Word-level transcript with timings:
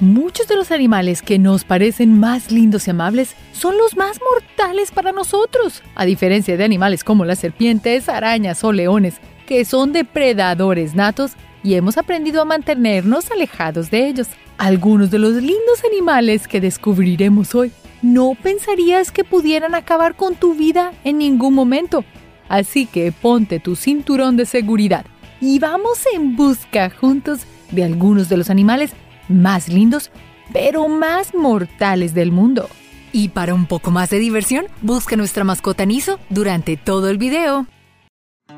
Muchos 0.00 0.48
de 0.48 0.56
los 0.56 0.70
animales 0.70 1.20
que 1.20 1.38
nos 1.38 1.64
parecen 1.64 2.18
más 2.18 2.50
lindos 2.50 2.86
y 2.86 2.90
amables 2.90 3.36
son 3.52 3.76
los 3.76 3.98
más 3.98 4.18
mortales 4.32 4.92
para 4.92 5.12
nosotros, 5.12 5.82
a 5.94 6.06
diferencia 6.06 6.56
de 6.56 6.64
animales 6.64 7.04
como 7.04 7.26
las 7.26 7.40
serpientes, 7.40 8.08
arañas 8.08 8.64
o 8.64 8.72
leones, 8.72 9.16
que 9.46 9.66
son 9.66 9.92
depredadores 9.92 10.94
natos 10.94 11.32
y 11.62 11.74
hemos 11.74 11.98
aprendido 11.98 12.40
a 12.40 12.46
mantenernos 12.46 13.30
alejados 13.30 13.90
de 13.90 14.08
ellos. 14.08 14.28
Algunos 14.56 15.10
de 15.10 15.18
los 15.18 15.34
lindos 15.34 15.84
animales 15.92 16.48
que 16.48 16.62
descubriremos 16.62 17.54
hoy 17.54 17.70
no 18.00 18.32
pensarías 18.42 19.12
que 19.12 19.24
pudieran 19.24 19.74
acabar 19.74 20.16
con 20.16 20.34
tu 20.34 20.54
vida 20.54 20.92
en 21.04 21.18
ningún 21.18 21.52
momento. 21.52 22.06
Así 22.48 22.86
que 22.86 23.12
ponte 23.12 23.60
tu 23.60 23.76
cinturón 23.76 24.38
de 24.38 24.46
seguridad 24.46 25.04
y 25.42 25.58
vamos 25.58 26.04
en 26.14 26.36
busca 26.36 26.88
juntos 26.88 27.40
de 27.70 27.84
algunos 27.84 28.30
de 28.30 28.38
los 28.38 28.48
animales 28.48 28.92
más 29.30 29.68
lindos, 29.68 30.10
pero 30.52 30.88
más 30.88 31.34
mortales 31.34 32.12
del 32.12 32.32
mundo. 32.32 32.68
Y 33.12 33.30
para 33.30 33.54
un 33.54 33.66
poco 33.66 33.90
más 33.90 34.10
de 34.10 34.18
diversión, 34.18 34.66
busca 34.82 35.16
nuestra 35.16 35.44
mascota 35.44 35.86
Niso 35.86 36.18
durante 36.28 36.76
todo 36.76 37.08
el 37.08 37.18
video. 37.18 37.66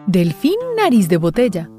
Delfín 0.06 0.56
nariz 0.76 1.08
de 1.08 1.16
botella. 1.16 1.70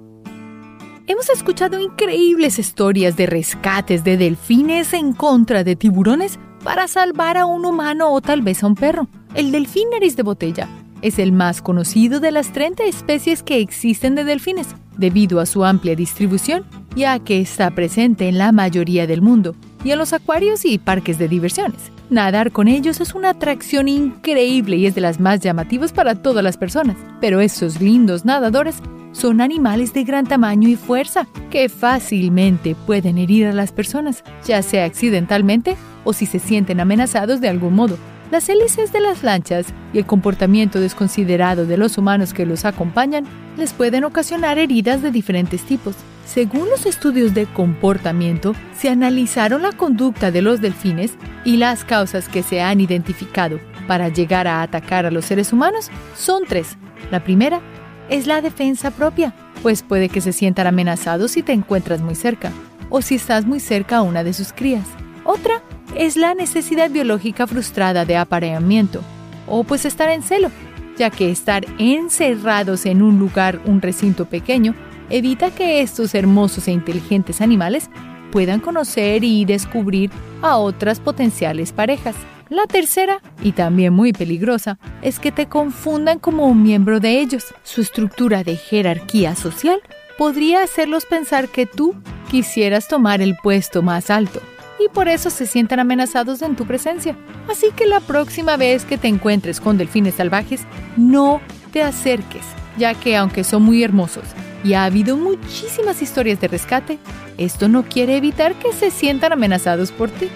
Hemos 1.06 1.30
escuchado 1.30 1.80
increíbles 1.80 2.60
historias 2.60 3.18
de 3.18 3.26
rescates 3.26 4.04
de 4.06 4.16
delfines 4.16 4.94
en 4.94 5.12
contra 5.12 5.66
de 5.66 5.76
tiburones 5.76 6.40
para 6.64 6.88
salvar 6.88 7.38
a 7.38 7.46
un 7.46 7.66
humano 7.66 8.14
o 8.14 8.22
tal 8.22 8.42
vez 8.42 8.64
a 8.64 8.68
un 8.68 8.76
perro. 8.76 9.10
El 9.36 9.52
delfín 9.52 9.90
nariz 9.90 10.16
de 10.16 10.24
botella 10.24 10.70
es 11.02 11.20
el 11.20 11.34
más 11.34 11.62
conocido 11.62 12.22
de 12.22 12.32
las 12.32 12.54
30 12.54 12.86
especies 12.86 13.44
que 13.44 13.60
existen 13.60 14.16
de 14.16 14.24
delfines, 14.24 14.68
debido 14.98 15.42
a 15.42 15.46
su 15.46 15.66
amplia 15.66 15.96
distribución, 15.96 16.64
ya 16.96 17.20
que 17.20 17.42
está 17.42 17.72
presente 17.72 18.28
en 18.28 18.38
la 18.38 18.52
mayoría 18.52 19.08
del 19.08 19.22
mundo 19.22 19.56
y 19.84 19.92
en 19.92 19.98
los 19.98 20.14
acuarios 20.14 20.66
y 20.66 20.78
parques 20.78 21.18
de 21.18 21.28
diversiones. 21.28 21.92
Nadar 22.10 22.52
con 22.52 22.68
ellos 22.68 23.02
es 23.02 23.16
una 23.16 23.32
atracción 23.32 23.88
increíble 23.88 24.78
y 24.78 24.86
es 24.86 24.96
de 24.96 25.02
las 25.02 25.20
más 25.20 25.40
llamativas 25.40 25.92
para 25.92 26.16
todas 26.16 26.44
las 26.44 26.58
personas, 26.58 26.98
pero 27.20 27.42
estos 27.42 27.82
lindos 27.82 28.26
nadadores 28.26 28.82
son 29.14 29.42
animales 29.42 29.94
de 29.94 30.04
gran 30.04 30.26
tamaño 30.26 30.68
y 30.68 30.76
fuerza 30.76 31.28
que 31.50 31.70
fácilmente 31.70 32.76
pueden 32.76 33.18
herir 33.18 33.48
a 33.48 33.54
las 33.54 33.72
personas, 33.72 34.24
ya 34.46 34.62
sea 34.62 34.86
accidentalmente 34.86 35.78
o 36.04 36.14
si 36.14 36.26
se 36.26 36.40
sienten 36.40 36.80
amenazados 36.80 37.40
de 37.40 37.50
algún 37.50 37.76
modo. 37.76 37.98
Las 38.32 38.50
hélices 38.50 38.92
de 38.92 39.00
las 39.00 39.24
lanchas 39.24 39.68
y 39.94 40.00
el 40.00 40.06
comportamiento 40.06 40.80
desconsiderado 40.80 41.66
de 41.68 41.78
los 41.78 41.98
humanos 41.98 42.34
que 42.34 42.48
los 42.48 42.66
acompañan 42.66 43.26
les 43.58 43.74
pueden 43.74 44.04
ocasionar 44.04 44.58
heridas 44.58 45.04
de 45.04 45.12
diferentes 45.12 45.62
tipos. 45.62 45.96
Según 46.26 46.70
los 46.70 46.86
estudios 46.86 47.34
de 47.34 47.46
comportamiento, 47.46 48.56
se 48.76 48.90
analizaron 48.90 49.62
la 49.62 49.72
conducta 49.72 50.32
de 50.32 50.42
los 50.42 50.62
delfines 50.62 51.14
y 51.46 51.58
las 51.58 51.84
causas 51.84 52.30
que 52.30 52.44
se 52.44 52.62
han 52.62 52.82
identificado 52.82 53.60
para 53.88 54.10
llegar 54.10 54.48
a 54.48 54.62
atacar 54.62 55.06
a 55.06 55.12
los 55.12 55.26
seres 55.26 55.52
humanos 55.52 55.92
son 56.16 56.44
tres. 56.48 56.78
La 57.12 57.24
primera 57.24 57.62
es 58.10 58.28
la 58.28 58.42
defensa 58.42 58.92
propia, 58.92 59.34
pues 59.62 59.84
puede 59.84 60.10
que 60.10 60.22
se 60.22 60.34
sientan 60.34 60.68
amenazados 60.68 61.32
si 61.32 61.44
te 61.44 61.54
encuentras 61.54 62.02
muy 62.02 62.16
cerca 62.16 62.52
o 62.90 63.02
si 63.02 63.16
estás 63.16 63.46
muy 63.46 63.60
cerca 63.60 63.98
a 63.98 64.02
una 64.02 64.24
de 64.24 64.34
sus 64.34 64.54
crías. 64.54 64.86
Otra 65.26 65.62
es 65.96 66.18
la 66.18 66.34
necesidad 66.34 66.90
biológica 66.90 67.48
frustrada 67.48 68.06
de 68.06 68.18
apareamiento, 68.18 69.02
o 69.48 69.64
pues 69.64 69.86
estar 69.86 70.10
en 70.10 70.22
celo, 70.22 70.52
ya 70.98 71.10
que 71.10 71.32
estar 71.32 71.66
encerrados 71.80 72.86
en 72.86 73.02
un 73.02 73.20
lugar, 73.20 73.60
un 73.66 73.82
recinto 73.82 74.26
pequeño, 74.26 74.76
evita 75.10 75.52
que 75.52 75.82
estos 75.82 76.16
hermosos 76.16 76.68
e 76.68 76.72
inteligentes 76.72 77.42
animales 77.42 77.90
puedan 78.32 78.60
conocer 78.60 79.24
y 79.24 79.46
descubrir 79.46 80.10
a 80.42 80.58
otras 80.58 81.00
potenciales 81.00 81.72
parejas. 81.72 82.16
La 82.50 82.66
tercera, 82.66 83.22
y 83.42 83.54
también 83.54 83.94
muy 83.94 84.14
peligrosa, 84.14 84.78
es 85.02 85.20
que 85.20 85.32
te 85.32 85.48
confundan 85.48 86.20
como 86.20 86.48
un 86.48 86.62
miembro 86.64 87.00
de 87.00 87.20
ellos. 87.20 87.54
Su 87.64 87.82
estructura 87.82 88.44
de 88.44 88.56
jerarquía 88.56 89.36
social 89.36 89.82
podría 90.18 90.64
hacerlos 90.64 91.06
pensar 91.06 91.48
que 91.48 91.66
tú 91.66 91.96
quisieras 92.30 92.88
tomar 92.88 93.22
el 93.22 93.36
puesto 93.42 93.82
más 93.82 94.10
alto 94.10 94.42
y 94.84 94.90
por 94.90 95.08
eso 95.08 95.30
se 95.30 95.46
sientan 95.46 95.80
amenazados 95.80 96.42
en 96.42 96.56
tu 96.56 96.66
presencia. 96.66 97.16
Así 97.50 97.68
que 97.76 97.86
la 97.86 98.00
próxima 98.00 98.58
vez 98.58 98.86
que 98.86 98.98
te 98.98 99.08
encuentres 99.08 99.60
con 99.60 99.78
delfines 99.78 100.16
salvajes, 100.16 100.62
no 100.98 101.42
te 101.72 101.84
acerques, 101.84 102.46
ya 102.78 102.94
que 102.94 103.16
aunque 103.16 103.44
son 103.44 103.64
muy 103.64 103.84
hermosos 103.84 104.24
y 104.64 104.74
ha 104.74 104.86
habido 104.86 105.18
muchísimas 105.18 106.02
historias 106.02 106.40
de 106.40 106.48
rescate, 106.48 106.98
esto 107.38 107.68
no 107.68 107.84
quiere 107.84 108.18
evitar 108.18 108.56
que 108.56 108.74
se 108.74 108.92
sientan 108.92 109.34
amenazados 109.34 109.92
por 109.92 110.10
ti. 110.10 110.30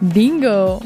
Dingo. 0.00 0.80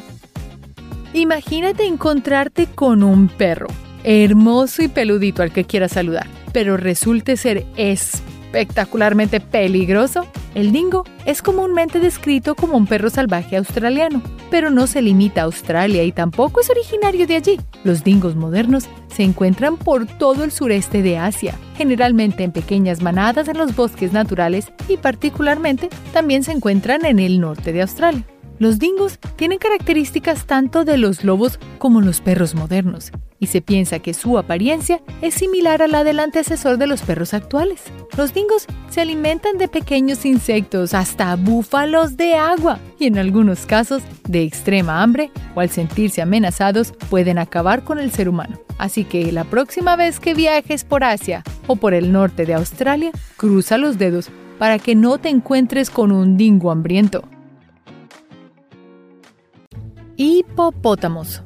Imagínate 1.12 1.86
encontrarte 1.86 2.66
con 2.66 3.04
un 3.04 3.28
perro, 3.28 3.68
hermoso 4.02 4.82
y 4.82 4.88
peludito 4.88 5.42
al 5.42 5.52
que 5.52 5.64
quieras 5.64 5.92
saludar, 5.92 6.26
pero 6.52 6.76
resulte 6.76 7.36
ser 7.36 7.64
espectacularmente 8.54 9.40
peligroso 9.40 10.26
el 10.54 10.70
dingo 10.70 11.04
es 11.26 11.42
comúnmente 11.42 11.98
descrito 11.98 12.54
como 12.54 12.76
un 12.76 12.86
perro 12.86 13.10
salvaje 13.10 13.56
australiano, 13.56 14.22
pero 14.50 14.70
no 14.70 14.86
se 14.86 15.02
limita 15.02 15.40
a 15.40 15.44
Australia 15.44 16.04
y 16.04 16.12
tampoco 16.12 16.60
es 16.60 16.70
originario 16.70 17.26
de 17.26 17.34
allí. 17.34 17.60
Los 17.82 18.04
dingos 18.04 18.36
modernos 18.36 18.84
se 19.12 19.24
encuentran 19.24 19.76
por 19.76 20.06
todo 20.06 20.44
el 20.44 20.52
sureste 20.52 21.02
de 21.02 21.18
Asia, 21.18 21.58
generalmente 21.76 22.44
en 22.44 22.52
pequeñas 22.52 23.02
manadas 23.02 23.48
en 23.48 23.58
los 23.58 23.74
bosques 23.74 24.12
naturales 24.12 24.72
y 24.88 24.96
particularmente 24.96 25.90
también 26.12 26.44
se 26.44 26.52
encuentran 26.52 27.04
en 27.04 27.18
el 27.18 27.40
norte 27.40 27.72
de 27.72 27.82
Australia. 27.82 28.24
Los 28.60 28.78
dingos 28.78 29.18
tienen 29.34 29.58
características 29.58 30.46
tanto 30.46 30.84
de 30.84 30.98
los 30.98 31.24
lobos 31.24 31.58
como 31.78 32.00
los 32.00 32.20
perros 32.20 32.54
modernos, 32.54 33.10
y 33.44 33.46
se 33.46 33.60
piensa 33.60 33.98
que 33.98 34.14
su 34.14 34.38
apariencia 34.38 35.02
es 35.20 35.34
similar 35.34 35.82
a 35.82 35.86
la 35.86 36.02
del 36.02 36.18
antecesor 36.18 36.78
de 36.78 36.86
los 36.86 37.02
perros 37.02 37.34
actuales. 37.34 37.82
Los 38.16 38.32
dingos 38.32 38.66
se 38.88 39.02
alimentan 39.02 39.58
de 39.58 39.68
pequeños 39.68 40.24
insectos, 40.24 40.94
hasta 40.94 41.36
búfalos 41.36 42.16
de 42.16 42.36
agua, 42.36 42.78
y 42.98 43.06
en 43.06 43.18
algunos 43.18 43.66
casos 43.66 44.02
de 44.26 44.44
extrema 44.44 45.02
hambre 45.02 45.30
o 45.54 45.60
al 45.60 45.68
sentirse 45.68 46.22
amenazados 46.22 46.94
pueden 47.10 47.36
acabar 47.36 47.84
con 47.84 47.98
el 47.98 48.10
ser 48.12 48.30
humano. 48.30 48.58
Así 48.78 49.04
que 49.04 49.30
la 49.30 49.44
próxima 49.44 49.94
vez 49.94 50.20
que 50.20 50.32
viajes 50.32 50.82
por 50.82 51.04
Asia 51.04 51.42
o 51.66 51.76
por 51.76 51.92
el 51.92 52.12
norte 52.12 52.46
de 52.46 52.54
Australia, 52.54 53.12
cruza 53.36 53.76
los 53.76 53.98
dedos 53.98 54.30
para 54.58 54.78
que 54.78 54.94
no 54.94 55.18
te 55.18 55.28
encuentres 55.28 55.90
con 55.90 56.12
un 56.12 56.38
dingo 56.38 56.70
hambriento. 56.70 57.24
Hipopótamos. 60.16 61.42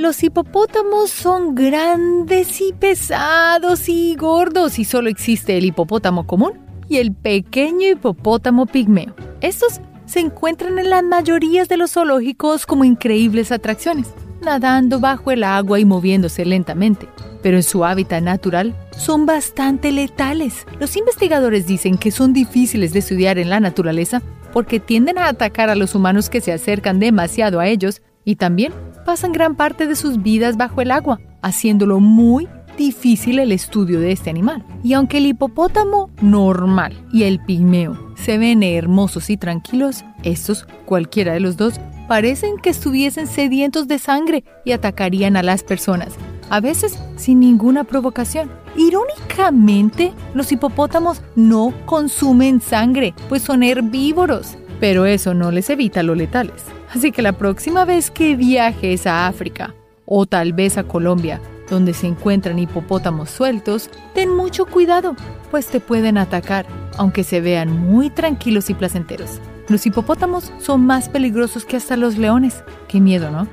Los 0.00 0.22
hipopótamos 0.22 1.10
son 1.10 1.54
grandes 1.54 2.62
y 2.62 2.72
pesados 2.72 3.86
y 3.86 4.16
gordos 4.16 4.78
y 4.78 4.86
solo 4.86 5.10
existe 5.10 5.58
el 5.58 5.66
hipopótamo 5.66 6.26
común 6.26 6.54
y 6.88 6.96
el 6.96 7.12
pequeño 7.12 7.86
hipopótamo 7.86 8.64
pigmeo. 8.64 9.14
Estos 9.42 9.82
se 10.06 10.20
encuentran 10.20 10.78
en 10.78 10.88
las 10.88 11.04
mayorías 11.04 11.68
de 11.68 11.76
los 11.76 11.92
zoológicos 11.92 12.64
como 12.64 12.86
increíbles 12.86 13.52
atracciones, 13.52 14.06
nadando 14.40 15.00
bajo 15.00 15.32
el 15.32 15.44
agua 15.44 15.78
y 15.78 15.84
moviéndose 15.84 16.46
lentamente. 16.46 17.06
Pero 17.42 17.58
en 17.58 17.62
su 17.62 17.84
hábitat 17.84 18.22
natural 18.22 18.74
son 18.96 19.26
bastante 19.26 19.92
letales. 19.92 20.66
Los 20.78 20.96
investigadores 20.96 21.66
dicen 21.66 21.98
que 21.98 22.10
son 22.10 22.32
difíciles 22.32 22.94
de 22.94 23.00
estudiar 23.00 23.38
en 23.38 23.50
la 23.50 23.60
naturaleza 23.60 24.22
porque 24.54 24.80
tienden 24.80 25.18
a 25.18 25.28
atacar 25.28 25.68
a 25.68 25.74
los 25.74 25.94
humanos 25.94 26.30
que 26.30 26.40
se 26.40 26.54
acercan 26.54 27.00
demasiado 27.00 27.60
a 27.60 27.66
ellos 27.66 28.00
y 28.24 28.36
también 28.36 28.72
pasan 29.04 29.32
gran 29.32 29.54
parte 29.54 29.86
de 29.86 29.96
sus 29.96 30.22
vidas 30.22 30.56
bajo 30.56 30.80
el 30.80 30.90
agua, 30.90 31.20
haciéndolo 31.42 32.00
muy 32.00 32.48
difícil 32.76 33.38
el 33.38 33.52
estudio 33.52 34.00
de 34.00 34.12
este 34.12 34.30
animal. 34.30 34.64
Y 34.82 34.94
aunque 34.94 35.18
el 35.18 35.26
hipopótamo 35.26 36.10
normal 36.22 36.96
y 37.12 37.24
el 37.24 37.38
pigmeo 37.40 37.96
se 38.16 38.38
ven 38.38 38.62
hermosos 38.62 39.30
y 39.30 39.36
tranquilos, 39.36 40.04
estos, 40.22 40.66
cualquiera 40.86 41.34
de 41.34 41.40
los 41.40 41.56
dos, 41.56 41.80
parecen 42.08 42.56
que 42.56 42.70
estuviesen 42.70 43.26
sedientos 43.26 43.86
de 43.86 43.98
sangre 43.98 44.44
y 44.64 44.72
atacarían 44.72 45.36
a 45.36 45.42
las 45.42 45.62
personas, 45.62 46.14
a 46.48 46.60
veces 46.60 46.98
sin 47.16 47.40
ninguna 47.40 47.84
provocación. 47.84 48.50
Irónicamente, 48.76 50.12
los 50.34 50.50
hipopótamos 50.50 51.22
no 51.36 51.74
consumen 51.86 52.60
sangre, 52.60 53.14
pues 53.28 53.42
son 53.42 53.62
herbívoros, 53.62 54.56
pero 54.80 55.06
eso 55.06 55.34
no 55.34 55.50
les 55.50 55.70
evita 55.70 56.02
lo 56.02 56.14
letales. 56.14 56.64
Así 56.94 57.12
que 57.12 57.22
la 57.22 57.32
próxima 57.32 57.84
vez 57.84 58.10
que 58.10 58.36
viajes 58.36 59.06
a 59.06 59.26
África, 59.26 59.74
o 60.06 60.26
tal 60.26 60.52
vez 60.52 60.76
a 60.76 60.84
Colombia, 60.84 61.40
donde 61.68 61.94
se 61.94 62.08
encuentran 62.08 62.58
hipopótamos 62.58 63.30
sueltos, 63.30 63.90
ten 64.12 64.34
mucho 64.34 64.66
cuidado, 64.66 65.14
pues 65.50 65.68
te 65.68 65.78
pueden 65.78 66.18
atacar, 66.18 66.66
aunque 66.98 67.22
se 67.22 67.40
vean 67.40 67.70
muy 67.70 68.10
tranquilos 68.10 68.70
y 68.70 68.74
placenteros. 68.74 69.40
Los 69.68 69.86
hipopótamos 69.86 70.52
son 70.58 70.84
más 70.84 71.08
peligrosos 71.08 71.64
que 71.64 71.76
hasta 71.76 71.96
los 71.96 72.18
leones. 72.18 72.64
Qué 72.88 73.00
miedo, 73.00 73.30
¿no? 73.30 73.46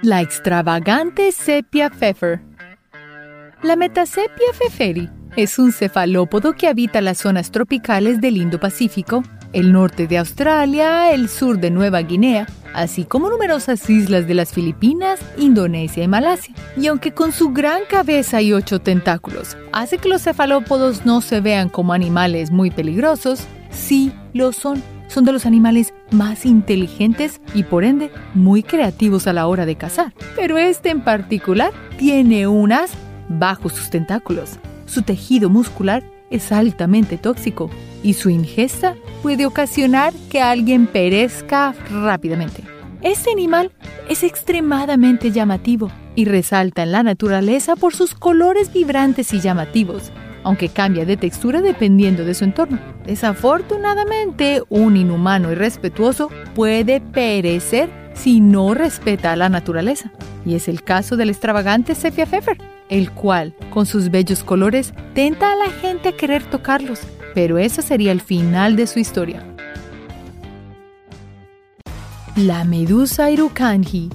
La 0.00 0.22
extravagante 0.22 1.30
sepia 1.30 1.90
pfeffer. 1.90 2.40
La 3.62 3.76
Metasepia 3.76 4.48
pfefferi 4.52 5.10
es 5.36 5.58
un 5.58 5.72
cefalópodo 5.72 6.54
que 6.54 6.68
habita 6.68 7.00
las 7.00 7.18
zonas 7.18 7.50
tropicales 7.50 8.20
del 8.20 8.36
Indo-Pacífico, 8.36 9.22
el 9.54 9.72
norte 9.72 10.06
de 10.06 10.18
Australia, 10.18 11.12
el 11.12 11.28
sur 11.28 11.58
de 11.58 11.70
Nueva 11.70 12.00
Guinea, 12.00 12.46
así 12.74 13.04
como 13.04 13.30
numerosas 13.30 13.88
islas 13.88 14.26
de 14.26 14.34
las 14.34 14.52
Filipinas, 14.52 15.20
Indonesia 15.38 16.02
y 16.02 16.08
Malasia. 16.08 16.54
Y 16.76 16.88
aunque 16.88 17.12
con 17.12 17.32
su 17.32 17.52
gran 17.52 17.82
cabeza 17.88 18.42
y 18.42 18.52
ocho 18.52 18.80
tentáculos 18.80 19.56
hace 19.72 19.98
que 19.98 20.08
los 20.08 20.22
cefalópodos 20.22 21.06
no 21.06 21.20
se 21.20 21.40
vean 21.40 21.68
como 21.68 21.92
animales 21.92 22.50
muy 22.50 22.70
peligrosos, 22.70 23.44
sí 23.70 24.12
lo 24.34 24.52
son. 24.52 24.82
Son 25.08 25.24
de 25.24 25.32
los 25.32 25.46
animales 25.46 25.94
más 26.10 26.44
inteligentes 26.44 27.40
y 27.54 27.62
por 27.62 27.84
ende 27.84 28.10
muy 28.34 28.62
creativos 28.62 29.26
a 29.28 29.32
la 29.32 29.46
hora 29.46 29.64
de 29.66 29.76
cazar. 29.76 30.12
Pero 30.34 30.58
este 30.58 30.90
en 30.90 31.02
particular 31.02 31.72
tiene 31.98 32.48
unas 32.48 32.90
bajo 33.28 33.68
sus 33.68 33.90
tentáculos. 33.90 34.58
Su 34.86 35.02
tejido 35.02 35.50
muscular 35.50 36.02
es 36.30 36.50
altamente 36.50 37.16
tóxico 37.16 37.70
y 38.02 38.14
su 38.14 38.30
ingesta 38.30 38.96
puede 39.24 39.46
ocasionar 39.46 40.12
que 40.28 40.42
alguien 40.42 40.86
perezca 40.86 41.74
rápidamente. 41.90 42.62
Este 43.00 43.30
animal 43.30 43.72
es 44.10 44.22
extremadamente 44.22 45.30
llamativo 45.30 45.90
y 46.14 46.26
resalta 46.26 46.82
en 46.82 46.92
la 46.92 47.02
naturaleza 47.02 47.74
por 47.74 47.94
sus 47.94 48.14
colores 48.14 48.70
vibrantes 48.70 49.32
y 49.32 49.40
llamativos, 49.40 50.12
aunque 50.42 50.68
cambia 50.68 51.06
de 51.06 51.16
textura 51.16 51.62
dependiendo 51.62 52.26
de 52.26 52.34
su 52.34 52.44
entorno. 52.44 52.78
Desafortunadamente, 53.06 54.62
un 54.68 54.94
inhumano 54.94 55.50
irrespetuoso 55.52 56.28
puede 56.54 57.00
perecer 57.00 57.88
si 58.12 58.42
no 58.42 58.74
respeta 58.74 59.32
a 59.32 59.36
la 59.36 59.48
naturaleza, 59.48 60.12
y 60.44 60.54
es 60.54 60.68
el 60.68 60.82
caso 60.82 61.16
del 61.16 61.30
extravagante 61.30 61.94
Sepia 61.94 62.26
Pfeffer, 62.26 62.58
el 62.90 63.10
cual, 63.10 63.54
con 63.70 63.86
sus 63.86 64.10
bellos 64.10 64.44
colores, 64.44 64.92
tenta 65.14 65.50
a 65.50 65.56
la 65.56 65.70
gente 65.70 66.10
a 66.10 66.16
querer 66.16 66.44
tocarlos, 66.44 67.00
pero 67.34 67.58
eso 67.58 67.82
sería 67.82 68.12
el 68.12 68.20
final 68.20 68.76
de 68.76 68.86
su 68.86 68.98
historia. 68.98 69.44
La 72.36 72.64
medusa 72.64 73.30
Irukanji 73.30 74.10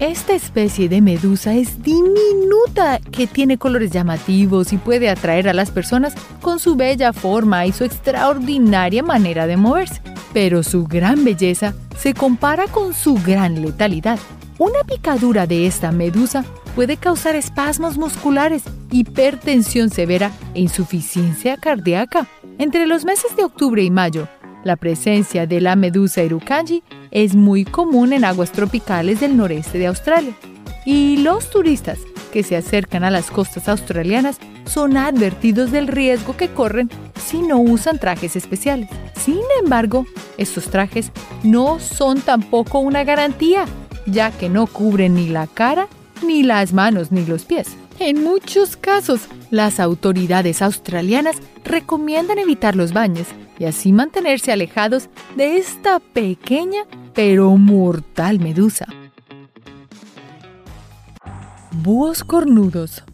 esta 0.00 0.34
especie 0.34 0.88
de 0.88 1.00
medusa 1.00 1.54
es 1.54 1.80
diminuta, 1.82 2.98
que 2.98 3.28
tiene 3.28 3.58
colores 3.58 3.92
llamativos 3.92 4.72
y 4.72 4.76
puede 4.76 5.08
atraer 5.08 5.48
a 5.48 5.54
las 5.54 5.70
personas 5.70 6.14
con 6.42 6.58
su 6.58 6.74
bella 6.74 7.12
forma 7.12 7.64
y 7.64 7.72
su 7.72 7.84
extraordinaria 7.84 9.04
manera 9.04 9.46
de 9.46 9.56
moverse. 9.56 10.02
Pero 10.32 10.64
su 10.64 10.84
gran 10.84 11.24
belleza 11.24 11.74
se 11.96 12.12
compara 12.12 12.66
con 12.66 12.92
su 12.92 13.14
gran 13.24 13.62
letalidad. 13.62 14.18
Una 14.58 14.80
picadura 14.80 15.46
de 15.46 15.66
esta 15.66 15.92
medusa 15.92 16.44
puede 16.74 16.96
causar 16.96 17.36
espasmos 17.36 17.96
musculares, 17.96 18.62
hipertensión 18.90 19.90
severa 19.90 20.30
e 20.54 20.60
insuficiencia 20.60 21.56
cardíaca. 21.56 22.26
Entre 22.58 22.86
los 22.86 23.04
meses 23.04 23.36
de 23.36 23.44
octubre 23.44 23.82
y 23.82 23.90
mayo, 23.90 24.28
la 24.64 24.76
presencia 24.76 25.46
de 25.46 25.60
la 25.60 25.76
medusa 25.76 26.22
Irukanji 26.22 26.82
es 27.10 27.34
muy 27.34 27.64
común 27.64 28.12
en 28.12 28.24
aguas 28.24 28.50
tropicales 28.52 29.20
del 29.20 29.36
noreste 29.36 29.78
de 29.78 29.86
Australia. 29.86 30.34
Y 30.84 31.18
los 31.18 31.50
turistas 31.50 31.98
que 32.32 32.42
se 32.42 32.56
acercan 32.56 33.04
a 33.04 33.10
las 33.10 33.30
costas 33.30 33.68
australianas 33.68 34.38
son 34.64 34.96
advertidos 34.96 35.70
del 35.70 35.86
riesgo 35.86 36.36
que 36.36 36.48
corren 36.48 36.90
si 37.16 37.42
no 37.42 37.58
usan 37.58 37.98
trajes 37.98 38.36
especiales. 38.36 38.88
Sin 39.16 39.40
embargo, 39.62 40.06
estos 40.36 40.64
trajes 40.64 41.12
no 41.42 41.78
son 41.78 42.20
tampoco 42.20 42.80
una 42.80 43.04
garantía, 43.04 43.66
ya 44.06 44.30
que 44.30 44.48
no 44.48 44.66
cubren 44.66 45.14
ni 45.14 45.28
la 45.28 45.46
cara, 45.46 45.88
ni 46.26 46.42
las 46.42 46.72
manos, 46.72 47.12
ni 47.12 47.24
los 47.24 47.44
pies. 47.44 47.76
En 47.98 48.22
muchos 48.22 48.76
casos, 48.76 49.22
las 49.50 49.78
autoridades 49.78 50.62
australianas 50.62 51.36
recomiendan 51.64 52.38
evitar 52.38 52.74
los 52.74 52.92
baños 52.92 53.28
y 53.58 53.66
así 53.66 53.92
mantenerse 53.92 54.52
alejados 54.52 55.08
de 55.36 55.58
esta 55.58 56.00
pequeña 56.00 56.82
pero 57.14 57.56
mortal 57.56 58.40
medusa. 58.40 58.86
Búhos 61.70 62.24
cornudos. 62.24 63.04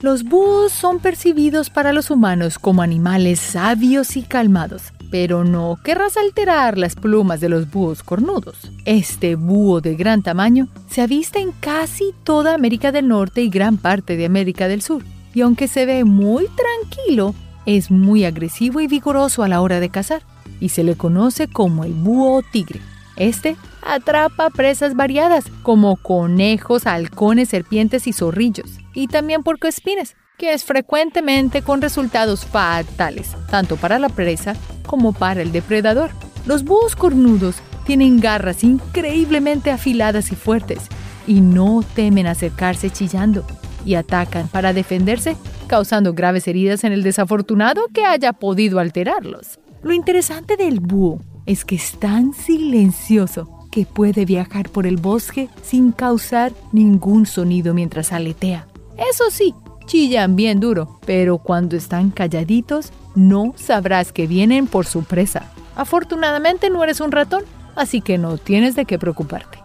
Los 0.00 0.24
búhos 0.24 0.72
son 0.72 1.00
percibidos 1.00 1.68
para 1.68 1.92
los 1.92 2.10
humanos 2.10 2.58
como 2.58 2.82
animales 2.82 3.38
sabios 3.38 4.16
y 4.16 4.22
calmados, 4.22 4.92
pero 5.10 5.44
no 5.44 5.78
querrás 5.82 6.16
alterar 6.16 6.78
las 6.78 6.94
plumas 6.94 7.40
de 7.40 7.48
los 7.48 7.70
búhos 7.70 8.02
cornudos. 8.02 8.70
Este 8.84 9.34
búho 9.34 9.80
de 9.80 9.96
gran 9.96 10.22
tamaño 10.22 10.68
se 10.88 11.02
avista 11.02 11.40
en 11.40 11.52
casi 11.52 12.14
toda 12.24 12.54
América 12.54 12.92
del 12.92 13.08
Norte 13.08 13.42
y 13.42 13.50
gran 13.50 13.76
parte 13.76 14.16
de 14.16 14.26
América 14.26 14.68
del 14.68 14.82
Sur, 14.82 15.04
y 15.34 15.40
aunque 15.42 15.68
se 15.68 15.86
ve 15.86 16.04
muy 16.04 16.46
tranquilo, 16.48 17.34
es 17.66 17.90
muy 17.90 18.24
agresivo 18.24 18.80
y 18.80 18.86
vigoroso 18.86 19.42
a 19.42 19.48
la 19.48 19.60
hora 19.60 19.80
de 19.80 19.90
cazar 19.90 20.22
y 20.60 20.70
se 20.70 20.84
le 20.84 20.96
conoce 20.96 21.48
como 21.48 21.84
el 21.84 21.92
búho 21.92 22.42
tigre. 22.42 22.80
Este 23.16 23.56
atrapa 23.82 24.50
presas 24.50 24.94
variadas 24.94 25.44
como 25.62 25.96
conejos, 25.96 26.86
halcones, 26.86 27.48
serpientes 27.48 28.06
y 28.06 28.12
zorrillos, 28.12 28.78
y 28.94 29.08
también 29.08 29.42
puercoespines, 29.42 30.16
que 30.40 30.54
es 30.54 30.64
frecuentemente 30.64 31.60
con 31.60 31.82
resultados 31.82 32.46
fatales, 32.46 33.36
tanto 33.50 33.76
para 33.76 33.98
la 33.98 34.08
presa 34.08 34.54
como 34.86 35.12
para 35.12 35.42
el 35.42 35.52
depredador. 35.52 36.12
Los 36.46 36.64
búhos 36.64 36.96
cornudos 36.96 37.56
tienen 37.84 38.20
garras 38.20 38.64
increíblemente 38.64 39.70
afiladas 39.70 40.32
y 40.32 40.36
fuertes, 40.36 40.88
y 41.26 41.42
no 41.42 41.84
temen 41.94 42.26
acercarse 42.26 42.88
chillando, 42.88 43.44
y 43.84 43.96
atacan 43.96 44.48
para 44.48 44.72
defenderse, 44.72 45.36
causando 45.66 46.14
graves 46.14 46.48
heridas 46.48 46.84
en 46.84 46.94
el 46.94 47.02
desafortunado 47.02 47.82
que 47.92 48.06
haya 48.06 48.32
podido 48.32 48.78
alterarlos. 48.78 49.60
Lo 49.82 49.92
interesante 49.92 50.56
del 50.56 50.80
búho 50.80 51.20
es 51.44 51.66
que 51.66 51.74
es 51.74 52.00
tan 52.00 52.32
silencioso 52.32 53.68
que 53.70 53.84
puede 53.84 54.24
viajar 54.24 54.70
por 54.70 54.86
el 54.86 54.96
bosque 54.96 55.50
sin 55.62 55.92
causar 55.92 56.54
ningún 56.72 57.26
sonido 57.26 57.74
mientras 57.74 58.10
aletea. 58.10 58.66
Eso 58.96 59.24
sí, 59.30 59.54
chillan 59.90 60.36
bien 60.36 60.60
duro, 60.60 61.00
pero 61.04 61.38
cuando 61.38 61.74
están 61.74 62.10
calladitos 62.10 62.92
no 63.16 63.54
sabrás 63.56 64.12
que 64.12 64.28
vienen 64.28 64.68
por 64.68 64.86
su 64.86 65.02
presa. 65.02 65.50
Afortunadamente 65.74 66.70
no 66.70 66.84
eres 66.84 67.00
un 67.00 67.10
ratón, 67.10 67.42
así 67.74 68.00
que 68.00 68.16
no 68.16 68.38
tienes 68.38 68.76
de 68.76 68.84
qué 68.84 69.00
preocuparte. 69.00 69.58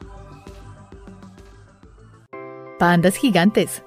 Pandas 2.80 3.18
gigantes. 3.18 3.84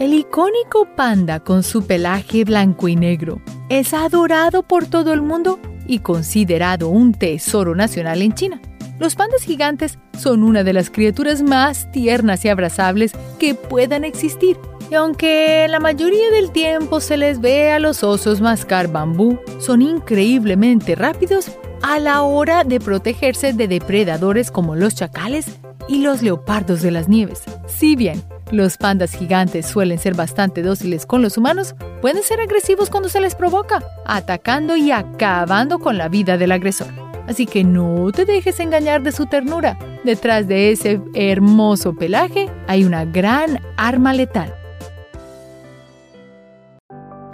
El 0.00 0.12
icónico 0.12 0.88
panda 0.96 1.38
con 1.38 1.62
su 1.62 1.86
pelaje 1.86 2.44
blanco 2.44 2.88
y 2.88 2.96
negro 2.96 3.40
es 3.68 3.94
adorado 3.94 4.64
por 4.64 4.86
todo 4.86 5.12
el 5.12 5.22
mundo 5.22 5.60
y 5.86 6.00
considerado 6.00 6.88
un 6.88 7.14
tesoro 7.14 7.76
nacional 7.76 8.22
en 8.22 8.34
China. 8.34 8.60
Los 8.98 9.14
pandas 9.14 9.42
gigantes 9.42 10.00
son 10.18 10.42
una 10.42 10.64
de 10.64 10.72
las 10.72 10.90
criaturas 10.90 11.42
más 11.42 11.92
tiernas 11.92 12.44
y 12.44 12.48
abrazables 12.48 13.12
que 13.38 13.54
puedan 13.54 14.02
existir. 14.02 14.56
Y 14.90 14.94
aunque 14.94 15.66
la 15.68 15.80
mayoría 15.80 16.30
del 16.30 16.52
tiempo 16.52 17.00
se 17.00 17.16
les 17.16 17.40
ve 17.40 17.72
a 17.72 17.80
los 17.80 18.04
osos 18.04 18.40
mascar 18.40 18.88
bambú, 18.88 19.38
son 19.58 19.82
increíblemente 19.82 20.94
rápidos 20.94 21.50
a 21.82 21.98
la 21.98 22.22
hora 22.22 22.62
de 22.62 22.78
protegerse 22.78 23.52
de 23.52 23.66
depredadores 23.66 24.50
como 24.50 24.76
los 24.76 24.94
chacales 24.94 25.46
y 25.88 26.02
los 26.02 26.22
leopardos 26.22 26.82
de 26.82 26.92
las 26.92 27.08
nieves. 27.08 27.42
Si 27.66 27.96
bien 27.96 28.22
los 28.52 28.76
pandas 28.76 29.12
gigantes 29.12 29.66
suelen 29.66 29.98
ser 29.98 30.14
bastante 30.14 30.62
dóciles 30.62 31.04
con 31.04 31.20
los 31.20 31.36
humanos, 31.36 31.74
pueden 32.00 32.22
ser 32.22 32.40
agresivos 32.40 32.88
cuando 32.88 33.08
se 33.08 33.20
les 33.20 33.34
provoca, 33.34 33.82
atacando 34.04 34.76
y 34.76 34.92
acabando 34.92 35.80
con 35.80 35.98
la 35.98 36.08
vida 36.08 36.36
del 36.36 36.52
agresor. 36.52 36.88
Así 37.26 37.46
que 37.46 37.64
no 37.64 38.12
te 38.12 38.24
dejes 38.24 38.60
engañar 38.60 39.02
de 39.02 39.10
su 39.10 39.26
ternura. 39.26 39.76
Detrás 40.04 40.46
de 40.46 40.70
ese 40.70 41.00
hermoso 41.14 41.92
pelaje 41.96 42.48
hay 42.68 42.84
una 42.84 43.04
gran 43.04 43.60
arma 43.76 44.12
letal. 44.12 44.54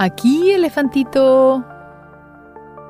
Aquí, 0.02 0.50
elefantito. 0.50 1.64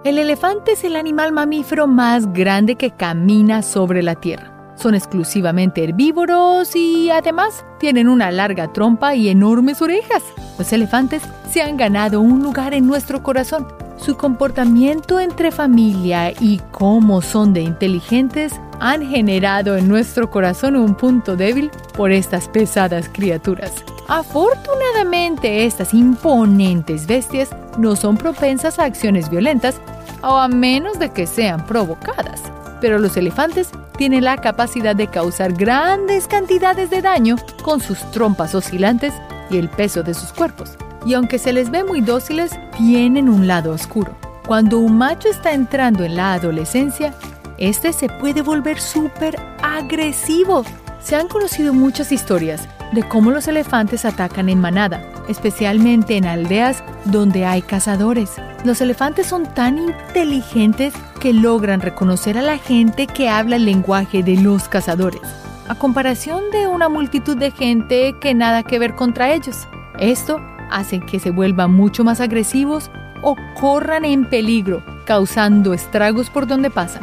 El 0.02 0.16
elefante 0.16 0.73
es 0.73 0.83
el 0.83 0.97
animal 0.97 1.31
mamífero 1.31 1.87
más 1.87 2.33
grande 2.33 2.76
que 2.76 2.90
camina 2.90 3.61
sobre 3.61 4.02
la 4.02 4.14
tierra. 4.14 4.73
Son 4.76 4.95
exclusivamente 4.95 5.85
herbívoros 5.85 6.75
y 6.75 7.11
además 7.11 7.66
tienen 7.78 8.09
una 8.09 8.31
larga 8.31 8.73
trompa 8.73 9.14
y 9.14 9.28
enormes 9.28 9.83
orejas. 9.83 10.23
Los 10.59 10.73
elefantes 10.73 11.23
se 11.50 11.61
han 11.61 11.76
ganado 11.76 12.23
un 12.23 12.42
lugar 12.42 12.73
en 12.73 12.87
nuestro 12.87 13.23
corazón. 13.23 13.69
Su 13.99 14.16
comportamiento 14.16 15.21
entre 15.21 15.52
familia 15.52 16.31
y 16.31 16.62
cómo 16.71 17.21
son 17.21 17.52
de 17.52 17.61
inteligentes 17.61 18.59
han 18.83 19.07
generado 19.07 19.77
en 19.77 19.87
nuestro 19.87 20.29
corazón 20.29 20.75
un 20.75 20.97
punto 20.97 21.37
débil 21.37 21.71
por 21.97 22.11
estas 22.11 22.49
pesadas 22.49 23.09
criaturas. 23.09 23.73
Afortunadamente, 24.09 25.65
estas 25.65 25.95
imponentes 25.95 27.07
bestias 27.07 27.51
no 27.79 27.95
son 27.95 28.17
propensas 28.17 28.81
a 28.81 28.85
acciones 28.85 29.31
violentas 29.31 29.81
o 30.21 30.37
a 30.37 30.49
menos 30.49 30.99
de 30.99 31.11
que 31.11 31.29
sean 31.29 31.65
provocadas. 31.65 32.43
Pero 32.81 32.99
los 32.99 33.17
elefantes 33.17 33.71
tiene 33.97 34.21
la 34.21 34.37
capacidad 34.39 34.97
de 34.97 35.07
causar 35.07 35.53
grandes 35.53 36.27
cantidades 36.27 36.91
de 36.91 37.03
daño 37.03 37.37
con 37.62 37.81
sus 37.81 38.01
trompas 38.11 38.53
oscilantes 38.57 39.15
y 39.49 39.59
el 39.59 39.69
peso 39.69 40.03
de 40.03 40.15
sus 40.15 40.33
cuerpos. 40.33 40.77
Y 41.07 41.15
aunque 41.15 41.39
se 41.39 41.53
les 41.53 41.71
ve 41.71 41.85
muy 41.85 42.01
dóciles, 42.01 42.51
tienen 42.77 43.29
un 43.29 43.47
lado 43.47 43.71
oscuro. 43.71 44.12
Cuando 44.45 44.81
un 44.81 44.99
macho 44.99 45.29
está 45.29 45.53
entrando 45.53 46.03
en 46.03 46.17
la 46.17 46.33
adolescencia, 46.33 47.15
este 47.62 47.92
se 47.92 48.09
puede 48.09 48.42
volver 48.42 48.81
súper 48.81 49.38
agresivo. 49.62 50.64
Se 51.00 51.14
han 51.14 51.28
conocido 51.28 51.73
muchas 51.73 52.11
historias 52.11 52.69
de 52.90 53.04
cómo 53.04 53.31
los 53.31 53.47
elefantes 53.47 54.04
atacan 54.04 54.49
en 54.49 54.61
manada, 54.61 55.00
especialmente 55.28 56.16
en 56.16 56.26
aldeas 56.26 56.83
donde 57.04 57.47
hay 57.47 57.62
cazadores. 57.62 58.33
Los 58.64 58.81
elefantes 58.81 59.28
son 59.28 59.47
tan 59.54 59.78
inteligentes 59.78 60.92
que 61.21 61.33
logran 61.33 61.81
reconocer 61.81 62.37
a 62.37 62.42
la 62.42 62.59
gente 62.59 63.07
que 63.07 63.28
habla 63.28 63.54
el 63.54 63.64
lenguaje 63.64 64.25
de 64.25 64.37
los 64.38 64.69
cazadores, 64.69 65.23
a 65.69 65.76
comparación 65.76 66.50
de 66.50 66.66
una 66.66 66.88
multitud 66.88 67.37
de 67.37 67.52
gente 67.52 68.16
que 68.21 68.35
nada 68.35 68.64
que 68.64 68.81
ver 68.81 68.97
contra 68.97 69.33
ellos. 69.33 69.69
Esto 70.00 70.40
hace 70.69 70.99
que 70.99 71.21
se 71.21 71.31
vuelvan 71.31 71.73
mucho 71.73 72.02
más 72.02 72.21
agresivos 72.21 72.90
o 73.23 73.37
corran 73.54 74.04
en 74.04 74.28
peligro, 74.28 74.83
causando 75.07 75.73
estragos 75.75 76.28
por 76.28 76.49
donde 76.49 76.69
pasan. 76.69 77.02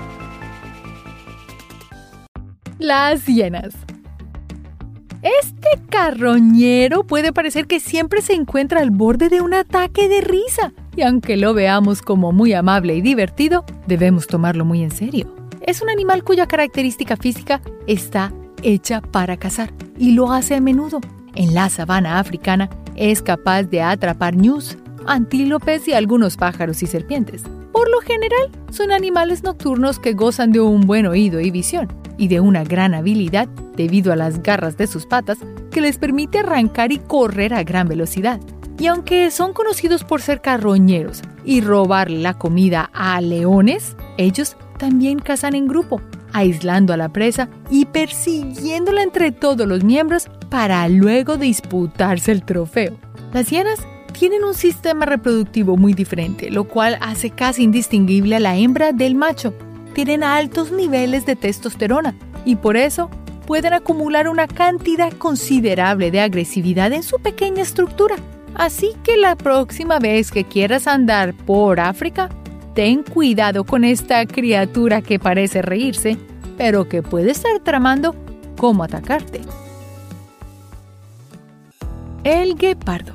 Las 2.80 3.26
hienas. 3.26 3.74
Este 5.22 5.68
carroñero 5.90 7.04
puede 7.04 7.34
parecer 7.34 7.68
que 7.68 7.82
siempre 7.82 8.22
se 8.22 8.32
encuentra 8.32 8.80
al 8.80 8.90
borde 8.90 9.28
de 9.28 9.42
un 9.42 9.54
ataque 9.54 10.08
de 10.08 10.22
risa, 10.22 10.72
y 10.96 11.02
aunque 11.02 11.36
lo 11.36 11.54
veamos 11.54 12.02
como 12.02 12.32
muy 12.32 12.54
amable 12.54 12.96
y 12.96 13.02
divertido, 13.02 13.66
debemos 13.86 14.28
tomarlo 14.28 14.64
muy 14.64 14.82
en 14.82 14.92
serio. 14.92 15.36
Es 15.60 15.82
un 15.82 15.90
animal 15.90 16.24
cuya 16.24 16.48
característica 16.48 17.18
física 17.18 17.60
está 17.86 18.32
hecha 18.64 19.02
para 19.02 19.36
cazar, 19.36 19.74
y 19.98 20.14
lo 20.14 20.32
hace 20.32 20.56
a 20.56 20.62
menudo. 20.62 21.02
En 21.36 21.54
la 21.54 21.68
sabana 21.68 22.18
africana 22.18 22.70
es 22.96 23.22
capaz 23.22 23.64
de 23.64 23.82
atrapar 23.82 24.38
ñus, 24.38 24.78
antílopes 25.06 25.86
y 25.90 25.92
algunos 25.92 26.38
pájaros 26.38 26.82
y 26.82 26.88
serpientes. 26.88 27.44
Por 27.74 27.90
lo 27.90 28.00
general, 28.00 28.50
son 28.72 28.94
animales 28.94 29.44
nocturnos 29.44 30.00
que 30.00 30.14
gozan 30.14 30.54
de 30.54 30.62
un 30.62 30.88
buen 30.88 31.08
oído 31.08 31.42
y 31.42 31.52
visión, 31.52 31.90
y 32.20 32.28
de 32.28 32.42
una 32.42 32.64
gran 32.64 32.94
habilidad 32.94 33.48
debido 33.76 34.14
a 34.14 34.16
las 34.16 34.44
garras 34.44 34.78
de 34.78 34.86
sus 34.86 35.08
patas 35.08 35.40
que 35.72 35.82
les 35.82 35.98
permite 35.98 36.40
arrancar 36.40 36.92
y 36.92 37.00
correr 37.00 37.54
a 37.54 37.64
gran 37.64 37.88
velocidad. 37.88 38.40
Y 38.78 38.88
aunque 38.88 39.32
son 39.32 39.54
conocidos 39.54 40.04
por 40.04 40.22
ser 40.22 40.42
carroñeros 40.42 41.22
y 41.44 41.62
robar 41.62 42.12
la 42.12 42.36
comida 42.36 42.90
a 42.94 43.20
leones, 43.22 43.96
ellos 44.18 44.56
también 44.78 45.20
cazan 45.20 45.56
en 45.56 45.68
grupo, 45.68 46.02
aislando 46.34 46.94
a 46.94 46.98
la 46.98 47.10
presa 47.10 47.50
y 47.70 47.86
persiguiéndola 47.86 49.04
entre 49.04 49.32
todos 49.32 49.68
los 49.68 49.84
miembros 49.84 50.30
para 50.50 50.88
luego 50.90 51.38
disputarse 51.38 52.32
el 52.32 52.44
trofeo. 52.44 52.98
Las 53.34 53.50
hienas 53.50 53.80
tienen 54.12 54.44
un 54.44 54.54
sistema 54.54 55.06
reproductivo 55.06 55.78
muy 55.78 55.94
diferente, 55.94 56.50
lo 56.50 56.66
cual 56.66 56.98
hace 57.02 57.30
casi 57.30 57.64
indistinguible 57.64 58.36
a 58.36 58.40
la 58.40 58.58
hembra 58.58 58.92
del 58.92 59.16
macho, 59.16 59.54
tienen 59.93 60.24
altos 60.24 60.72
niveles 60.72 61.25
de 61.25 61.36
testosterona 61.36 62.15
y 62.46 62.55
por 62.55 62.77
eso 62.77 63.10
pueden 63.46 63.74
acumular 63.74 64.27
una 64.27 64.48
cantidad 64.48 65.12
considerable 65.13 66.12
de 66.12 66.22
agresividad 66.22 66.93
en 66.93 67.03
su 67.03 67.19
pequeña 67.19 67.63
estructura. 67.63 68.15
Así 68.55 68.93
que 69.03 69.17
la 69.17 69.36
próxima 69.36 70.00
vez 70.00 70.31
que 70.31 70.43
quieras 70.43 70.88
andar 70.88 71.34
por 71.34 71.79
África, 71.79 72.29
ten 72.75 73.03
cuidado 73.03 73.63
con 73.63 73.84
esta 73.84 74.25
criatura 74.25 75.01
que 75.01 75.17
parece 75.19 75.62
reírse, 75.62 76.17
pero 76.58 76.88
que 76.88 77.01
puede 77.01 77.31
estar 77.31 77.60
tramando 77.63 78.15
cómo 78.58 78.84
atacarte. 78.84 79.41
El 82.24 82.55
guepardo. 82.55 83.13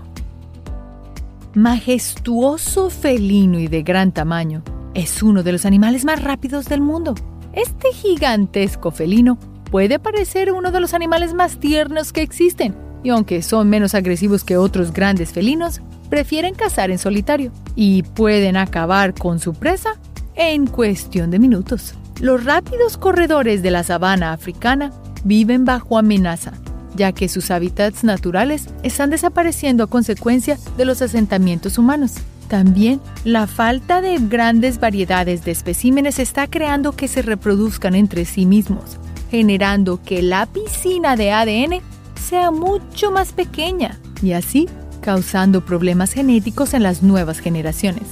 Majestuoso 1.55 2.91
felino 2.91 3.61
y 3.61 3.69
de 3.69 3.83
gran 3.83 4.11
tamaño, 4.11 4.65
es 4.95 5.23
uno 5.23 5.43
de 5.43 5.53
los 5.53 5.67
animales 5.67 6.05
más 6.05 6.23
rápidos 6.23 6.67
del 6.67 6.81
mundo. 6.81 7.15
Este 7.53 7.93
gigantesco 7.93 8.91
felino 8.91 9.39
puede 9.71 9.99
parecer 9.99 10.53
uno 10.53 10.71
de 10.71 10.81
los 10.81 10.95
animales 10.95 11.35
más 11.35 11.59
tiernos 11.59 12.13
que 12.13 12.23
existen, 12.23 12.75
y 13.03 13.11
aunque 13.11 13.43
son 13.43 13.69
menos 13.69 13.95
agresivos 13.95 14.45
que 14.45 14.57
otros 14.57 14.93
grandes 14.93 15.33
felinos, 15.33 15.81
prefieren 16.09 16.55
cazar 16.55 16.91
en 16.91 16.99
solitario 16.99 17.53
y 17.77 18.03
pueden 18.03 18.57
acabar 18.57 19.15
con 19.15 19.41
su 19.41 19.53
presa 19.53 19.99
en 20.37 20.67
cuestión 20.67 21.31
de 21.31 21.39
minutos. 21.39 21.95
Los 22.21 22.45
rápidos 22.45 22.97
corredores 22.97 23.63
de 23.63 23.71
la 23.71 23.83
sabana 23.83 24.33
africana 24.33 24.93
viven 25.25 25.65
bajo 25.65 25.99
amenaza, 25.99 26.53
ya 26.95 27.13
que 27.13 27.29
sus 27.29 27.51
hábitats 27.51 28.05
naturales 28.05 28.69
están 28.83 29.11
desapareciendo 29.11 29.85
a 29.85 29.89
consecuencia 29.89 30.59
de 30.77 30.85
los 30.85 31.03
asentamientos 31.03 31.79
humanos. 31.79 32.15
También 32.49 33.01
la 33.25 33.47
falta 33.47 34.01
de 34.01 34.19
grandes 34.19 34.79
variedades 34.79 35.45
de 35.45 35.51
especímenes 35.51 36.19
está 36.19 36.47
creando 36.47 36.93
que 36.93 37.09
se 37.09 37.23
reproduzcan 37.23 37.95
entre 37.95 38.25
sí 38.25 38.47
mismos, 38.47 38.99
generando 39.31 40.03
que 40.03 40.23
la 40.23 40.47
piscina 40.47 41.17
de 41.17 41.33
ADN 41.33 41.81
sea 42.23 42.51
mucho 42.51 43.11
más 43.11 43.33
pequeña 43.33 43.99
y 44.23 44.33
así 44.33 44.69
causando 45.01 45.65
problemas 45.65 46.13
genéticos 46.13 46.75
en 46.75 46.83
las 46.83 47.03
nuevas 47.03 47.41
generaciones. 47.41 48.05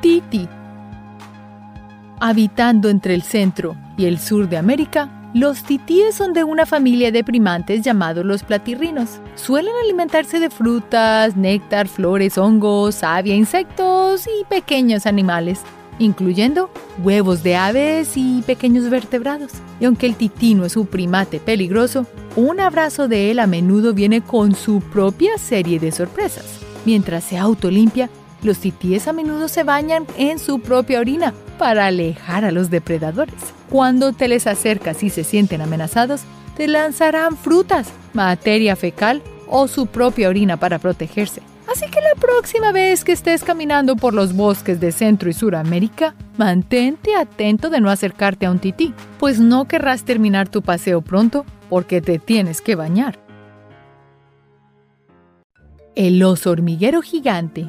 Titi 0.00 0.48
Habitando 2.20 2.90
entre 2.90 3.14
el 3.14 3.22
centro 3.22 3.76
y 3.96 4.06
el 4.06 4.18
sur 4.18 4.48
de 4.48 4.58
América, 4.58 5.19
los 5.32 5.62
titíes 5.62 6.16
son 6.16 6.32
de 6.32 6.42
una 6.42 6.66
familia 6.66 7.12
de 7.12 7.22
primates 7.22 7.82
llamados 7.82 8.24
los 8.24 8.42
platirrinos. 8.42 9.20
Suelen 9.36 9.72
alimentarse 9.80 10.40
de 10.40 10.50
frutas, 10.50 11.36
néctar, 11.36 11.86
flores, 11.86 12.36
hongos, 12.36 12.96
savia, 12.96 13.36
insectos 13.36 14.26
y 14.26 14.44
pequeños 14.46 15.06
animales, 15.06 15.60
incluyendo 16.00 16.68
huevos 17.00 17.44
de 17.44 17.54
aves 17.54 18.16
y 18.16 18.42
pequeños 18.42 18.90
vertebrados. 18.90 19.52
Y 19.78 19.84
aunque 19.84 20.06
el 20.06 20.16
tití 20.16 20.56
no 20.56 20.64
es 20.64 20.76
un 20.76 20.88
primate 20.88 21.38
peligroso, 21.38 22.06
un 22.34 22.58
abrazo 22.58 23.06
de 23.06 23.30
él 23.30 23.38
a 23.38 23.46
menudo 23.46 23.94
viene 23.94 24.22
con 24.22 24.56
su 24.56 24.80
propia 24.80 25.38
serie 25.38 25.78
de 25.78 25.92
sorpresas. 25.92 26.58
Mientras 26.84 27.22
se 27.22 27.38
autolimpia, 27.38 28.10
los 28.42 28.58
titíes 28.58 29.06
a 29.06 29.12
menudo 29.12 29.46
se 29.46 29.62
bañan 29.62 30.06
en 30.16 30.40
su 30.40 30.58
propia 30.58 30.98
orina 30.98 31.34
para 31.60 31.88
alejar 31.88 32.46
a 32.46 32.52
los 32.52 32.70
depredadores. 32.70 33.34
Cuando 33.68 34.14
te 34.14 34.28
les 34.28 34.46
acercas 34.46 35.02
y 35.02 35.10
se 35.10 35.24
sienten 35.24 35.60
amenazados, 35.60 36.22
te 36.56 36.66
lanzarán 36.66 37.36
frutas, 37.36 37.92
materia 38.14 38.76
fecal 38.76 39.22
o 39.46 39.68
su 39.68 39.86
propia 39.86 40.30
orina 40.30 40.56
para 40.56 40.78
protegerse. 40.78 41.42
Así 41.70 41.84
que 41.90 42.00
la 42.00 42.18
próxima 42.18 42.72
vez 42.72 43.04
que 43.04 43.12
estés 43.12 43.44
caminando 43.44 43.94
por 43.94 44.14
los 44.14 44.34
bosques 44.34 44.80
de 44.80 44.90
Centro 44.90 45.28
y 45.28 45.34
Suramérica, 45.34 46.14
mantente 46.38 47.14
atento 47.14 47.68
de 47.68 47.82
no 47.82 47.90
acercarte 47.90 48.46
a 48.46 48.50
un 48.50 48.58
tití, 48.58 48.94
pues 49.18 49.38
no 49.38 49.68
querrás 49.68 50.04
terminar 50.04 50.48
tu 50.48 50.62
paseo 50.62 51.02
pronto 51.02 51.44
porque 51.68 52.00
te 52.00 52.18
tienes 52.18 52.62
que 52.62 52.74
bañar. 52.74 53.18
El 55.94 56.22
oso 56.22 56.52
hormiguero 56.52 57.02
gigante. 57.02 57.66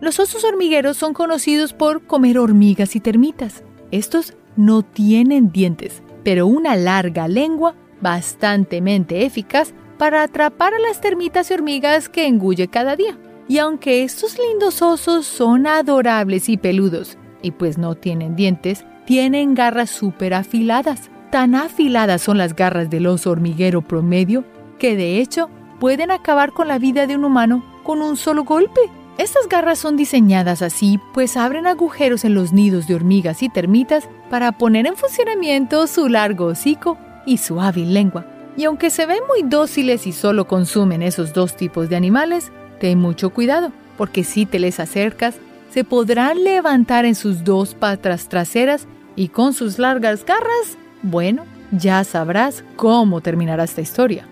Los 0.00 0.20
osos 0.20 0.44
hormigueros 0.44 0.96
son 0.96 1.14
conocidos 1.14 1.72
por 1.72 2.06
comer 2.06 2.38
hormigas 2.38 2.96
y 2.96 3.00
termitas. 3.00 3.62
Estos 3.90 4.34
no 4.56 4.82
tienen 4.82 5.50
dientes, 5.50 6.02
pero 6.22 6.46
una 6.46 6.76
larga 6.76 7.28
lengua 7.28 7.74
bastante 8.00 8.82
eficaz 9.08 9.72
para 9.98 10.22
atrapar 10.22 10.74
a 10.74 10.78
las 10.78 11.00
termitas 11.00 11.50
y 11.50 11.54
hormigas 11.54 12.08
que 12.08 12.26
engulle 12.26 12.68
cada 12.68 12.96
día. 12.96 13.18
Y 13.48 13.58
aunque 13.58 14.04
estos 14.04 14.38
lindos 14.38 14.82
osos 14.82 15.26
son 15.26 15.66
adorables 15.66 16.48
y 16.48 16.56
peludos, 16.56 17.18
y 17.42 17.50
pues 17.50 17.78
no 17.78 17.94
tienen 17.94 18.36
dientes, 18.36 18.84
tienen 19.04 19.54
garras 19.54 19.90
súper 19.90 20.34
afiladas. 20.34 21.10
Tan 21.30 21.54
afiladas 21.54 22.22
son 22.22 22.38
las 22.38 22.54
garras 22.56 22.90
del 22.90 23.06
oso 23.06 23.30
hormiguero 23.30 23.82
promedio 23.82 24.44
que 24.78 24.96
de 24.96 25.20
hecho 25.20 25.50
pueden 25.78 26.10
acabar 26.10 26.52
con 26.52 26.68
la 26.68 26.78
vida 26.78 27.06
de 27.06 27.16
un 27.16 27.24
humano 27.24 27.64
con 27.82 28.02
un 28.02 28.16
solo 28.16 28.44
golpe. 28.44 28.80
Estas 29.16 29.48
garras 29.48 29.78
son 29.78 29.96
diseñadas 29.96 30.60
así, 30.60 30.98
pues 31.12 31.36
abren 31.36 31.68
agujeros 31.68 32.24
en 32.24 32.34
los 32.34 32.52
nidos 32.52 32.88
de 32.88 32.96
hormigas 32.96 33.44
y 33.44 33.48
termitas 33.48 34.08
para 34.28 34.50
poner 34.52 34.86
en 34.86 34.96
funcionamiento 34.96 35.86
su 35.86 36.08
largo 36.08 36.46
hocico 36.46 36.98
y 37.24 37.38
su 37.38 37.60
hábil 37.60 37.94
lengua. 37.94 38.26
Y 38.56 38.64
aunque 38.64 38.90
se 38.90 39.06
ven 39.06 39.20
muy 39.28 39.48
dóciles 39.48 40.08
y 40.08 40.12
solo 40.12 40.48
consumen 40.48 41.00
esos 41.00 41.32
dos 41.32 41.56
tipos 41.56 41.88
de 41.88 41.96
animales, 41.96 42.50
ten 42.80 42.98
mucho 42.98 43.30
cuidado, 43.30 43.70
porque 43.96 44.24
si 44.24 44.46
te 44.46 44.58
les 44.58 44.80
acercas, 44.80 45.36
se 45.70 45.84
podrán 45.84 46.42
levantar 46.42 47.04
en 47.04 47.14
sus 47.14 47.44
dos 47.44 47.74
patas 47.74 48.28
traseras 48.28 48.88
y 49.14 49.28
con 49.28 49.52
sus 49.54 49.78
largas 49.78 50.24
garras, 50.24 50.76
bueno, 51.02 51.44
ya 51.70 52.02
sabrás 52.02 52.64
cómo 52.74 53.20
terminará 53.20 53.62
esta 53.62 53.80
historia. 53.80 54.26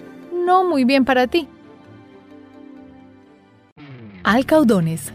No 0.44 0.64
muy 0.64 0.84
bien 0.84 1.04
para 1.04 1.28
ti. 1.28 1.48
Alcaudones. 4.24 5.12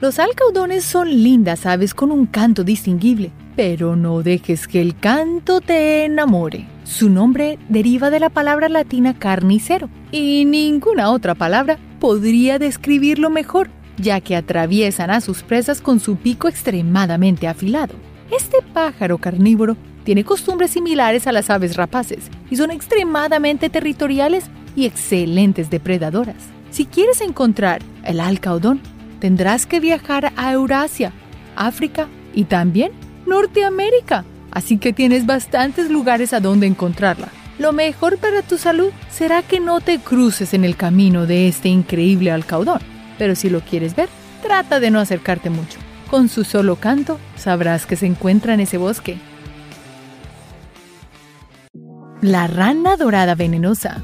Los 0.00 0.18
alcaudones 0.18 0.84
son 0.84 1.10
lindas 1.10 1.66
aves 1.66 1.92
con 1.92 2.10
un 2.10 2.24
canto 2.24 2.64
distinguible, 2.64 3.30
pero 3.56 3.94
no 3.94 4.22
dejes 4.22 4.66
que 4.66 4.80
el 4.80 4.96
canto 4.98 5.60
te 5.60 6.06
enamore. 6.06 6.66
Su 6.84 7.10
nombre 7.10 7.58
deriva 7.68 8.08
de 8.08 8.18
la 8.18 8.30
palabra 8.30 8.70
latina 8.70 9.18
carnicero 9.18 9.90
y 10.10 10.46
ninguna 10.46 11.10
otra 11.10 11.34
palabra 11.34 11.78
podría 11.98 12.58
describirlo 12.58 13.28
mejor, 13.28 13.68
ya 13.98 14.22
que 14.22 14.34
atraviesan 14.34 15.10
a 15.10 15.20
sus 15.20 15.42
presas 15.42 15.82
con 15.82 16.00
su 16.00 16.16
pico 16.16 16.48
extremadamente 16.48 17.48
afilado. 17.48 17.96
Este 18.34 18.62
pájaro 18.72 19.18
carnívoro 19.18 19.76
tiene 20.04 20.24
costumbres 20.24 20.70
similares 20.70 21.26
a 21.26 21.32
las 21.32 21.50
aves 21.50 21.76
rapaces 21.76 22.30
y 22.50 22.56
son 22.56 22.70
extremadamente 22.70 23.68
territoriales 23.68 24.46
y 24.74 24.86
excelentes 24.86 25.68
depredadoras. 25.68 26.59
Si 26.70 26.86
quieres 26.86 27.20
encontrar 27.20 27.82
el 28.04 28.20
alcaudón, 28.20 28.80
tendrás 29.18 29.66
que 29.66 29.80
viajar 29.80 30.32
a 30.36 30.52
Eurasia, 30.52 31.12
África 31.56 32.08
y 32.32 32.44
también 32.44 32.92
Norteamérica. 33.26 34.24
Así 34.50 34.78
que 34.78 34.92
tienes 34.92 35.26
bastantes 35.26 35.90
lugares 35.90 36.32
a 36.32 36.40
donde 36.40 36.66
encontrarla. 36.66 37.28
Lo 37.58 37.72
mejor 37.72 38.18
para 38.18 38.42
tu 38.42 38.56
salud 38.56 38.90
será 39.10 39.42
que 39.42 39.60
no 39.60 39.80
te 39.80 39.98
cruces 39.98 40.54
en 40.54 40.64
el 40.64 40.76
camino 40.76 41.26
de 41.26 41.46
este 41.46 41.68
increíble 41.68 42.30
alcaudón. 42.30 42.80
Pero 43.18 43.34
si 43.34 43.50
lo 43.50 43.60
quieres 43.60 43.94
ver, 43.94 44.08
trata 44.42 44.80
de 44.80 44.90
no 44.90 44.98
acercarte 44.98 45.50
mucho. 45.50 45.78
Con 46.10 46.28
su 46.28 46.44
solo 46.44 46.76
canto 46.76 47.18
sabrás 47.36 47.84
que 47.84 47.96
se 47.96 48.06
encuentra 48.06 48.54
en 48.54 48.60
ese 48.60 48.78
bosque. 48.78 49.18
La 52.22 52.46
rana 52.46 52.96
dorada 52.96 53.34
venenosa. 53.34 54.02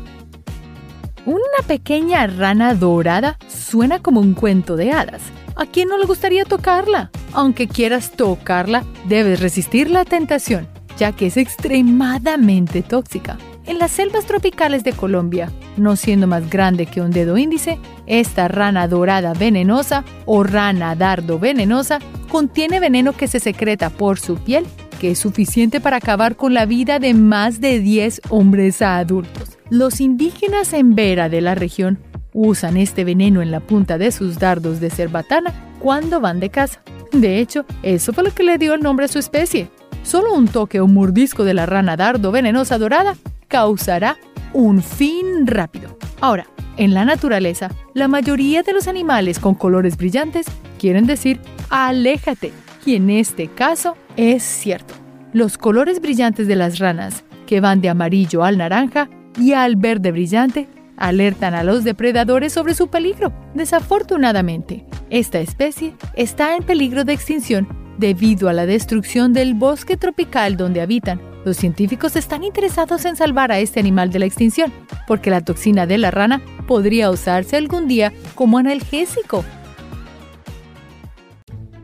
Una 1.26 1.66
pequeña 1.66 2.24
rana 2.28 2.74
dorada 2.74 3.36
suena 3.48 3.98
como 3.98 4.20
un 4.20 4.34
cuento 4.34 4.76
de 4.76 4.92
hadas. 4.92 5.22
¿A 5.56 5.66
quién 5.66 5.88
no 5.88 5.98
le 5.98 6.06
gustaría 6.06 6.44
tocarla? 6.44 7.10
Aunque 7.32 7.66
quieras 7.66 8.12
tocarla, 8.12 8.84
debes 9.08 9.40
resistir 9.40 9.90
la 9.90 10.04
tentación, 10.04 10.68
ya 10.96 11.10
que 11.10 11.26
es 11.26 11.36
extremadamente 11.36 12.82
tóxica. 12.82 13.38
En 13.64 13.80
las 13.80 13.90
selvas 13.90 14.26
tropicales 14.26 14.84
de 14.84 14.92
Colombia, 14.92 15.50
no 15.76 15.96
siendo 15.96 16.28
más 16.28 16.48
grande 16.48 16.86
que 16.86 17.00
un 17.00 17.10
dedo 17.10 17.36
índice, 17.36 17.80
esta 18.06 18.46
rana 18.46 18.86
dorada 18.86 19.32
venenosa 19.32 20.04
o 20.26 20.44
rana 20.44 20.94
dardo 20.94 21.40
venenosa 21.40 21.98
contiene 22.30 22.78
veneno 22.78 23.14
que 23.14 23.26
se 23.26 23.40
secreta 23.40 23.90
por 23.90 24.20
su 24.20 24.36
piel 24.36 24.64
que 25.00 25.10
es 25.10 25.18
suficiente 25.18 25.80
para 25.80 25.98
acabar 25.98 26.36
con 26.36 26.54
la 26.54 26.66
vida 26.66 26.98
de 26.98 27.12
más 27.14 27.60
de 27.60 27.80
10 27.80 28.22
hombres 28.30 28.80
adultos. 28.80 29.55
Los 29.70 30.00
indígenas 30.00 30.72
en 30.72 30.94
Vera 30.94 31.28
de 31.28 31.40
la 31.40 31.56
región 31.56 31.98
usan 32.32 32.76
este 32.76 33.02
veneno 33.02 33.42
en 33.42 33.50
la 33.50 33.58
punta 33.58 33.98
de 33.98 34.12
sus 34.12 34.38
dardos 34.38 34.78
de 34.78 34.90
cerbatana 34.90 35.52
cuando 35.80 36.20
van 36.20 36.38
de 36.38 36.50
caza. 36.50 36.82
De 37.10 37.40
hecho, 37.40 37.64
eso 37.82 38.12
fue 38.12 38.22
lo 38.22 38.30
que 38.32 38.44
le 38.44 38.58
dio 38.58 38.74
el 38.74 38.82
nombre 38.82 39.06
a 39.06 39.08
su 39.08 39.18
especie. 39.18 39.68
Solo 40.04 40.34
un 40.34 40.46
toque 40.46 40.78
o 40.78 40.86
mordisco 40.86 41.42
de 41.42 41.54
la 41.54 41.66
rana 41.66 41.96
dardo 41.96 42.30
venenosa 42.30 42.78
dorada 42.78 43.16
causará 43.48 44.18
un 44.52 44.82
fin 44.82 45.48
rápido. 45.48 45.98
Ahora, 46.20 46.46
en 46.76 46.94
la 46.94 47.04
naturaleza, 47.04 47.72
la 47.92 48.06
mayoría 48.06 48.62
de 48.62 48.72
los 48.72 48.86
animales 48.86 49.40
con 49.40 49.56
colores 49.56 49.96
brillantes 49.96 50.46
quieren 50.78 51.06
decir 51.06 51.40
aléjate, 51.70 52.52
y 52.84 52.94
en 52.94 53.10
este 53.10 53.48
caso 53.48 53.96
es 54.16 54.44
cierto. 54.44 54.94
Los 55.32 55.58
colores 55.58 56.00
brillantes 56.00 56.46
de 56.46 56.54
las 56.54 56.78
ranas, 56.78 57.24
que 57.46 57.60
van 57.60 57.80
de 57.80 57.88
amarillo 57.88 58.44
al 58.44 58.58
naranja 58.58 59.08
y 59.36 59.52
al 59.52 59.76
verde 59.76 60.12
brillante, 60.12 60.68
alertan 60.96 61.54
a 61.54 61.62
los 61.62 61.84
depredadores 61.84 62.52
sobre 62.52 62.74
su 62.74 62.88
peligro. 62.88 63.32
Desafortunadamente, 63.54 64.86
esta 65.10 65.40
especie 65.40 65.94
está 66.14 66.56
en 66.56 66.62
peligro 66.62 67.04
de 67.04 67.12
extinción 67.12 67.68
debido 67.98 68.48
a 68.48 68.52
la 68.52 68.66
destrucción 68.66 69.32
del 69.32 69.54
bosque 69.54 69.96
tropical 69.96 70.56
donde 70.56 70.80
habitan. 70.80 71.20
Los 71.44 71.56
científicos 71.56 72.16
están 72.16 72.44
interesados 72.44 73.04
en 73.04 73.16
salvar 73.16 73.52
a 73.52 73.58
este 73.58 73.78
animal 73.78 74.10
de 74.10 74.18
la 74.18 74.26
extinción, 74.26 74.72
porque 75.06 75.30
la 75.30 75.42
toxina 75.42 75.86
de 75.86 75.98
la 75.98 76.10
rana 76.10 76.42
podría 76.66 77.10
usarse 77.10 77.56
algún 77.56 77.86
día 77.86 78.12
como 78.34 78.58
analgésico. 78.58 79.44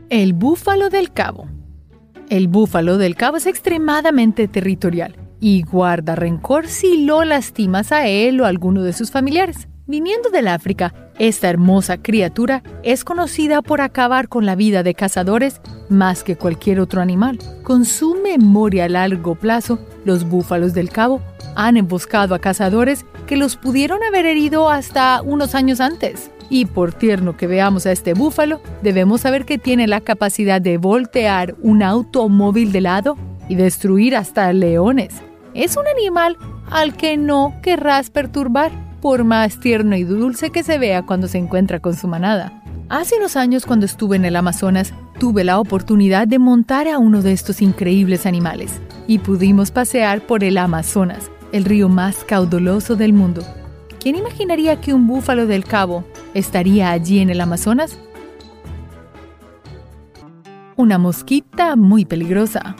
El 0.09 0.33
búfalo 0.33 0.89
del 0.89 1.11
cabo. 1.11 1.47
El 2.29 2.47
búfalo 2.47 2.97
del 2.97 3.15
cabo 3.15 3.37
es 3.37 3.47
extremadamente 3.47 4.47
territorial 4.47 5.22
y 5.43 5.61
guarda 5.63 6.15
rencor 6.15 6.67
si 6.67 7.03
lo 7.03 7.25
lastimas 7.25 7.91
a 7.91 8.07
él 8.07 8.39
o 8.39 8.45
a 8.45 8.47
alguno 8.47 8.81
de 8.81 8.93
sus 8.93 9.11
familiares. 9.11 9.67
Viniendo 9.85 10.29
del 10.29 10.47
África, 10.47 10.93
esta 11.19 11.49
hermosa 11.49 11.97
criatura 11.97 12.63
es 12.81 13.03
conocida 13.03 13.61
por 13.61 13.81
acabar 13.81 14.29
con 14.29 14.45
la 14.45 14.55
vida 14.55 14.83
de 14.83 14.93
cazadores 14.93 15.59
más 15.89 16.23
que 16.23 16.37
cualquier 16.37 16.79
otro 16.79 17.01
animal. 17.01 17.39
Con 17.63 17.83
su 17.83 18.15
memoria 18.23 18.85
a 18.85 18.89
largo 18.89 19.35
plazo, 19.35 19.79
los 20.05 20.23
búfalos 20.23 20.73
del 20.73 20.89
cabo 20.89 21.19
han 21.57 21.75
emboscado 21.75 22.35
a 22.35 22.39
cazadores 22.39 23.05
que 23.27 23.35
los 23.35 23.57
pudieron 23.57 24.01
haber 24.01 24.25
herido 24.25 24.69
hasta 24.69 25.21
unos 25.21 25.55
años 25.55 25.81
antes. 25.81 26.31
Y 26.49 26.67
por 26.67 26.93
tierno 26.93 27.35
que 27.35 27.47
veamos 27.47 27.85
a 27.85 27.91
este 27.91 28.13
búfalo, 28.13 28.61
debemos 28.81 29.19
saber 29.19 29.43
que 29.43 29.57
tiene 29.57 29.87
la 29.87 29.99
capacidad 29.99 30.61
de 30.61 30.77
voltear 30.77 31.55
un 31.61 31.83
automóvil 31.83 32.71
de 32.71 32.79
lado 32.79 33.17
y 33.49 33.55
destruir 33.55 34.15
hasta 34.15 34.53
leones. 34.53 35.21
Es 35.53 35.77
un 35.77 35.85
animal 35.87 36.37
al 36.71 36.95
que 36.95 37.15
no 37.15 37.53
querrás 37.61 38.09
perturbar, 38.09 38.71
por 39.01 39.23
más 39.23 39.59
tierno 39.59 39.95
y 39.95 40.03
dulce 40.03 40.49
que 40.49 40.63
se 40.63 40.77
vea 40.77 41.05
cuando 41.05 41.27
se 41.27 41.37
encuentra 41.37 41.79
con 41.79 41.95
su 41.95 42.07
manada. 42.07 42.63
Hace 42.89 43.17
unos 43.17 43.35
años 43.35 43.65
cuando 43.65 43.85
estuve 43.85 44.15
en 44.15 44.25
el 44.25 44.35
Amazonas, 44.35 44.93
tuve 45.19 45.43
la 45.43 45.59
oportunidad 45.59 46.27
de 46.27 46.39
montar 46.39 46.87
a 46.87 46.97
uno 46.97 47.21
de 47.21 47.33
estos 47.33 47.61
increíbles 47.61 48.25
animales 48.25 48.81
y 49.07 49.19
pudimos 49.19 49.71
pasear 49.71 50.25
por 50.25 50.43
el 50.43 50.57
Amazonas, 50.57 51.29
el 51.51 51.65
río 51.65 51.89
más 51.89 52.23
caudaloso 52.23 52.95
del 52.95 53.13
mundo. 53.13 53.43
¿Quién 53.99 54.15
imaginaría 54.15 54.81
que 54.81 54.93
un 54.93 55.05
búfalo 55.05 55.47
del 55.47 55.65
cabo 55.65 56.03
estaría 56.33 56.91
allí 56.91 57.19
en 57.19 57.29
el 57.29 57.41
Amazonas? 57.41 57.99
Una 60.75 60.97
mosquita 60.97 61.75
muy 61.75 62.05
peligrosa. 62.05 62.75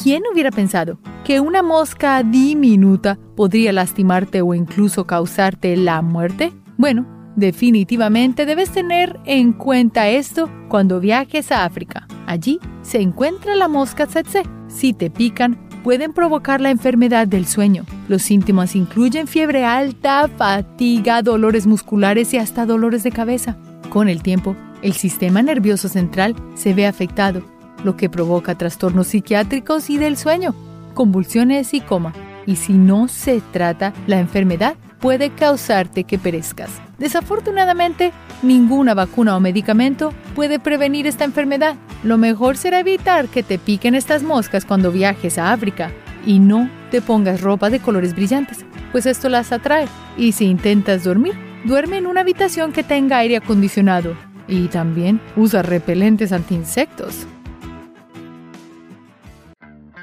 ¿Quién 0.00 0.22
hubiera 0.32 0.52
pensado 0.52 1.00
que 1.24 1.40
una 1.40 1.60
mosca 1.60 2.22
diminuta 2.22 3.18
podría 3.34 3.72
lastimarte 3.72 4.42
o 4.42 4.54
incluso 4.54 5.08
causarte 5.08 5.76
la 5.76 6.02
muerte? 6.02 6.52
Bueno, 6.76 7.04
definitivamente 7.34 8.46
debes 8.46 8.70
tener 8.70 9.18
en 9.24 9.52
cuenta 9.52 10.08
esto 10.08 10.48
cuando 10.68 11.00
viajes 11.00 11.50
a 11.50 11.64
África. 11.64 12.06
Allí 12.26 12.60
se 12.82 13.00
encuentra 13.00 13.56
la 13.56 13.66
mosca 13.66 14.06
tsetse. 14.06 14.44
Si 14.68 14.92
te 14.92 15.10
pican, 15.10 15.58
pueden 15.82 16.12
provocar 16.12 16.60
la 16.60 16.70
enfermedad 16.70 17.26
del 17.26 17.46
sueño. 17.46 17.84
Los 18.08 18.22
síntomas 18.22 18.76
incluyen 18.76 19.26
fiebre 19.26 19.64
alta, 19.64 20.28
fatiga, 20.28 21.22
dolores 21.22 21.66
musculares 21.66 22.32
y 22.34 22.38
hasta 22.38 22.66
dolores 22.66 23.02
de 23.02 23.10
cabeza. 23.10 23.56
Con 23.90 24.08
el 24.08 24.22
tiempo, 24.22 24.54
el 24.80 24.92
sistema 24.92 25.42
nervioso 25.42 25.88
central 25.88 26.36
se 26.54 26.72
ve 26.72 26.86
afectado, 26.86 27.42
lo 27.84 27.96
que 27.96 28.10
provoca 28.10 28.56
trastornos 28.56 29.08
psiquiátricos 29.08 29.90
y 29.90 29.98
del 29.98 30.16
sueño, 30.16 30.54
convulsiones 30.94 31.74
y 31.74 31.80
coma. 31.80 32.12
Y 32.46 32.56
si 32.56 32.72
no 32.72 33.08
se 33.08 33.40
trata, 33.52 33.92
la 34.06 34.18
enfermedad 34.18 34.76
puede 35.00 35.30
causarte 35.30 36.04
que 36.04 36.18
perezcas. 36.18 36.70
Desafortunadamente, 36.98 38.12
ninguna 38.42 38.94
vacuna 38.94 39.36
o 39.36 39.40
medicamento 39.40 40.12
puede 40.34 40.58
prevenir 40.58 41.06
esta 41.06 41.24
enfermedad. 41.24 41.76
Lo 42.02 42.18
mejor 42.18 42.56
será 42.56 42.80
evitar 42.80 43.28
que 43.28 43.42
te 43.42 43.58
piquen 43.58 43.94
estas 43.94 44.22
moscas 44.22 44.64
cuando 44.64 44.90
viajes 44.90 45.38
a 45.38 45.52
África 45.52 45.92
y 46.26 46.40
no 46.40 46.68
te 46.90 47.00
pongas 47.00 47.40
ropa 47.40 47.70
de 47.70 47.80
colores 47.80 48.14
brillantes, 48.14 48.64
pues 48.92 49.06
esto 49.06 49.28
las 49.28 49.52
atrae. 49.52 49.86
Y 50.16 50.32
si 50.32 50.46
intentas 50.46 51.04
dormir, 51.04 51.34
duerme 51.64 51.98
en 51.98 52.06
una 52.06 52.22
habitación 52.22 52.72
que 52.72 52.82
tenga 52.82 53.18
aire 53.18 53.36
acondicionado 53.36 54.16
y 54.48 54.68
también 54.68 55.20
usa 55.36 55.62
repelentes 55.62 56.32
anti-insectos. 56.32 57.26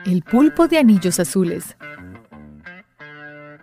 El 0.05 0.21
pulpo 0.21 0.67
de 0.67 0.77
anillos 0.77 1.19
azules. 1.19 1.75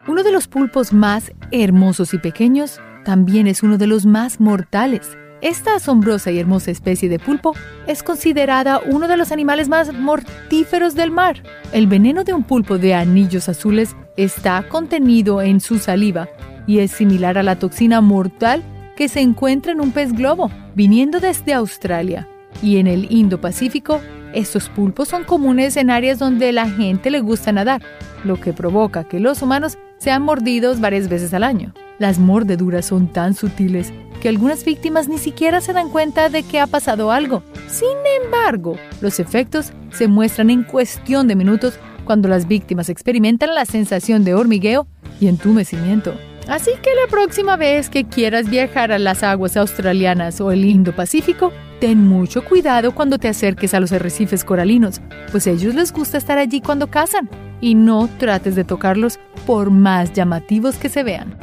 Uno 0.09 0.25
de 0.25 0.33
los 0.33 0.49
pulpos 0.49 0.93
más 0.93 1.31
hermosos 1.53 2.15
y 2.15 2.19
pequeños 2.19 2.81
también 3.05 3.47
es 3.47 3.63
uno 3.63 3.79
de 3.79 3.87
los 3.87 4.07
más 4.07 4.41
mortales. 4.41 5.17
Esta 5.41 5.77
asombrosa 5.77 6.33
y 6.33 6.41
hermosa 6.41 6.73
especie 6.73 7.09
de 7.09 7.21
pulpo 7.21 7.55
es 7.87 8.03
considerada 8.03 8.81
uno 8.85 9.07
de 9.07 9.17
los 9.17 9.31
animales 9.31 9.69
más 9.69 9.93
mortíferos 9.93 10.97
del 10.97 11.13
mar. 11.13 11.45
El 11.73 11.87
veneno 11.87 12.25
de 12.25 12.33
un 12.33 12.43
pulpo 12.43 12.77
de 12.77 12.95
anillos 12.95 13.49
azules 13.49 13.95
está 14.17 14.69
contenido 14.69 15.43
en 15.43 15.61
su 15.61 15.79
saliva 15.79 16.29
y 16.67 16.81
es 16.81 16.91
similar 16.91 17.39
a 17.39 17.45
la 17.45 17.57
toxina 17.57 18.01
mortal 18.01 18.65
que 18.97 19.09
se 19.09 19.21
encuentra 19.21 19.71
en 19.71 19.81
un 19.81 19.93
pez 19.93 20.13
globo, 20.13 20.51
viniendo 20.75 21.21
desde 21.21 21.55
Australia. 21.55 22.29
Y 22.61 22.79
en 22.79 22.87
el 22.87 23.07
Indo-Pacífico, 23.11 24.01
estos 24.35 24.69
pulpos 24.69 25.09
son 25.09 25.25
comunes 25.25 25.77
en 25.77 25.91
áreas 25.91 26.19
donde 26.19 26.53
la 26.53 26.69
gente 26.69 27.11
le 27.11 27.21
gusta 27.21 27.53
nadar, 27.53 27.83
lo 28.25 28.41
que 28.41 28.53
provoca 28.53 29.05
que 29.05 29.21
los 29.21 29.43
humanos 29.43 29.79
sean 29.99 30.23
mordidos 30.23 30.81
varias 30.81 31.09
veces 31.09 31.35
al 31.35 31.45
año. 31.45 31.73
Las 31.99 32.19
mordeduras 32.19 32.87
son 32.87 33.09
tan 33.09 33.35
sutiles 33.35 33.93
que 34.21 34.29
algunas 34.29 34.65
víctimas 34.65 35.09
ni 35.09 35.19
siquiera 35.19 35.61
se 35.61 35.73
dan 35.73 35.89
cuenta 35.89 36.29
de 36.29 36.43
que 36.43 36.61
ha 36.61 36.67
pasado 36.67 37.11
algo. 37.11 37.43
Sin 37.69 37.89
embargo, 38.25 38.77
los 39.01 39.21
efectos 39.21 39.73
se 39.93 40.09
muestran 40.09 40.51
en 40.51 40.63
cuestión 40.63 41.29
de 41.29 41.37
minutos 41.37 41.79
cuando 42.05 42.29
las 42.29 42.49
víctimas 42.49 42.89
experimentan 42.89 43.55
la 43.55 43.65
sensación 43.65 44.25
de 44.25 44.35
hormigueo 44.35 44.87
y 45.21 45.29
entumecimiento. 45.29 46.15
Así 46.49 46.73
que 46.83 46.91
la 46.95 47.09
próxima 47.11 47.57
vez 47.57 47.89
que 47.89 48.05
quieras 48.05 48.49
viajar 48.49 48.93
a 48.93 48.99
las 48.99 49.23
aguas 49.23 49.57
australianas 49.57 50.41
o 50.41 50.51
el 50.51 50.65
Indo-Pacífico, 50.65 51.53
ten 51.83 52.07
mucho 52.07 52.45
cuidado 52.45 52.95
cuando 52.95 53.19
te 53.19 53.27
acerques 53.27 53.75
a 53.75 53.81
los 53.81 53.91
arrecifes 53.91 54.45
coralinos, 54.45 55.01
pues 55.33 55.49
a 55.49 55.51
ellos 55.51 55.75
les 55.75 55.93
gusta 55.93 56.17
estar 56.17 56.39
allí 56.39 56.61
cuando 56.61 56.87
cazan, 56.87 57.29
y 57.61 57.75
no 57.75 58.09
trates 58.21 58.55
de 58.55 58.63
tocarlos 58.63 59.19
por 59.49 59.71
más 59.71 60.13
llamativos 60.13 60.77
que 60.77 60.89
se 60.89 61.03
vean. 61.03 61.37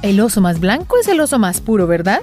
El 0.00 0.18
oso 0.18 0.40
más 0.40 0.60
blanco 0.60 0.96
es 0.98 1.08
el 1.08 1.20
oso 1.20 1.38
más 1.38 1.60
puro, 1.60 1.86
¿verdad? 1.86 2.22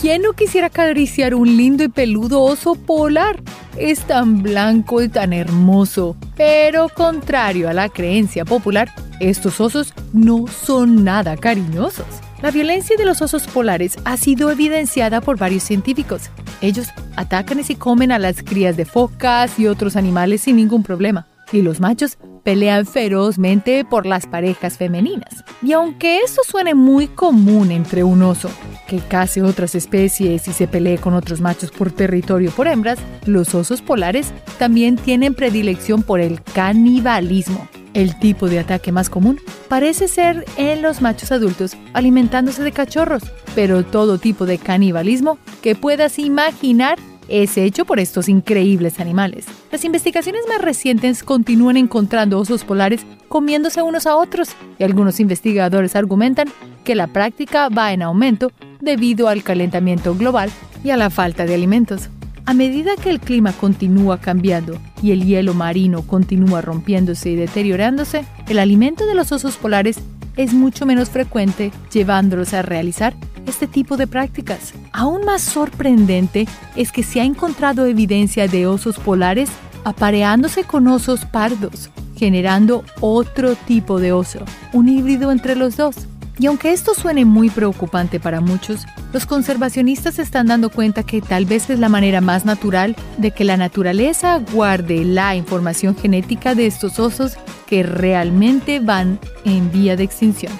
¿Quién 0.00 0.22
no 0.22 0.32
quisiera 0.32 0.66
acariciar 0.66 1.32
un 1.36 1.56
lindo 1.56 1.84
y 1.84 1.88
peludo 1.88 2.42
oso 2.42 2.74
polar? 2.74 3.40
Es 3.76 4.00
tan 4.00 4.42
blanco 4.42 5.02
y 5.02 5.08
tan 5.08 5.32
hermoso. 5.32 6.16
Pero 6.36 6.88
contrario 6.88 7.68
a 7.68 7.74
la 7.74 7.88
creencia 7.88 8.44
popular, 8.44 8.92
estos 9.20 9.60
osos 9.60 9.94
no 10.12 10.48
son 10.48 11.04
nada 11.04 11.36
cariñosos. 11.36 12.06
La 12.42 12.50
violencia 12.50 12.96
de 12.96 13.04
los 13.04 13.20
osos 13.20 13.46
polares 13.46 13.98
ha 14.06 14.16
sido 14.16 14.50
evidenciada 14.50 15.20
por 15.20 15.36
varios 15.36 15.62
científicos. 15.62 16.30
Ellos 16.62 16.88
atacan 17.16 17.60
y 17.60 17.64
se 17.64 17.76
comen 17.76 18.12
a 18.12 18.18
las 18.18 18.42
crías 18.42 18.78
de 18.78 18.86
focas 18.86 19.58
y 19.58 19.66
otros 19.66 19.94
animales 19.94 20.40
sin 20.40 20.56
ningún 20.56 20.82
problema. 20.82 21.26
Y 21.52 21.60
los 21.60 21.80
machos 21.80 22.16
pelean 22.42 22.86
ferozmente 22.86 23.84
por 23.84 24.06
las 24.06 24.26
parejas 24.26 24.76
femeninas. 24.76 25.44
Y 25.62 25.72
aunque 25.72 26.20
esto 26.20 26.42
suene 26.44 26.74
muy 26.74 27.08
común 27.08 27.70
entre 27.70 28.04
un 28.04 28.22
oso, 28.22 28.50
que 28.88 28.98
case 28.98 29.42
otras 29.42 29.74
especies 29.74 30.48
y 30.48 30.52
se 30.52 30.66
pelee 30.66 30.98
con 30.98 31.14
otros 31.14 31.40
machos 31.40 31.70
por 31.70 31.92
territorio 31.92 32.50
por 32.50 32.66
hembras, 32.66 32.98
los 33.26 33.54
osos 33.54 33.82
polares 33.82 34.32
también 34.58 34.96
tienen 34.96 35.34
predilección 35.34 36.02
por 36.02 36.20
el 36.20 36.42
canibalismo. 36.42 37.68
El 37.92 38.18
tipo 38.20 38.48
de 38.48 38.60
ataque 38.60 38.92
más 38.92 39.10
común 39.10 39.40
parece 39.68 40.06
ser 40.06 40.44
en 40.56 40.80
los 40.80 41.00
machos 41.00 41.32
adultos 41.32 41.76
alimentándose 41.92 42.62
de 42.62 42.70
cachorros, 42.70 43.24
pero 43.54 43.84
todo 43.84 44.18
tipo 44.18 44.46
de 44.46 44.58
canibalismo 44.58 45.38
que 45.60 45.74
puedas 45.74 46.18
imaginar 46.18 46.98
es 47.30 47.56
hecho 47.56 47.84
por 47.84 48.00
estos 48.00 48.28
increíbles 48.28 49.00
animales. 49.00 49.46
Las 49.70 49.84
investigaciones 49.84 50.42
más 50.48 50.60
recientes 50.60 51.22
continúan 51.22 51.76
encontrando 51.76 52.38
osos 52.38 52.64
polares 52.64 53.06
comiéndose 53.28 53.82
unos 53.82 54.06
a 54.06 54.16
otros 54.16 54.50
y 54.78 54.84
algunos 54.84 55.20
investigadores 55.20 55.96
argumentan 55.96 56.48
que 56.84 56.94
la 56.94 57.06
práctica 57.06 57.68
va 57.68 57.92
en 57.92 58.02
aumento 58.02 58.50
debido 58.80 59.28
al 59.28 59.42
calentamiento 59.42 60.14
global 60.14 60.50
y 60.82 60.90
a 60.90 60.96
la 60.96 61.10
falta 61.10 61.46
de 61.46 61.54
alimentos. 61.54 62.10
A 62.46 62.54
medida 62.54 62.96
que 62.96 63.10
el 63.10 63.20
clima 63.20 63.52
continúa 63.52 64.18
cambiando 64.18 64.76
y 65.02 65.12
el 65.12 65.24
hielo 65.24 65.54
marino 65.54 66.02
continúa 66.02 66.60
rompiéndose 66.62 67.30
y 67.30 67.36
deteriorándose, 67.36 68.24
el 68.48 68.58
alimento 68.58 69.06
de 69.06 69.14
los 69.14 69.30
osos 69.30 69.56
polares 69.56 70.00
es 70.36 70.52
mucho 70.52 70.86
menos 70.86 71.10
frecuente, 71.10 71.72
llevándolos 71.92 72.54
a 72.54 72.62
realizar 72.62 73.14
este 73.46 73.66
tipo 73.66 73.96
de 73.96 74.06
prácticas. 74.06 74.74
Aún 74.92 75.24
más 75.24 75.42
sorprendente 75.42 76.46
es 76.76 76.92
que 76.92 77.02
se 77.02 77.20
ha 77.20 77.24
encontrado 77.24 77.86
evidencia 77.86 78.46
de 78.48 78.66
osos 78.66 78.98
polares 78.98 79.50
apareándose 79.84 80.64
con 80.64 80.86
osos 80.88 81.24
pardos, 81.24 81.90
generando 82.16 82.84
otro 83.00 83.54
tipo 83.54 83.98
de 83.98 84.12
oso, 84.12 84.40
un 84.72 84.88
híbrido 84.88 85.32
entre 85.32 85.56
los 85.56 85.76
dos. 85.76 85.96
Y 86.38 86.46
aunque 86.46 86.72
esto 86.72 86.94
suene 86.94 87.24
muy 87.24 87.50
preocupante 87.50 88.18
para 88.18 88.40
muchos, 88.40 88.86
los 89.12 89.26
conservacionistas 89.26 90.14
se 90.14 90.22
están 90.22 90.46
dando 90.46 90.70
cuenta 90.70 91.02
que 91.02 91.20
tal 91.20 91.44
vez 91.44 91.68
es 91.70 91.78
la 91.78 91.88
manera 91.88 92.20
más 92.20 92.44
natural 92.44 92.96
de 93.18 93.30
que 93.32 93.44
la 93.44 93.56
naturaleza 93.56 94.38
guarde 94.52 95.04
la 95.04 95.34
información 95.34 95.96
genética 95.96 96.54
de 96.54 96.66
estos 96.66 96.98
osos 96.98 97.36
que 97.66 97.82
realmente 97.82 98.80
van 98.80 99.18
en 99.44 99.70
vía 99.72 99.96
de 99.96 100.04
extinción. 100.04 100.52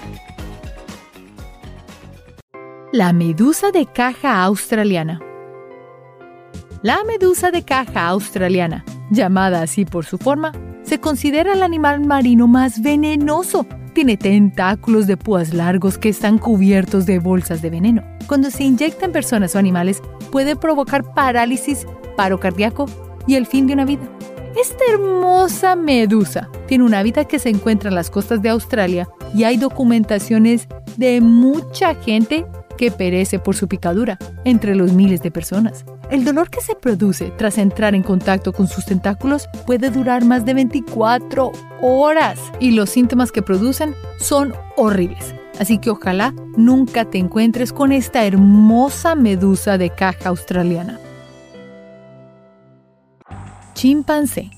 La 2.91 3.13
medusa 3.13 3.71
de 3.71 3.85
caja 3.85 4.43
australiana. 4.43 5.21
La 6.81 7.03
medusa 7.05 7.51
de 7.51 7.63
caja 7.63 8.07
australiana, 8.07 8.83
llamada 9.11 9.61
así 9.61 9.85
por 9.85 10.05
su 10.05 10.17
forma, 10.17 10.51
se 10.83 10.99
considera 10.99 11.53
el 11.53 11.63
animal 11.63 12.01
marino 12.01 12.47
más 12.47 12.81
venenoso 12.81 13.65
tiene 13.93 14.17
tentáculos 14.17 15.05
de 15.07 15.17
púas 15.17 15.53
largos 15.53 15.97
que 15.97 16.09
están 16.09 16.37
cubiertos 16.37 17.05
de 17.05 17.19
bolsas 17.19 17.61
de 17.61 17.69
veneno. 17.69 18.10
Cuando 18.31 18.49
se 18.49 18.63
inyecta 18.63 19.07
en 19.07 19.11
personas 19.11 19.55
o 19.55 19.59
animales, 19.59 20.01
puede 20.31 20.55
provocar 20.55 21.13
parálisis, 21.13 21.85
paro 22.15 22.39
cardíaco 22.39 22.85
y 23.27 23.35
el 23.35 23.45
fin 23.45 23.67
de 23.67 23.73
una 23.73 23.83
vida. 23.83 24.09
Esta 24.57 24.85
hermosa 24.89 25.75
medusa 25.75 26.49
tiene 26.65 26.85
un 26.85 26.93
hábitat 26.93 27.27
que 27.27 27.39
se 27.39 27.49
encuentra 27.49 27.89
en 27.89 27.95
las 27.95 28.09
costas 28.09 28.41
de 28.41 28.47
Australia 28.47 29.09
y 29.35 29.43
hay 29.43 29.57
documentaciones 29.57 30.69
de 30.95 31.19
mucha 31.19 31.93
gente 31.93 32.45
que 32.77 32.89
perece 32.89 33.37
por 33.37 33.57
su 33.57 33.67
picadura, 33.67 34.17
entre 34.45 34.75
los 34.75 34.93
miles 34.93 35.21
de 35.21 35.29
personas. 35.29 35.83
El 36.09 36.23
dolor 36.23 36.49
que 36.49 36.61
se 36.61 36.75
produce 36.75 37.33
tras 37.37 37.57
entrar 37.57 37.95
en 37.95 38.01
contacto 38.01 38.53
con 38.53 38.69
sus 38.69 38.85
tentáculos 38.85 39.49
puede 39.67 39.89
durar 39.89 40.23
más 40.23 40.45
de 40.45 40.53
24 40.53 41.51
horas 41.81 42.39
y 42.61 42.71
los 42.71 42.91
síntomas 42.91 43.33
que 43.33 43.41
producen 43.41 43.93
son 44.19 44.53
horribles. 44.77 45.35
Así 45.59 45.77
que 45.77 45.89
ojalá 45.89 46.33
nunca 46.57 47.05
te 47.05 47.17
encuentres 47.17 47.73
con 47.73 47.91
esta 47.91 48.25
hermosa 48.25 49.15
medusa 49.15 49.77
de 49.77 49.89
caja 49.89 50.29
australiana. 50.29 50.99
Chimpancé. 53.73 54.51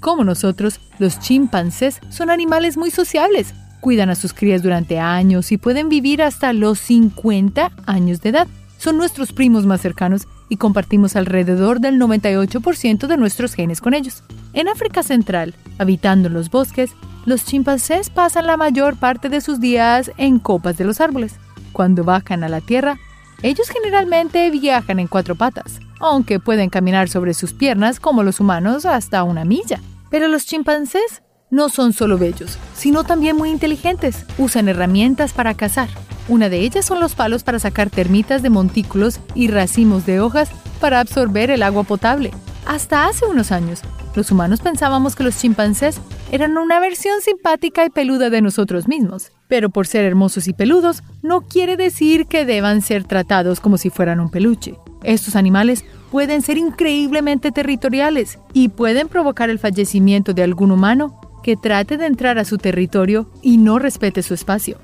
Como 0.00 0.24
nosotros, 0.24 0.80
los 0.98 1.18
chimpancés 1.20 2.00
son 2.10 2.30
animales 2.30 2.76
muy 2.76 2.90
sociables. 2.90 3.54
Cuidan 3.80 4.10
a 4.10 4.14
sus 4.14 4.32
crías 4.32 4.62
durante 4.62 4.98
años 4.98 5.52
y 5.52 5.58
pueden 5.58 5.88
vivir 5.88 6.22
hasta 6.22 6.52
los 6.52 6.78
50 6.78 7.72
años 7.86 8.20
de 8.20 8.30
edad 8.30 8.48
son 8.78 8.96
nuestros 8.96 9.32
primos 9.32 9.66
más 9.66 9.80
cercanos 9.80 10.28
y 10.48 10.56
compartimos 10.56 11.16
alrededor 11.16 11.80
del 11.80 12.00
98% 12.00 13.06
de 13.08 13.16
nuestros 13.16 13.54
genes 13.54 13.80
con 13.80 13.92
ellos. 13.92 14.22
En 14.52 14.68
África 14.68 15.02
Central, 15.02 15.54
habitando 15.78 16.28
los 16.28 16.48
bosques, 16.48 16.92
los 17.28 17.44
chimpancés 17.44 18.08
pasan 18.08 18.46
la 18.46 18.56
mayor 18.56 18.96
parte 18.96 19.28
de 19.28 19.42
sus 19.42 19.60
días 19.60 20.10
en 20.16 20.38
copas 20.38 20.78
de 20.78 20.84
los 20.84 21.00
árboles. 21.00 21.34
Cuando 21.72 22.02
bajan 22.02 22.42
a 22.42 22.48
la 22.48 22.62
tierra, 22.62 22.98
ellos 23.42 23.68
generalmente 23.68 24.50
viajan 24.50 24.98
en 24.98 25.08
cuatro 25.08 25.34
patas, 25.34 25.78
aunque 26.00 26.40
pueden 26.40 26.70
caminar 26.70 27.10
sobre 27.10 27.34
sus 27.34 27.52
piernas 27.52 28.00
como 28.00 28.22
los 28.22 28.40
humanos 28.40 28.86
hasta 28.86 29.24
una 29.24 29.44
milla. 29.44 29.80
Pero 30.10 30.26
los 30.28 30.46
chimpancés 30.46 31.22
no 31.50 31.68
son 31.68 31.92
solo 31.92 32.16
bellos, 32.16 32.58
sino 32.74 33.04
también 33.04 33.36
muy 33.36 33.50
inteligentes. 33.50 34.24
Usan 34.38 34.70
herramientas 34.70 35.34
para 35.34 35.52
cazar, 35.52 35.90
una 36.28 36.48
de 36.48 36.60
ellas 36.60 36.86
son 36.86 36.98
los 36.98 37.14
palos 37.14 37.42
para 37.42 37.58
sacar 37.58 37.90
termitas 37.90 38.42
de 38.42 38.48
montículos 38.48 39.20
y 39.34 39.48
racimos 39.48 40.06
de 40.06 40.20
hojas 40.20 40.50
para 40.80 41.00
absorber 41.00 41.50
el 41.50 41.62
agua 41.62 41.82
potable. 41.84 42.32
Hasta 42.66 43.06
hace 43.06 43.26
unos 43.26 43.52
años, 43.52 43.82
los 44.14 44.30
humanos 44.30 44.60
pensábamos 44.60 45.14
que 45.14 45.24
los 45.24 45.38
chimpancés 45.38 46.00
eran 46.30 46.58
una 46.58 46.78
versión 46.78 47.20
simpática 47.22 47.84
y 47.86 47.90
peluda 47.90 48.28
de 48.30 48.42
nosotros 48.42 48.86
mismos. 48.86 49.32
Pero 49.48 49.70
por 49.70 49.86
ser 49.86 50.04
hermosos 50.04 50.46
y 50.46 50.52
peludos, 50.52 51.02
no 51.22 51.40
quiere 51.40 51.76
decir 51.76 52.26
que 52.26 52.44
deban 52.44 52.82
ser 52.82 53.04
tratados 53.04 53.60
como 53.60 53.78
si 53.78 53.88
fueran 53.88 54.20
un 54.20 54.30
peluche. 54.30 54.74
Estos 55.02 55.36
animales 55.36 55.84
pueden 56.10 56.42
ser 56.42 56.58
increíblemente 56.58 57.50
territoriales 57.50 58.38
y 58.52 58.68
pueden 58.68 59.08
provocar 59.08 59.48
el 59.48 59.58
fallecimiento 59.58 60.34
de 60.34 60.42
algún 60.42 60.70
humano 60.70 61.18
que 61.42 61.56
trate 61.56 61.96
de 61.96 62.06
entrar 62.06 62.38
a 62.38 62.44
su 62.44 62.58
territorio 62.58 63.30
y 63.40 63.56
no 63.56 63.78
respete 63.78 64.22
su 64.22 64.34
espacio. 64.34 64.78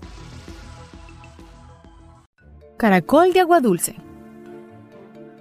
Caracol 2.78 3.32
de 3.32 3.40
agua 3.40 3.60
dulce. 3.60 3.96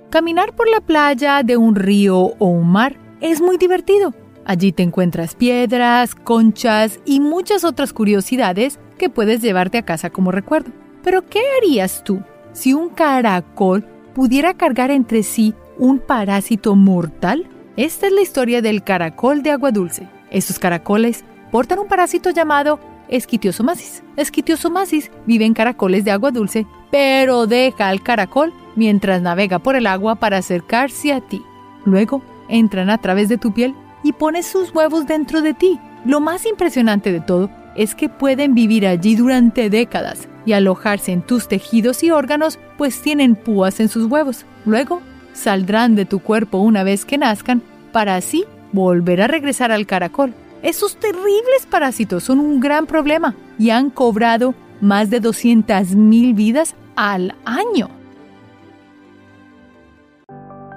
Caminar 0.09 0.53
por 0.53 0.69
la 0.69 0.81
playa 0.81 1.43
de 1.43 1.57
un 1.57 1.75
río 1.75 2.17
o 2.17 2.45
un 2.45 2.69
mar 2.69 2.97
es 3.21 3.41
muy 3.41 3.57
divertido. 3.57 4.13
Allí 4.45 4.71
te 4.71 4.83
encuentras 4.83 5.35
piedras, 5.35 6.15
conchas 6.15 6.99
y 7.05 7.19
muchas 7.19 7.63
otras 7.63 7.93
curiosidades 7.93 8.79
que 8.97 9.09
puedes 9.09 9.41
llevarte 9.41 9.77
a 9.77 9.85
casa 9.85 10.09
como 10.09 10.31
recuerdo. 10.31 10.71
Pero 11.03 11.25
¿qué 11.27 11.41
harías 11.57 12.03
tú 12.03 12.21
si 12.51 12.73
un 12.73 12.89
caracol 12.89 13.85
pudiera 14.13 14.53
cargar 14.53 14.91
entre 14.91 15.23
sí 15.23 15.53
un 15.77 15.99
parásito 15.99 16.75
mortal? 16.75 17.47
Esta 17.77 18.07
es 18.07 18.13
la 18.13 18.21
historia 18.21 18.61
del 18.61 18.83
caracol 18.83 19.43
de 19.43 19.51
agua 19.51 19.71
dulce. 19.71 20.07
Estos 20.29 20.59
caracoles 20.59 21.23
portan 21.51 21.79
un 21.79 21.87
parásito 21.87 22.29
llamado 22.29 22.79
Esquitiosomasis. 23.07 24.03
Esquitiosomasis 24.17 25.11
vive 25.25 25.45
en 25.45 25.53
caracoles 25.53 26.05
de 26.05 26.11
agua 26.11 26.31
dulce, 26.31 26.65
pero 26.91 27.47
deja 27.47 27.89
al 27.89 28.03
caracol 28.03 28.53
mientras 28.75 29.21
navega 29.21 29.59
por 29.59 29.75
el 29.75 29.87
agua 29.87 30.15
para 30.15 30.37
acercarse 30.37 31.13
a 31.13 31.21
ti. 31.21 31.41
Luego 31.85 32.21
entran 32.49 32.89
a 32.89 32.97
través 32.97 33.29
de 33.29 33.37
tu 33.37 33.53
piel 33.53 33.75
y 34.03 34.13
pones 34.13 34.45
sus 34.45 34.73
huevos 34.73 35.07
dentro 35.07 35.41
de 35.41 35.53
ti. 35.53 35.79
Lo 36.05 36.19
más 36.19 36.45
impresionante 36.45 37.11
de 37.11 37.21
todo 37.21 37.49
es 37.75 37.95
que 37.95 38.09
pueden 38.09 38.53
vivir 38.53 38.85
allí 38.85 39.15
durante 39.15 39.69
décadas 39.69 40.27
y 40.45 40.53
alojarse 40.53 41.11
en 41.11 41.21
tus 41.21 41.47
tejidos 41.47 42.03
y 42.03 42.11
órganos, 42.11 42.59
pues 42.77 43.01
tienen 43.01 43.35
púas 43.35 43.79
en 43.79 43.89
sus 43.89 44.11
huevos. 44.11 44.45
Luego 44.65 45.01
saldrán 45.33 45.95
de 45.95 46.05
tu 46.05 46.19
cuerpo 46.19 46.59
una 46.59 46.83
vez 46.83 47.05
que 47.05 47.17
nazcan 47.17 47.61
para 47.91 48.15
así 48.15 48.45
volver 48.71 49.21
a 49.21 49.27
regresar 49.27 49.71
al 49.71 49.85
caracol. 49.85 50.33
Esos 50.61 50.97
terribles 50.97 51.65
parásitos 51.69 52.23
son 52.23 52.39
un 52.39 52.59
gran 52.59 52.85
problema 52.85 53.35
y 53.57 53.69
han 53.69 53.89
cobrado 53.89 54.53
más 54.81 55.09
de 55.09 55.21
200.000 55.21 56.35
vidas 56.35 56.75
al 56.95 57.35
año. 57.45 57.89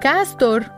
Castor. 0.01 0.76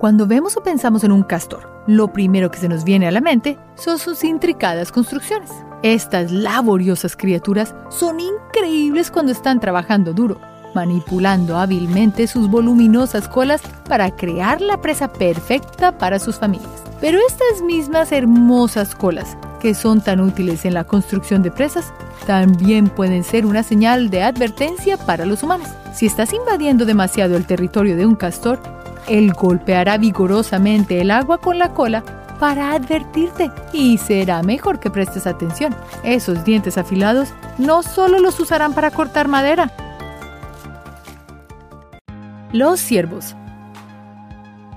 Cuando 0.00 0.26
vemos 0.26 0.56
o 0.56 0.62
pensamos 0.62 1.04
en 1.04 1.12
un 1.12 1.22
castor, 1.22 1.84
lo 1.86 2.10
primero 2.10 2.50
que 2.50 2.58
se 2.58 2.70
nos 2.70 2.84
viene 2.84 3.06
a 3.06 3.10
la 3.10 3.20
mente 3.20 3.58
son 3.74 3.98
sus 3.98 4.24
intricadas 4.24 4.92
construcciones. 4.92 5.50
Estas 5.82 6.32
laboriosas 6.32 7.16
criaturas 7.16 7.74
son 7.90 8.18
increíbles 8.18 9.10
cuando 9.10 9.30
están 9.30 9.60
trabajando 9.60 10.14
duro, 10.14 10.40
manipulando 10.74 11.58
hábilmente 11.58 12.26
sus 12.28 12.48
voluminosas 12.48 13.28
colas 13.28 13.60
para 13.90 14.10
crear 14.10 14.62
la 14.62 14.80
presa 14.80 15.12
perfecta 15.12 15.98
para 15.98 16.18
sus 16.18 16.36
familias. 16.36 16.82
Pero 17.02 17.18
estas 17.18 17.60
mismas 17.60 18.10
hermosas 18.10 18.94
colas, 18.94 19.36
que 19.60 19.74
son 19.74 20.00
tan 20.00 20.20
útiles 20.20 20.64
en 20.64 20.72
la 20.72 20.84
construcción 20.84 21.42
de 21.42 21.50
presas, 21.50 21.92
también 22.26 22.88
pueden 22.88 23.22
ser 23.22 23.44
una 23.44 23.62
señal 23.62 24.08
de 24.08 24.22
advertencia 24.22 24.96
para 24.96 25.26
los 25.26 25.42
humanos. 25.42 25.68
Si 25.92 26.06
estás 26.06 26.32
invadiendo 26.32 26.86
demasiado 26.86 27.36
el 27.36 27.44
territorio 27.44 27.98
de 27.98 28.06
un 28.06 28.14
castor, 28.14 28.79
él 29.10 29.32
golpeará 29.32 29.98
vigorosamente 29.98 31.00
el 31.00 31.10
agua 31.10 31.38
con 31.38 31.58
la 31.58 31.74
cola 31.74 32.02
para 32.38 32.72
advertirte 32.72 33.50
y 33.72 33.98
será 33.98 34.42
mejor 34.42 34.80
que 34.80 34.90
prestes 34.90 35.26
atención. 35.26 35.74
Esos 36.04 36.44
dientes 36.44 36.78
afilados 36.78 37.34
no 37.58 37.82
solo 37.82 38.18
los 38.18 38.40
usarán 38.40 38.72
para 38.72 38.90
cortar 38.90 39.28
madera. 39.28 39.70
Los 42.52 42.80
ciervos 42.80 43.36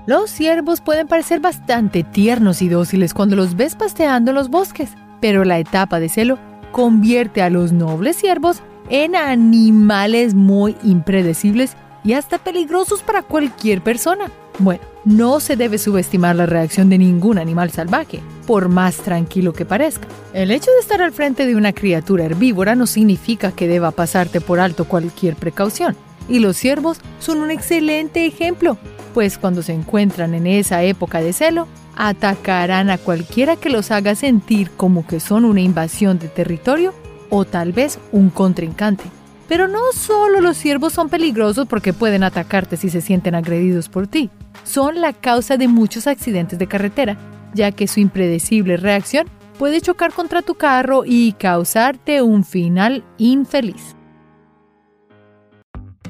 los 0.06 0.30
ciervos 0.30 0.82
pueden 0.82 1.08
parecer 1.08 1.40
bastante 1.40 2.04
tiernos 2.04 2.60
y 2.60 2.68
dóciles 2.68 3.14
cuando 3.14 3.36
los 3.36 3.56
ves 3.56 3.74
pasteando 3.74 4.32
en 4.32 4.34
los 4.34 4.50
bosques, 4.50 4.90
pero 5.22 5.44
la 5.44 5.58
etapa 5.58 5.98
de 5.98 6.10
celo 6.10 6.38
convierte 6.72 7.40
a 7.40 7.48
los 7.48 7.72
nobles 7.72 8.16
ciervos 8.16 8.62
en 8.90 9.16
animales 9.16 10.34
muy 10.34 10.76
impredecibles 10.82 11.74
y 12.04 12.12
hasta 12.12 12.38
peligrosos 12.38 13.02
para 13.02 13.22
cualquier 13.22 13.82
persona. 13.82 14.30
Bueno, 14.58 14.82
no 15.04 15.40
se 15.40 15.56
debe 15.56 15.78
subestimar 15.78 16.36
la 16.36 16.46
reacción 16.46 16.88
de 16.88 16.98
ningún 16.98 17.38
animal 17.38 17.70
salvaje, 17.70 18.20
por 18.46 18.68
más 18.68 18.98
tranquilo 18.98 19.52
que 19.52 19.64
parezca. 19.64 20.06
El 20.32 20.50
hecho 20.52 20.70
de 20.70 20.78
estar 20.78 21.02
al 21.02 21.12
frente 21.12 21.46
de 21.46 21.56
una 21.56 21.72
criatura 21.72 22.24
herbívora 22.24 22.76
no 22.76 22.86
significa 22.86 23.50
que 23.50 23.66
deba 23.66 23.90
pasarte 23.90 24.40
por 24.40 24.60
alto 24.60 24.84
cualquier 24.84 25.34
precaución. 25.34 25.96
Y 26.28 26.38
los 26.38 26.56
ciervos 26.56 27.00
son 27.18 27.40
un 27.40 27.50
excelente 27.50 28.26
ejemplo 28.26 28.78
pues 29.14 29.38
cuando 29.38 29.62
se 29.62 29.72
encuentran 29.72 30.34
en 30.34 30.48
esa 30.48 30.82
época 30.82 31.20
de 31.20 31.32
celo, 31.32 31.68
atacarán 31.96 32.90
a 32.90 32.98
cualquiera 32.98 33.54
que 33.54 33.70
los 33.70 33.92
haga 33.92 34.16
sentir 34.16 34.70
como 34.72 35.06
que 35.06 35.20
son 35.20 35.44
una 35.44 35.60
invasión 35.60 36.18
de 36.18 36.26
territorio 36.26 36.92
o 37.30 37.44
tal 37.44 37.72
vez 37.72 38.00
un 38.10 38.28
contrincante. 38.28 39.04
Pero 39.48 39.68
no 39.68 39.80
solo 39.92 40.40
los 40.40 40.56
ciervos 40.56 40.92
son 40.92 41.08
peligrosos 41.08 41.66
porque 41.68 41.92
pueden 41.92 42.22
atacarte 42.22 42.76
si 42.76 42.88
se 42.88 43.00
sienten 43.00 43.34
agredidos 43.34 43.88
por 43.88 44.06
ti, 44.06 44.30
son 44.64 45.00
la 45.00 45.12
causa 45.12 45.56
de 45.56 45.68
muchos 45.68 46.06
accidentes 46.06 46.58
de 46.58 46.66
carretera, 46.66 47.16
ya 47.52 47.70
que 47.72 47.86
su 47.86 48.00
impredecible 48.00 48.76
reacción 48.76 49.26
puede 49.58 49.80
chocar 49.80 50.12
contra 50.12 50.42
tu 50.42 50.54
carro 50.54 51.04
y 51.04 51.32
causarte 51.32 52.22
un 52.22 52.44
final 52.44 53.04
infeliz. 53.18 53.94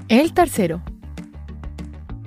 El 0.09 0.33
tercero, 0.33 0.83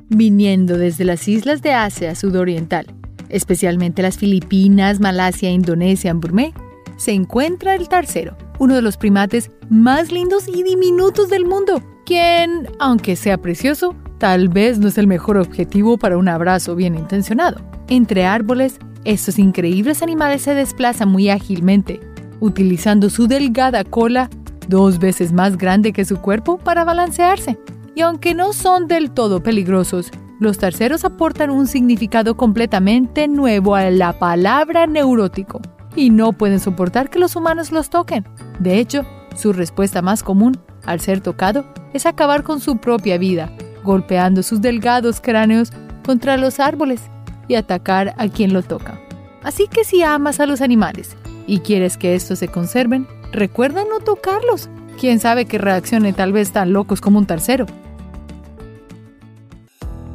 viniendo 0.10 0.78
desde 0.78 1.06
las 1.06 1.28
islas 1.28 1.62
de 1.62 1.74
Asia 1.74 2.15
sudoriental, 2.15 2.88
especialmente 3.30 4.02
las 4.02 4.17
Filipinas, 4.17 5.00
Malasia, 5.00 5.52
Indonesia, 5.52 6.13
Burmé, 6.13 6.54
se 6.97 7.13
encuentra 7.13 7.75
el 7.75 7.88
tercero, 7.88 8.36
uno 8.60 8.75
de 8.75 8.81
los 8.81 8.97
primates 8.97 9.51
más 9.69 10.12
lindos 10.12 10.47
y 10.47 10.63
diminutos 10.63 11.29
del 11.29 11.45
mundo, 11.45 11.81
quien, 12.05 12.67
aunque 12.79 13.15
sea 13.15 13.38
precioso, 13.38 13.95
tal 14.17 14.49
vez 14.49 14.79
no 14.79 14.88
es 14.88 14.97
el 14.97 15.07
mejor 15.07 15.38
objetivo 15.38 15.97
para 15.97 16.17
un 16.17 16.27
abrazo 16.27 16.75
bien 16.75 16.95
intencionado. 16.95 17.62
Entre 17.88 18.25
árboles, 18.25 18.79
estos 19.05 19.39
increíbles 19.39 20.01
animales 20.01 20.41
se 20.41 20.55
desplazan 20.55 21.10
muy 21.10 21.29
ágilmente, 21.29 21.99
utilizando 22.39 23.10
su 23.10 23.27
delgada 23.27 23.83
cola, 23.83 24.29
dos 24.67 24.99
veces 24.99 25.31
más 25.31 25.57
grande 25.57 25.93
que 25.93 26.03
su 26.03 26.17
cuerpo, 26.17 26.57
para 26.57 26.83
balancearse 26.83 27.57
y 27.95 28.01
aunque 28.01 28.36
no 28.36 28.53
son 28.53 28.88
del 28.88 29.10
todo 29.10 29.41
peligrosos, 29.41 30.12
los 30.39 30.60
terceros 30.60 31.03
aportan 31.03 31.49
un 31.49 31.65
significado 31.65 32.38
completamente 32.38 33.27
nuevo 33.27 33.73
a 33.73 33.89
la 33.89 34.19
palabra 34.19 34.86
neurótico 34.86 35.62
y 35.97 36.12
no 36.12 36.31
pueden 36.31 36.60
soportar 36.62 37.10
que 37.10 37.19
los 37.19 37.36
humanos 37.36 37.71
los 37.71 37.89
toquen. 37.89 38.23
De 38.60 38.79
hecho, 38.79 39.05
su 39.36 39.51
respuesta 39.51 40.01
más 40.01 40.23
común 40.23 40.57
al 40.86 41.01
ser 41.01 41.19
tocado 41.19 41.65
es 41.93 42.05
acabar 42.05 42.43
con 42.43 42.62
su 42.62 42.77
propia 42.77 43.17
vida, 43.17 43.51
golpeando 43.83 44.43
sus 44.43 44.62
delgados 44.62 45.19
cráneos 45.19 45.71
contra 46.05 46.38
los 46.38 46.60
árboles 46.60 47.01
y 47.47 47.55
atacar 47.55 48.13
a 48.17 48.27
quien 48.29 48.53
lo 48.53 48.62
toca. 48.62 49.01
Así 49.43 49.67
que 49.67 49.83
si 49.83 50.03
amas 50.03 50.39
a 50.39 50.45
los 50.45 50.62
animales 50.62 51.17
y 51.47 51.60
quieres 51.60 51.97
que 51.97 52.15
estos 52.15 52.39
se 52.39 52.47
conserven, 52.47 53.07
recuerda 53.31 53.83
no 53.83 53.99
tocarlos. 53.99 54.69
Quién 54.99 55.19
sabe 55.19 55.45
qué 55.45 55.57
reaccione 55.57 56.13
tal 56.13 56.31
vez 56.31 56.51
tan 56.51 56.73
locos 56.73 57.01
como 57.01 57.19
un 57.19 57.25
tercero. 57.25 57.65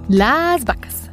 Las 0.08 0.64
vacas. 0.64 1.10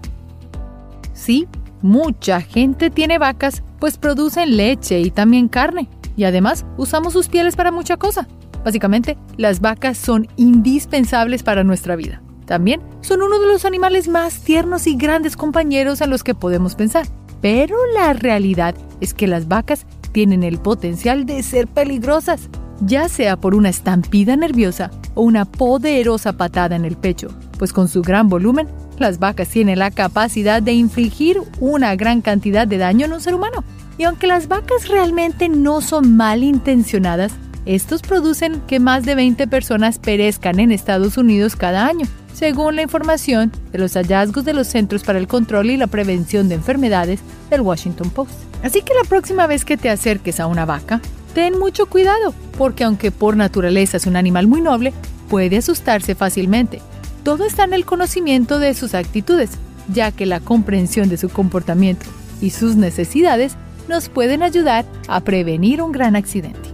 Sí, 1.14 1.48
mucha 1.82 2.42
gente 2.42 2.90
tiene 2.90 3.18
vacas, 3.18 3.64
pues 3.80 3.98
producen 3.98 4.58
leche 4.58 5.00
y 5.00 5.12
también 5.12 5.48
carne. 5.48 5.90
Y 6.16 6.26
además 6.26 6.66
usamos 6.78 7.14
sus 7.14 7.30
pieles 7.30 7.56
para 7.56 7.72
mucha 7.72 7.98
cosa. 7.98 8.28
Básicamente, 8.64 9.18
las 9.38 9.62
vacas 9.62 9.98
son 9.98 10.28
indispensables 10.36 11.44
para 11.44 11.64
nuestra 11.64 11.96
vida. 11.96 12.22
También 12.46 12.82
son 13.02 13.22
uno 13.22 13.40
de 13.40 13.48
los 13.48 13.64
animales 13.64 14.08
más 14.08 14.42
tiernos 14.42 14.88
y 14.88 14.96
grandes 14.96 15.38
compañeros 15.38 16.02
en 16.02 16.10
los 16.10 16.24
que 16.24 16.36
podemos 16.36 16.76
pensar. 16.76 17.06
Pero 17.42 17.78
la 17.94 18.14
realidad 18.14 18.76
es 19.00 19.14
que 19.14 19.28
las 19.28 19.48
vacas 19.48 19.86
tienen 20.12 20.44
el 20.44 20.58
potencial 20.58 21.26
de 21.26 21.42
ser 21.44 21.68
peligrosas, 21.68 22.50
ya 22.82 23.08
sea 23.08 23.38
por 23.38 23.56
una 23.56 23.70
estampida 23.70 24.36
nerviosa 24.36 24.92
o 25.14 25.22
una 25.22 25.46
poderosa 25.46 26.34
patada 26.34 26.76
en 26.76 26.86
el 26.86 26.98
pecho, 26.98 27.30
pues 27.58 27.72
con 27.72 27.88
su 27.88 28.02
gran 28.02 28.28
volumen 28.28 28.68
las 29.00 29.20
vacas 29.20 29.48
tienen 29.48 29.80
la 29.80 29.92
capacidad 29.92 30.62
de 30.62 30.74
infligir 30.74 31.42
una 31.60 31.96
gran 31.96 32.22
cantidad 32.22 32.68
de 32.68 32.78
daño 32.78 33.06
en 33.06 33.14
un 33.14 33.22
ser 33.22 33.36
humano. 33.36 33.64
Y 33.98 34.04
aunque 34.04 34.28
las 34.28 34.48
vacas 34.48 34.88
realmente 34.88 35.50
no 35.50 35.82
son 35.82 36.16
malintencionadas, 36.16 37.34
estos 37.66 38.02
producen 38.02 38.62
que 38.68 38.80
más 38.80 39.06
de 39.06 39.16
20 39.16 39.48
personas 39.48 40.00
perezcan 40.00 40.60
en 40.60 40.72
Estados 40.72 41.18
Unidos 41.18 41.56
cada 41.56 41.86
año, 41.86 42.08
según 42.34 42.76
la 42.76 42.82
información 42.82 43.52
de 43.72 43.80
los 43.80 43.94
hallazgos 43.94 44.46
de 44.46 44.54
los 44.54 44.68
Centros 44.68 45.04
para 45.04 45.20
el 45.20 45.28
Control 45.28 45.70
y 45.70 45.78
la 45.78 45.88
Prevención 45.88 46.50
de 46.50 46.56
Enfermedades 46.56 47.20
del 47.50 47.62
Washington 47.62 48.10
Post. 48.10 48.32
Así 48.64 48.82
que 48.82 48.94
la 48.94 49.08
próxima 49.08 49.46
vez 49.46 49.66
que 49.66 49.78
te 49.78 49.90
acerques 49.90 50.40
a 50.40 50.48
una 50.48 50.66
vaca, 50.66 51.02
ten 51.34 51.60
mucho 51.60 51.86
cuidado, 51.86 52.34
porque 52.58 52.86
aunque 52.86 53.12
por 53.12 53.36
naturaleza 53.36 53.98
es 53.98 54.08
un 54.08 54.16
animal 54.16 54.48
muy 54.48 54.62
noble, 54.62 54.94
puede 55.30 55.58
asustarse 55.58 56.16
fácilmente 56.16 56.82
todo 57.24 57.46
está 57.46 57.64
en 57.64 57.74
el 57.74 57.86
conocimiento 57.86 58.60
de 58.60 58.74
sus 58.74 58.94
actitudes, 58.94 59.52
ya 59.94 60.12
que 60.12 60.26
la 60.26 60.40
comprensión 60.40 61.10
de 61.10 61.18
su 61.18 61.30
comportamiento 61.30 62.06
y 62.42 62.52
sus 62.52 62.76
necesidades 62.76 63.56
nos 63.88 64.10
pueden 64.10 64.44
ayudar 64.44 64.86
a 65.08 65.20
prevenir 65.22 65.82
un 65.82 65.92
gran 65.92 66.16
accidente. 66.16 66.70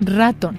Ratón. 0.00 0.58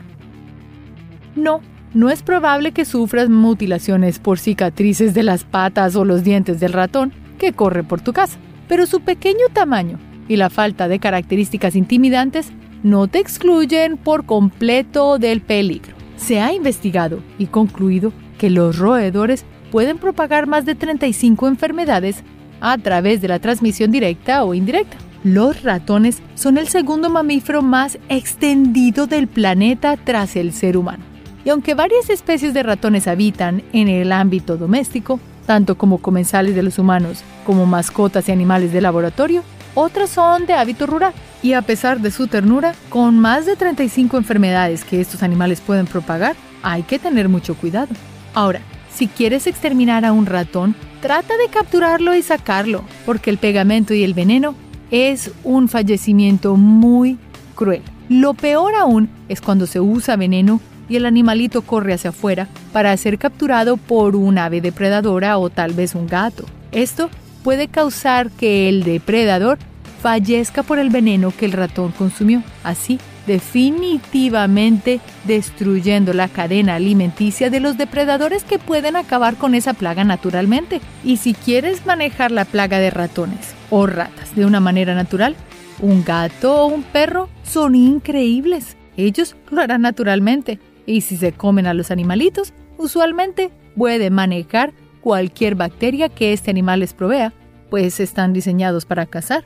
No, 1.35 1.61
no 1.93 2.09
es 2.09 2.21
probable 2.21 2.73
que 2.73 2.85
sufras 2.85 3.29
mutilaciones 3.29 4.19
por 4.19 4.39
cicatrices 4.39 5.13
de 5.13 5.23
las 5.23 5.43
patas 5.43 5.95
o 5.95 6.05
los 6.05 6.23
dientes 6.23 6.59
del 6.59 6.73
ratón 6.73 7.13
que 7.39 7.53
corre 7.53 7.83
por 7.83 8.01
tu 8.01 8.13
casa, 8.13 8.37
pero 8.67 8.85
su 8.85 9.01
pequeño 9.01 9.47
tamaño 9.51 9.97
y 10.27 10.35
la 10.35 10.49
falta 10.49 10.87
de 10.87 10.99
características 10.99 11.75
intimidantes 11.75 12.51
no 12.83 13.07
te 13.07 13.19
excluyen 13.19 13.97
por 13.97 14.25
completo 14.25 15.17
del 15.17 15.41
peligro. 15.41 16.00
Se 16.25 16.39
ha 16.39 16.53
investigado 16.53 17.19
y 17.38 17.47
concluido 17.47 18.13
que 18.38 18.49
los 18.49 18.77
roedores 18.77 19.43
pueden 19.71 19.97
propagar 19.97 20.47
más 20.47 20.65
de 20.65 20.75
35 20.75 21.47
enfermedades 21.47 22.23
a 22.60 22.77
través 22.77 23.21
de 23.21 23.27
la 23.27 23.39
transmisión 23.39 23.91
directa 23.91 24.43
o 24.43 24.53
indirecta. 24.53 24.97
Los 25.23 25.63
ratones 25.63 26.21
son 26.36 26.57
el 26.57 26.67
segundo 26.67 27.10
mamífero 27.10 27.62
más 27.62 27.97
extendido 28.10 29.07
del 29.07 29.27
planeta 29.27 29.97
tras 29.97 30.36
el 30.36 30.53
ser 30.53 30.77
humano. 30.77 31.03
Y 31.43 31.49
aunque 31.49 31.73
varias 31.73 32.10
especies 32.10 32.53
de 32.53 32.63
ratones 32.63 33.07
habitan 33.07 33.63
en 33.73 33.88
el 33.88 34.12
ámbito 34.12 34.57
doméstico, 34.57 35.19
tanto 35.47 35.75
como 35.75 35.97
comensales 35.97 36.55
de 36.55 36.63
los 36.63 36.77
humanos 36.77 37.23
como 37.45 37.65
mascotas 37.65 38.29
y 38.29 38.31
animales 38.31 38.71
de 38.71 38.81
laboratorio, 38.81 39.43
otras 39.73 40.12
son 40.12 40.45
de 40.45 40.53
hábito 40.53 40.86
rural. 40.86 41.13
Y 41.43 41.54
a 41.54 41.62
pesar 41.62 41.99
de 42.01 42.12
su 42.12 42.27
ternura, 42.27 42.73
con 42.89 43.17
más 43.19 43.45
de 43.45 43.56
35 43.56 44.17
enfermedades 44.17 44.84
que 44.84 45.01
estos 45.01 45.23
animales 45.23 45.60
pueden 45.60 45.88
propagar, 45.88 46.36
hay 46.62 46.84
que 46.84 46.99
tener 46.99 47.30
mucho 47.30 47.56
cuidado. 47.56 47.95
Ahora, 48.34 48.62
si 48.93 49.08
quieres 49.08 49.47
exterminar 49.47 50.06
a 50.06 50.12
un 50.12 50.25
ratón, 50.25 50.75
trata 51.01 51.36
de 51.38 51.47
capturarlo 51.47 52.15
y 52.15 52.21
sacarlo, 52.21 52.84
porque 53.06 53.30
el 53.30 53.38
pegamento 53.38 53.93
y 53.93 54.04
el 54.04 54.13
veneno 54.13 54.56
es 54.91 55.32
un 55.43 55.67
fallecimiento 55.67 56.56
muy 56.56 57.17
cruel. 57.56 57.82
Lo 58.10 58.34
peor 58.34 58.75
aún 58.75 59.10
es 59.30 59.41
cuando 59.41 59.65
se 59.65 59.80
usa 59.80 60.17
veneno 60.17 60.60
y 60.89 60.97
el 60.97 61.06
animalito 61.06 61.62
corre 61.62 61.93
hacia 61.93 62.10
afuera 62.10 62.49
para 62.73 62.95
ser 62.97 63.17
capturado 63.17 63.77
por 63.77 64.15
un 64.15 64.38
ave 64.38 64.60
depredadora 64.60 65.38
o 65.38 65.49
tal 65.49 65.73
vez 65.73 65.95
un 65.95 66.08
gato. 66.08 66.45
Esto 66.73 67.10
puede 67.43 67.69
causar 67.69 68.30
que 68.30 68.67
el 68.67 68.84
depredador 68.84 69.58
fallezca 70.01 70.63
por 70.63 70.79
el 70.79 70.89
veneno 70.89 71.31
que 71.35 71.45
el 71.45 71.51
ratón 71.51 71.91
consumió, 71.91 72.43
así 72.63 72.99
definitivamente 73.27 74.99
destruyendo 75.25 76.13
la 76.13 76.27
cadena 76.27 76.75
alimenticia 76.75 77.49
de 77.49 77.59
los 77.59 77.77
depredadores 77.77 78.43
que 78.43 78.59
pueden 78.59 78.95
acabar 78.95 79.35
con 79.35 79.53
esa 79.53 79.73
plaga 79.73 80.03
naturalmente. 80.03 80.81
Y 81.03 81.17
si 81.17 81.33
quieres 81.33 81.85
manejar 81.85 82.31
la 82.31 82.45
plaga 82.45 82.79
de 82.79 82.89
ratones 82.89 83.53
o 83.69 83.85
ratas 83.85 84.35
de 84.35 84.45
una 84.45 84.59
manera 84.59 84.95
natural, 84.95 85.35
un 85.81 86.03
gato 86.03 86.63
o 86.63 86.65
un 86.67 86.83
perro 86.83 87.29
son 87.43 87.75
increíbles. 87.75 88.75
Ellos 88.97 89.35
lo 89.49 89.61
harán 89.61 89.81
naturalmente. 89.81 90.59
Y 90.85 91.01
si 91.01 91.15
se 91.15 91.31
comen 91.31 91.67
a 91.67 91.73
los 91.73 91.91
animalitos, 91.91 92.53
usualmente 92.77 93.51
puede 93.77 94.09
manejar 94.09 94.73
cualquier 95.01 95.55
bacteria 95.55 96.09
que 96.09 96.33
este 96.33 96.51
animal 96.51 96.79
les 96.81 96.93
provea, 96.93 97.33
pues 97.69 97.99
están 97.99 98.33
diseñados 98.33 98.85
para 98.85 99.05
cazar. 99.05 99.45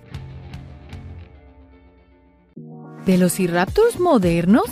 ¿Velociraptors 3.06 4.00
modernos? 4.00 4.66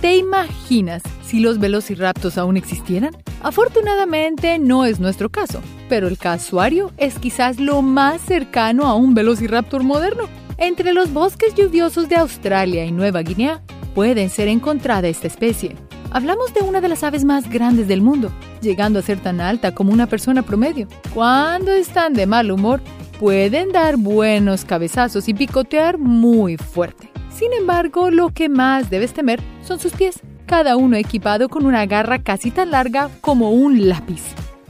¿Te 0.00 0.16
imaginas 0.16 1.02
si 1.26 1.40
los 1.40 1.58
velociraptors 1.58 2.38
aún 2.38 2.56
existieran? 2.56 3.10
Afortunadamente 3.42 4.60
no 4.60 4.84
es 4.84 5.00
nuestro 5.00 5.30
caso, 5.30 5.60
pero 5.88 6.06
el 6.06 6.16
casuario 6.16 6.92
es 6.96 7.18
quizás 7.18 7.58
lo 7.58 7.82
más 7.82 8.20
cercano 8.20 8.86
a 8.86 8.94
un 8.94 9.14
velociraptor 9.14 9.82
moderno. 9.82 10.28
Entre 10.56 10.92
los 10.92 11.12
bosques 11.12 11.56
lluviosos 11.56 12.08
de 12.08 12.16
Australia 12.16 12.84
y 12.84 12.92
Nueva 12.92 13.22
Guinea 13.22 13.60
puede 13.92 14.28
ser 14.28 14.46
encontrada 14.46 15.08
esta 15.08 15.26
especie. 15.26 15.74
Hablamos 16.12 16.54
de 16.54 16.60
una 16.60 16.80
de 16.80 16.86
las 16.86 17.02
aves 17.02 17.24
más 17.24 17.50
grandes 17.50 17.88
del 17.88 18.00
mundo, 18.00 18.30
llegando 18.62 19.00
a 19.00 19.02
ser 19.02 19.18
tan 19.18 19.40
alta 19.40 19.74
como 19.74 19.92
una 19.92 20.06
persona 20.06 20.42
promedio. 20.42 20.86
Cuando 21.12 21.72
están 21.72 22.12
de 22.12 22.28
mal 22.28 22.52
humor, 22.52 22.80
pueden 23.24 23.72
dar 23.72 23.96
buenos 23.96 24.66
cabezazos 24.66 25.30
y 25.30 25.32
picotear 25.32 25.96
muy 25.96 26.58
fuerte. 26.58 27.08
Sin 27.30 27.54
embargo, 27.54 28.10
lo 28.10 28.28
que 28.28 28.50
más 28.50 28.90
debes 28.90 29.14
temer 29.14 29.40
son 29.62 29.80
sus 29.80 29.94
pies, 29.94 30.20
cada 30.44 30.76
uno 30.76 30.98
equipado 30.98 31.48
con 31.48 31.64
una 31.64 31.86
garra 31.86 32.22
casi 32.22 32.50
tan 32.50 32.70
larga 32.70 33.08
como 33.22 33.52
un 33.52 33.88
lápiz. 33.88 34.20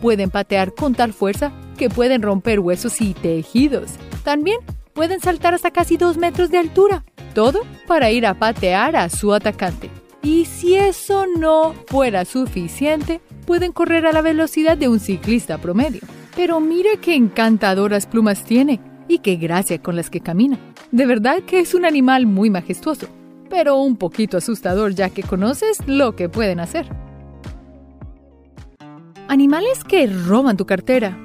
Pueden 0.01 0.31
patear 0.31 0.73
con 0.73 0.95
tal 0.95 1.13
fuerza 1.13 1.51
que 1.77 1.91
pueden 1.91 2.23
romper 2.23 2.61
huesos 2.61 3.01
y 3.01 3.13
tejidos. 3.15 3.91
También 4.23 4.61
pueden 4.93 5.19
saltar 5.19 5.53
hasta 5.53 5.73
casi 5.73 5.97
dos 5.97 6.17
metros 6.17 6.49
de 6.53 6.59
altura, 6.59 7.05
todo 7.35 7.63
para 7.89 8.13
ir 8.13 8.25
a 8.25 8.35
patear 8.35 8.95
a 8.95 9.09
su 9.09 9.35
atacante. 9.35 9.91
Y 10.23 10.45
si 10.45 10.77
eso 10.77 11.27
no 11.27 11.75
fuera 11.89 12.25
suficiente, 12.25 13.21
pueden 13.49 13.73
correr 13.73 14.07
a 14.07 14.13
la 14.13 14.23
velocidad 14.23 14.77
de 14.79 14.89
un 14.89 15.01
ciclista 15.01 15.59
promedio. 15.59 16.03
Pero 16.37 16.61
mira 16.61 16.91
qué 17.01 17.15
encantadoras 17.15 18.07
plumas 18.07 18.45
tiene 18.45 18.81
y 19.09 19.19
qué 19.19 19.37
gracia 19.37 19.81
con 19.81 19.97
las 19.97 20.11
que 20.11 20.21
camina. 20.21 20.59
De 20.91 21.07
verdad 21.07 21.43
que 21.47 21.61
es 21.61 21.75
un 21.75 21.85
animal 21.85 22.27
muy 22.27 22.51
majestuoso, 22.51 23.09
pero 23.51 23.77
un 23.77 23.97
poquito 23.97 24.37
asustador 24.37 24.95
ya 24.95 25.11
que 25.11 25.23
conoces 25.23 25.79
lo 25.87 26.17
que 26.17 26.29
pueden 26.29 26.61
hacer. 26.61 26.89
Animales 29.29 29.85
que 29.85 30.07
roban 30.07 30.57
tu 30.57 30.67
cartera. 30.67 31.19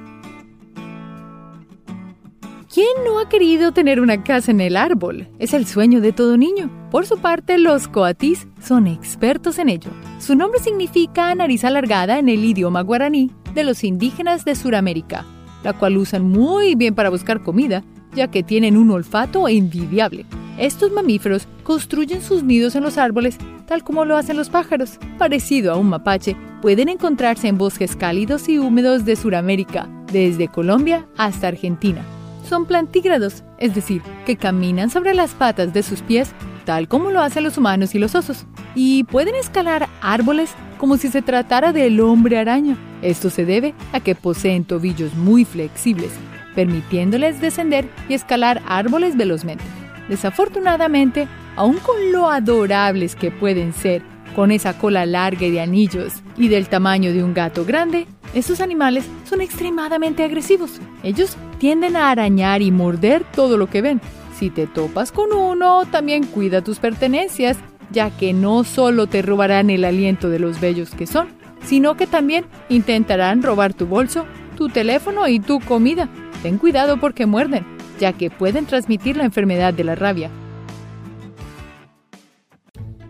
¿Quién 2.80 3.04
no 3.04 3.20
ha 3.20 3.28
querido 3.28 3.74
tener 3.74 4.00
una 4.00 4.24
casa 4.24 4.52
en 4.52 4.62
el 4.62 4.78
árbol? 4.78 5.28
Es 5.38 5.54
el 5.54 5.68
sueño 5.68 6.00
de 6.00 6.14
todo 6.14 6.38
niño. 6.38 6.72
Por 6.92 7.06
su 7.06 7.18
parte, 7.18 7.58
los 7.58 7.90
coatís 7.90 8.48
son 8.62 8.88
expertos 8.88 9.60
en 9.60 9.68
ello. 9.68 9.92
Su 10.18 10.34
nombre 10.34 10.62
significa 10.62 11.36
nariz 11.36 11.66
alargada 11.66 12.20
en 12.20 12.30
el 12.30 12.42
idioma 12.46 12.80
guaraní 12.80 13.32
de 13.54 13.66
los 13.66 13.84
indígenas 13.84 14.46
de 14.46 14.56
Sudamérica, 14.56 15.26
la 15.62 15.74
cual 15.74 15.98
usan 15.98 16.24
muy 16.30 16.76
bien 16.76 16.96
para 16.96 17.10
buscar 17.10 17.44
comida, 17.44 17.84
ya 18.16 18.32
que 18.32 18.44
tienen 18.44 18.78
un 18.78 18.92
olfato 18.92 19.50
envidiable. 19.50 20.26
Estos 20.58 20.90
mamíferos 20.90 21.50
construyen 21.64 22.22
sus 22.22 22.44
nidos 22.44 22.76
en 22.76 22.84
los 22.84 22.98
árboles 22.98 23.38
tal 23.68 23.84
como 23.84 24.06
lo 24.06 24.16
hacen 24.16 24.38
los 24.38 24.50
pájaros. 24.50 25.00
Parecido 25.18 25.74
a 25.74 25.76
un 25.76 25.90
mapache, 25.90 26.38
pueden 26.62 26.88
encontrarse 26.88 27.50
en 27.50 27.58
bosques 27.58 27.98
cálidos 27.98 28.48
y 28.48 28.58
húmedos 28.58 29.04
de 29.04 29.18
Sudamérica, 29.18 29.90
desde 30.14 30.48
Colombia 30.48 31.10
hasta 31.18 31.50
Argentina. 31.50 32.06
Son 32.50 32.66
plantígrados, 32.66 33.44
es 33.60 33.76
decir, 33.76 34.02
que 34.26 34.36
caminan 34.36 34.90
sobre 34.90 35.14
las 35.14 35.36
patas 35.36 35.72
de 35.72 35.84
sus 35.84 36.02
pies 36.02 36.34
tal 36.66 36.88
como 36.88 37.10
lo 37.10 37.22
hacen 37.22 37.44
los 37.44 37.58
humanos 37.58 37.96
y 37.96 38.00
los 38.00 38.14
osos, 38.14 38.46
y 38.76 39.04
pueden 39.06 39.34
escalar 39.34 39.90
árboles 40.02 40.52
como 40.78 40.98
si 40.98 41.08
se 41.08 41.24
tratara 41.24 41.74
del 41.74 42.00
hombre 42.00 42.38
araña. 42.38 42.78
Esto 43.02 43.32
se 43.32 43.44
debe 43.44 43.74
a 43.92 44.00
que 44.00 44.14
poseen 44.14 44.66
tobillos 44.66 45.16
muy 45.16 45.46
flexibles, 45.46 46.12
permitiéndoles 46.54 47.42
descender 47.42 47.90
y 48.08 48.14
escalar 48.14 48.62
árboles 48.68 49.18
velozmente. 49.18 49.64
Desafortunadamente, 50.10 51.28
aun 51.56 51.78
con 51.78 52.12
lo 52.12 52.30
adorables 52.30 53.16
que 53.16 53.32
pueden 53.32 53.74
ser, 53.74 54.04
con 54.36 54.52
esa 54.52 54.78
cola 54.78 55.06
larga 55.06 55.46
y 55.46 55.52
de 55.52 55.62
anillos 55.62 56.14
y 56.38 56.48
del 56.48 56.70
tamaño 56.70 57.14
de 57.14 57.24
un 57.24 57.34
gato 57.34 57.66
grande, 57.66 58.08
estos 58.34 58.62
animales 58.62 59.06
son 59.28 59.42
extremadamente 59.42 60.24
agresivos. 60.24 60.80
Ellos 61.04 61.38
tienden 61.58 61.96
a 61.96 62.12
arañar 62.12 62.62
y 62.62 62.72
morder 62.72 63.24
todo 63.24 63.58
lo 63.58 63.68
que 63.70 63.82
ven. 63.82 64.02
Si 64.38 64.50
te 64.50 64.68
topas 64.68 65.12
con 65.12 65.34
uno, 65.34 65.86
también 65.86 66.26
cuida 66.26 66.64
tus 66.64 66.80
pertenencias 66.80 67.58
ya 67.92 68.10
que 68.12 68.34
no 68.34 68.64
solo 68.64 69.08
te 69.08 69.22
robarán 69.22 69.70
el 69.70 69.86
aliento 69.86 70.30
de 70.30 70.40
los 70.40 70.60
bellos 70.60 70.92
que 70.92 71.08
son, 71.08 71.30
sino 71.64 71.96
que 71.96 72.08
también 72.08 72.46
intentarán 72.70 73.44
robar 73.44 73.74
tu 73.74 73.86
bolso, 73.86 74.26
tu 74.56 74.70
teléfono 74.70 75.28
y 75.28 75.40
tu 75.40 75.60
comida. 75.60 76.10
Ten 76.44 76.58
cuidado 76.58 77.00
porque 77.00 77.26
muerden, 77.26 77.66
ya 78.00 78.14
que 78.14 78.30
pueden 78.30 78.66
transmitir 78.66 79.18
la 79.18 79.26
enfermedad 79.26 79.74
de 79.74 79.84
la 79.84 79.96
rabia. 79.96 80.30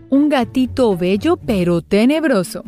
Un 0.10 0.30
gatito 0.30 0.98
bello 0.98 1.38
pero 1.38 1.82
tenebroso. 1.82 2.64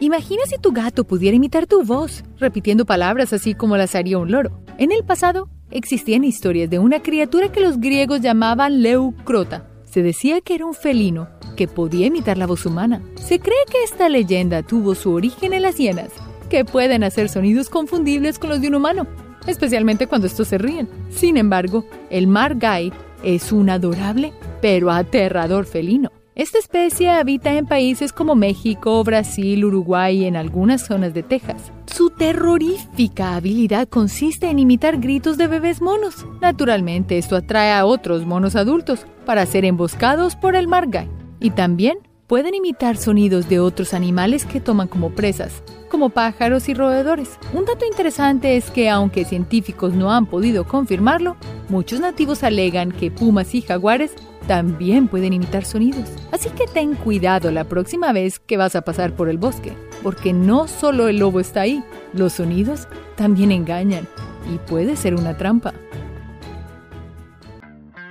Imagina 0.00 0.42
si 0.46 0.58
tu 0.58 0.72
gato 0.72 1.04
pudiera 1.04 1.36
imitar 1.36 1.66
tu 1.66 1.84
voz, 1.84 2.24
repitiendo 2.38 2.84
palabras 2.84 3.32
así 3.32 3.54
como 3.54 3.76
las 3.76 3.94
haría 3.94 4.18
un 4.18 4.30
loro. 4.30 4.60
En 4.78 4.92
el 4.92 5.04
pasado, 5.04 5.48
existían 5.70 6.24
historias 6.24 6.68
de 6.68 6.78
una 6.78 7.02
criatura 7.02 7.50
que 7.50 7.60
los 7.60 7.80
griegos 7.80 8.20
llamaban 8.20 8.82
leucrota, 8.82 9.68
se 9.96 10.02
decía 10.02 10.42
que 10.42 10.54
era 10.54 10.66
un 10.66 10.74
felino 10.74 11.28
que 11.56 11.68
podía 11.68 12.06
imitar 12.08 12.36
la 12.36 12.46
voz 12.46 12.66
humana. 12.66 13.00
Se 13.14 13.40
cree 13.40 13.56
que 13.70 13.82
esta 13.82 14.10
leyenda 14.10 14.62
tuvo 14.62 14.94
su 14.94 15.12
origen 15.12 15.54
en 15.54 15.62
las 15.62 15.78
hienas, 15.78 16.10
que 16.50 16.66
pueden 16.66 17.02
hacer 17.02 17.30
sonidos 17.30 17.70
confundibles 17.70 18.38
con 18.38 18.50
los 18.50 18.60
de 18.60 18.68
un 18.68 18.74
humano, 18.74 19.06
especialmente 19.46 20.06
cuando 20.06 20.26
estos 20.26 20.48
se 20.48 20.58
ríen. 20.58 20.86
Sin 21.08 21.38
embargo, 21.38 21.86
el 22.10 22.26
margai 22.26 22.92
es 23.22 23.52
un 23.52 23.70
adorable 23.70 24.32
pero 24.60 24.90
aterrador 24.90 25.66
felino. 25.66 26.10
Esta 26.36 26.58
especie 26.58 27.08
habita 27.08 27.54
en 27.54 27.64
países 27.64 28.12
como 28.12 28.34
México, 28.34 29.02
Brasil, 29.02 29.64
Uruguay 29.64 30.18
y 30.18 30.24
en 30.26 30.36
algunas 30.36 30.84
zonas 30.84 31.14
de 31.14 31.22
Texas. 31.22 31.72
Su 31.86 32.10
terrorífica 32.10 33.36
habilidad 33.36 33.88
consiste 33.88 34.50
en 34.50 34.58
imitar 34.58 34.98
gritos 34.98 35.38
de 35.38 35.46
bebés 35.46 35.80
monos. 35.80 36.26
Naturalmente, 36.42 37.16
esto 37.16 37.36
atrae 37.36 37.72
a 37.72 37.86
otros 37.86 38.26
monos 38.26 38.54
adultos 38.54 39.06
para 39.24 39.46
ser 39.46 39.64
emboscados 39.64 40.36
por 40.36 40.56
el 40.56 40.68
margai. 40.68 41.08
Y 41.40 41.50
también 41.50 41.96
pueden 42.26 42.54
imitar 42.54 42.96
sonidos 42.96 43.48
de 43.48 43.60
otros 43.60 43.94
animales 43.94 44.44
que 44.44 44.60
toman 44.60 44.88
como 44.88 45.10
presas, 45.10 45.62
como 45.90 46.10
pájaros 46.10 46.68
y 46.68 46.74
roedores. 46.74 47.38
Un 47.52 47.64
dato 47.64 47.86
interesante 47.86 48.56
es 48.56 48.70
que 48.70 48.90
aunque 48.90 49.24
científicos 49.24 49.94
no 49.94 50.12
han 50.12 50.26
podido 50.26 50.64
confirmarlo, 50.66 51.36
muchos 51.68 52.00
nativos 52.00 52.42
alegan 52.42 52.90
que 52.90 53.10
pumas 53.10 53.54
y 53.54 53.62
jaguares 53.62 54.12
también 54.46 55.08
pueden 55.08 55.32
imitar 55.32 55.64
sonidos. 55.64 56.08
Así 56.32 56.50
que 56.50 56.66
ten 56.66 56.94
cuidado 56.94 57.50
la 57.50 57.64
próxima 57.64 58.12
vez 58.12 58.38
que 58.38 58.56
vas 58.56 58.76
a 58.76 58.82
pasar 58.82 59.14
por 59.14 59.28
el 59.28 59.38
bosque, 59.38 59.72
porque 60.02 60.32
no 60.32 60.68
solo 60.68 61.08
el 61.08 61.18
lobo 61.18 61.40
está 61.40 61.62
ahí, 61.62 61.82
los 62.12 62.34
sonidos 62.34 62.88
también 63.16 63.52
engañan 63.52 64.06
y 64.52 64.58
puede 64.58 64.96
ser 64.96 65.14
una 65.14 65.36
trampa. 65.36 65.74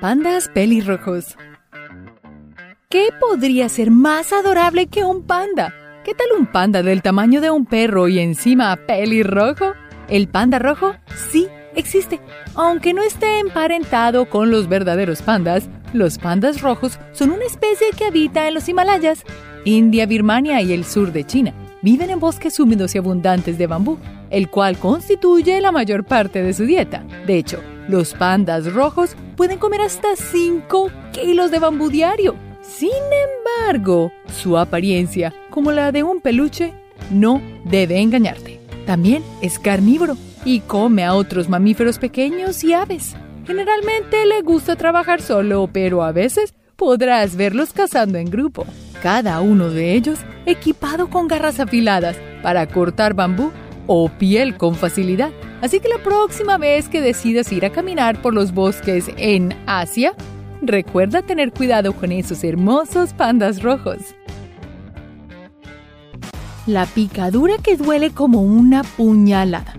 Pandas 0.02 0.50
pelirrojos. 0.50 1.36
¿Qué 2.96 3.10
podría 3.20 3.68
ser 3.68 3.92
más 3.92 4.32
adorable 4.32 4.88
que 4.88 5.04
un 5.04 5.24
panda? 5.24 5.74
¿Qué 6.06 6.14
tal 6.14 6.28
un 6.40 6.46
panda 6.46 6.82
del 6.82 7.02
tamaño 7.02 7.42
de 7.42 7.52
un 7.52 7.66
perro 7.66 8.08
y 8.08 8.20
encima 8.20 8.74
pelirrojo? 8.78 9.74
El 10.08 10.30
panda 10.30 10.60
rojo 10.60 10.94
sí 11.14 11.46
existe. 11.76 12.22
Aunque 12.56 12.94
no 12.94 13.04
esté 13.04 13.40
emparentado 13.40 14.30
con 14.30 14.50
los 14.50 14.70
verdaderos 14.70 15.22
pandas, 15.22 15.68
Los 15.92 16.18
pandas 16.18 16.62
rojos 16.62 16.98
son 17.12 17.32
una 17.32 17.44
especie 17.44 17.88
que 17.98 18.06
habita 18.06 18.48
en 18.48 18.54
los 18.54 18.70
Himalayas, 18.70 19.26
India, 19.66 20.06
Birmania 20.06 20.62
y 20.62 20.72
el 20.72 20.86
sur 20.86 21.12
de 21.12 21.26
China. 21.26 21.54
Viven 21.82 22.12
en 22.12 22.22
bosques 22.22 22.58
húmedos 22.62 22.96
y 22.96 23.00
abundantes 23.00 23.58
de 23.58 23.68
bambú, 23.68 23.98
el 24.30 24.50
cual 24.50 24.78
constituye 24.78 25.60
la 25.60 25.74
mayor 25.74 26.06
parte 26.06 26.42
de 26.42 26.54
su 26.54 26.64
dieta. 26.64 27.04
De 27.28 27.38
hecho, 27.38 27.60
los 27.90 28.14
pandas 28.14 28.72
rojos 28.72 29.18
pueden 29.36 29.58
comer 29.58 29.82
hasta 29.82 30.16
5 30.16 30.90
kilos 31.12 31.52
de 31.52 31.60
bambú 31.60 31.90
diario. 31.90 32.45
Sin 32.68 32.90
embargo, 33.70 34.12
su 34.28 34.58
apariencia, 34.58 35.34
como 35.50 35.72
la 35.72 35.92
de 35.92 36.04
un 36.04 36.20
peluche, 36.20 36.74
no 37.12 37.42
debe 37.64 38.00
engañarte. 38.00 38.60
También 38.86 39.24
es 39.42 39.60
carnívoro 39.60 40.18
y 40.44 40.60
come 40.62 41.04
a 41.04 41.14
otros 41.14 41.48
mamíferos 41.50 42.00
pequeños 42.00 42.64
y 42.64 42.74
aves. 42.74 43.16
Generalmente 43.46 44.26
le 44.26 44.42
gusta 44.42 44.76
trabajar 44.76 45.22
solo, 45.22 45.70
pero 45.72 46.04
a 46.04 46.12
veces 46.12 46.54
podrás 46.76 47.36
verlos 47.36 47.74
cazando 47.74 48.18
en 48.18 48.30
grupo. 48.30 48.66
Cada 49.02 49.40
uno 49.42 49.70
de 49.70 49.94
ellos 49.94 50.20
equipado 50.46 51.10
con 51.10 51.28
garras 51.28 51.60
afiladas 51.60 52.18
para 52.42 52.68
cortar 52.68 53.14
bambú 53.14 53.52
o 53.88 54.10
piel 54.10 54.58
con 54.58 54.76
facilidad. 54.76 55.32
Así 55.62 55.80
que 55.80 55.90
la 55.90 56.00
próxima 56.00 56.58
vez 56.58 56.90
que 56.90 57.02
decidas 57.02 57.52
ir 57.52 57.66
a 57.66 57.72
caminar 57.72 58.22
por 58.22 58.34
los 58.34 58.54
bosques 58.54 59.10
en 59.18 59.56
Asia, 59.68 60.14
recuerda 60.62 61.22
tener 61.22 61.52
cuidado 61.52 61.94
con 61.94 62.12
esos 62.12 62.44
hermosos 62.44 63.14
pandas 63.14 63.62
rojos. 63.62 63.98
La 66.66 66.86
picadura 66.86 67.58
que 67.58 67.78
duele 67.78 68.12
como 68.12 68.42
una 68.42 68.84
puñalada. 68.84 69.76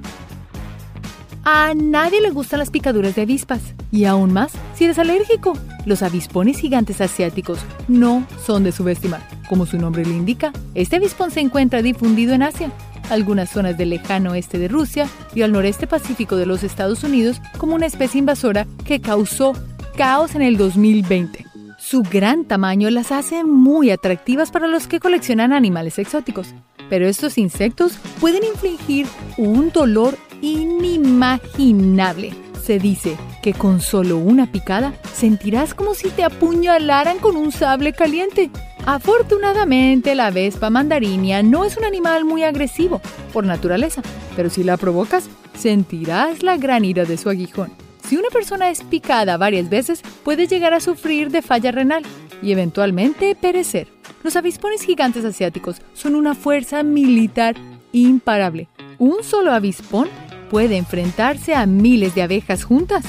A 1.44 1.74
nadie 1.74 2.20
le 2.20 2.30
gustan 2.30 2.58
las 2.58 2.70
picaduras 2.70 3.14
de 3.14 3.22
avispas, 3.22 3.60
y 3.92 4.04
aún 4.04 4.32
más 4.32 4.52
si 4.74 4.84
eres 4.84 4.98
alérgico. 4.98 5.56
Los 5.84 6.02
avispones 6.02 6.58
gigantes 6.58 7.00
asiáticos 7.00 7.60
no 7.86 8.26
son 8.44 8.64
de 8.64 8.72
subestimar. 8.72 9.22
Como 9.48 9.66
su 9.66 9.78
nombre 9.78 10.04
le 10.04 10.10
indica, 10.10 10.52
este 10.74 10.96
avispón 10.96 11.30
se 11.30 11.40
encuentra 11.40 11.82
difundido 11.82 12.34
en 12.34 12.42
Asia, 12.42 12.72
algunas 13.10 13.50
zonas 13.50 13.78
del 13.78 13.90
lejano 13.90 14.32
oeste 14.32 14.58
de 14.58 14.68
Rusia 14.68 15.08
y 15.34 15.42
al 15.42 15.52
noreste 15.52 15.86
pacífico 15.86 16.36
de 16.36 16.46
los 16.46 16.64
Estados 16.64 17.04
Unidos 17.04 17.40
como 17.58 17.76
una 17.76 17.86
especie 17.86 18.18
invasora 18.18 18.66
que 18.84 19.00
causó 19.00 19.52
caos 19.96 20.34
en 20.34 20.42
el 20.42 20.58
2020. 20.58 21.46
Su 21.78 22.02
gran 22.02 22.44
tamaño 22.44 22.90
las 22.90 23.12
hace 23.12 23.44
muy 23.44 23.90
atractivas 23.90 24.50
para 24.50 24.66
los 24.66 24.86
que 24.86 25.00
coleccionan 25.00 25.54
animales 25.54 25.98
exóticos, 25.98 26.54
pero 26.90 27.08
estos 27.08 27.38
insectos 27.38 27.98
pueden 28.20 28.44
infligir 28.44 29.06
un 29.38 29.70
dolor 29.72 30.18
inimaginable. 30.42 32.34
Se 32.62 32.78
dice 32.78 33.16
que 33.42 33.54
con 33.54 33.80
solo 33.80 34.18
una 34.18 34.52
picada 34.52 34.92
sentirás 35.14 35.72
como 35.72 35.94
si 35.94 36.10
te 36.10 36.24
apuñalaran 36.24 37.18
con 37.18 37.36
un 37.36 37.50
sable 37.50 37.94
caliente. 37.94 38.50
Afortunadamente, 38.84 40.14
la 40.14 40.30
vespa 40.30 40.68
mandarinia 40.68 41.42
no 41.42 41.64
es 41.64 41.78
un 41.78 41.84
animal 41.84 42.26
muy 42.26 42.42
agresivo 42.42 43.00
por 43.32 43.46
naturaleza, 43.46 44.02
pero 44.36 44.50
si 44.50 44.62
la 44.62 44.76
provocas, 44.76 45.30
sentirás 45.56 46.42
la 46.42 46.58
gran 46.58 46.84
ira 46.84 47.06
de 47.06 47.16
su 47.16 47.30
aguijón. 47.30 47.85
Si 48.06 48.16
una 48.16 48.28
persona 48.28 48.70
es 48.70 48.84
picada 48.84 49.36
varias 49.36 49.68
veces, 49.68 50.00
puede 50.24 50.46
llegar 50.46 50.72
a 50.74 50.80
sufrir 50.80 51.30
de 51.30 51.42
falla 51.42 51.72
renal 51.72 52.04
y 52.40 52.52
eventualmente 52.52 53.34
perecer. 53.34 53.88
Los 54.22 54.36
avispones 54.36 54.82
gigantes 54.82 55.24
asiáticos 55.24 55.82
son 55.92 56.14
una 56.14 56.36
fuerza 56.36 56.84
militar 56.84 57.56
imparable. 57.90 58.68
Un 58.98 59.24
solo 59.24 59.52
avispón 59.52 60.08
puede 60.50 60.76
enfrentarse 60.76 61.54
a 61.56 61.66
miles 61.66 62.14
de 62.14 62.22
abejas 62.22 62.62
juntas. 62.62 63.04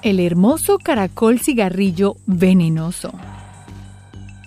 El 0.00 0.18
hermoso 0.18 0.78
caracol 0.78 1.40
cigarrillo 1.40 2.16
venenoso. 2.24 3.12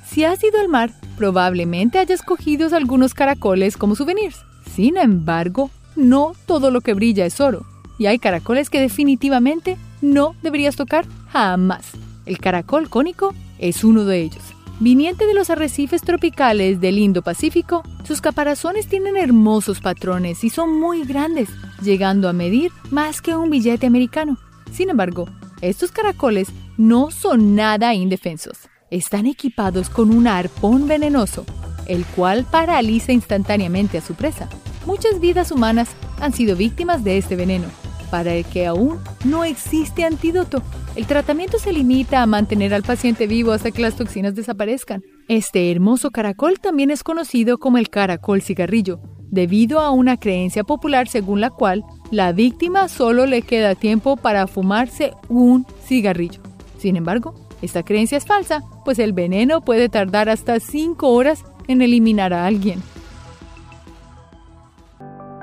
Si 0.07 0.23
has 0.23 0.43
ido 0.43 0.59
al 0.59 0.69
mar, 0.69 0.91
probablemente 1.17 1.99
hayas 1.99 2.23
cogido 2.23 2.75
algunos 2.75 3.13
caracoles 3.13 3.77
como 3.77 3.95
souvenirs. 3.95 4.37
Sin 4.75 4.97
embargo, 4.97 5.69
no 5.99 6.33
todo 6.45 6.71
lo 6.71 6.81
que 6.81 6.93
brilla 6.93 7.25
es 7.25 7.39
oro, 7.39 7.65
y 7.97 8.07
hay 8.07 8.17
caracoles 8.17 8.69
que 8.69 8.79
definitivamente 8.79 9.77
no 10.01 10.35
deberías 10.41 10.75
tocar 10.75 11.05
jamás. 11.27 11.91
El 12.25 12.39
caracol 12.39 12.89
cónico 12.89 13.33
es 13.59 13.83
uno 13.83 14.05
de 14.05 14.21
ellos. 14.21 14.43
Viniente 14.79 15.25
de 15.25 15.33
los 15.33 15.49
arrecifes 15.49 16.01
tropicales 16.01 16.79
del 16.79 16.99
Indo-Pacífico, 16.99 17.83
sus 18.05 18.21
caparazones 18.21 18.87
tienen 18.87 19.17
hermosos 19.17 19.81
patrones 19.81 20.43
y 20.45 20.49
son 20.49 20.79
muy 20.79 21.03
grandes, 21.03 21.49
llegando 21.83 22.29
a 22.29 22.33
medir 22.33 22.71
más 22.89 23.21
que 23.21 23.35
un 23.35 23.49
billete 23.49 23.87
americano. 23.87 24.37
Sin 24.71 24.89
embargo, 24.89 25.27
estos 25.59 25.91
caracoles 25.91 26.47
no 26.77 27.11
son 27.11 27.55
nada 27.55 27.93
indefensos. 27.93 28.69
Están 28.89 29.25
equipados 29.25 29.89
con 29.89 30.15
un 30.15 30.27
arpón 30.27 30.87
venenoso, 30.87 31.45
el 31.85 32.05
cual 32.05 32.45
paraliza 32.49 33.11
instantáneamente 33.11 33.97
a 33.97 34.01
su 34.01 34.15
presa. 34.15 34.47
Muchas 34.89 35.19
vidas 35.19 35.51
humanas 35.51 35.87
han 36.19 36.33
sido 36.33 36.55
víctimas 36.55 37.03
de 37.03 37.19
este 37.19 37.35
veneno, 37.35 37.67
para 38.09 38.33
el 38.33 38.43
que 38.43 38.65
aún 38.65 38.97
no 39.23 39.43
existe 39.43 40.03
antídoto. 40.03 40.63
El 40.95 41.05
tratamiento 41.05 41.59
se 41.59 41.71
limita 41.71 42.23
a 42.23 42.25
mantener 42.25 42.73
al 42.73 42.81
paciente 42.81 43.27
vivo 43.27 43.51
hasta 43.51 43.69
que 43.69 43.83
las 43.83 43.95
toxinas 43.95 44.33
desaparezcan. 44.33 45.03
Este 45.27 45.69
hermoso 45.69 46.09
caracol 46.09 46.59
también 46.59 46.89
es 46.89 47.03
conocido 47.03 47.59
como 47.59 47.77
el 47.77 47.91
caracol 47.91 48.41
cigarrillo, 48.41 48.99
debido 49.29 49.79
a 49.79 49.91
una 49.91 50.17
creencia 50.17 50.63
popular 50.63 51.07
según 51.07 51.39
la 51.39 51.51
cual 51.51 51.83
la 52.09 52.31
víctima 52.31 52.87
solo 52.87 53.27
le 53.27 53.43
queda 53.43 53.75
tiempo 53.75 54.17
para 54.17 54.47
fumarse 54.47 55.13
un 55.27 55.67
cigarrillo. 55.85 56.41
Sin 56.79 56.95
embargo, 56.95 57.35
esta 57.61 57.83
creencia 57.83 58.17
es 58.17 58.25
falsa, 58.25 58.63
pues 58.85 58.97
el 58.97 59.13
veneno 59.13 59.61
puede 59.61 59.87
tardar 59.87 60.29
hasta 60.29 60.59
5 60.59 61.09
horas 61.09 61.43
en 61.67 61.83
eliminar 61.83 62.33
a 62.33 62.47
alguien. 62.47 62.81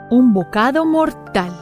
Un 0.08 0.32
bocado 0.32 0.84
mortal. 0.84 1.52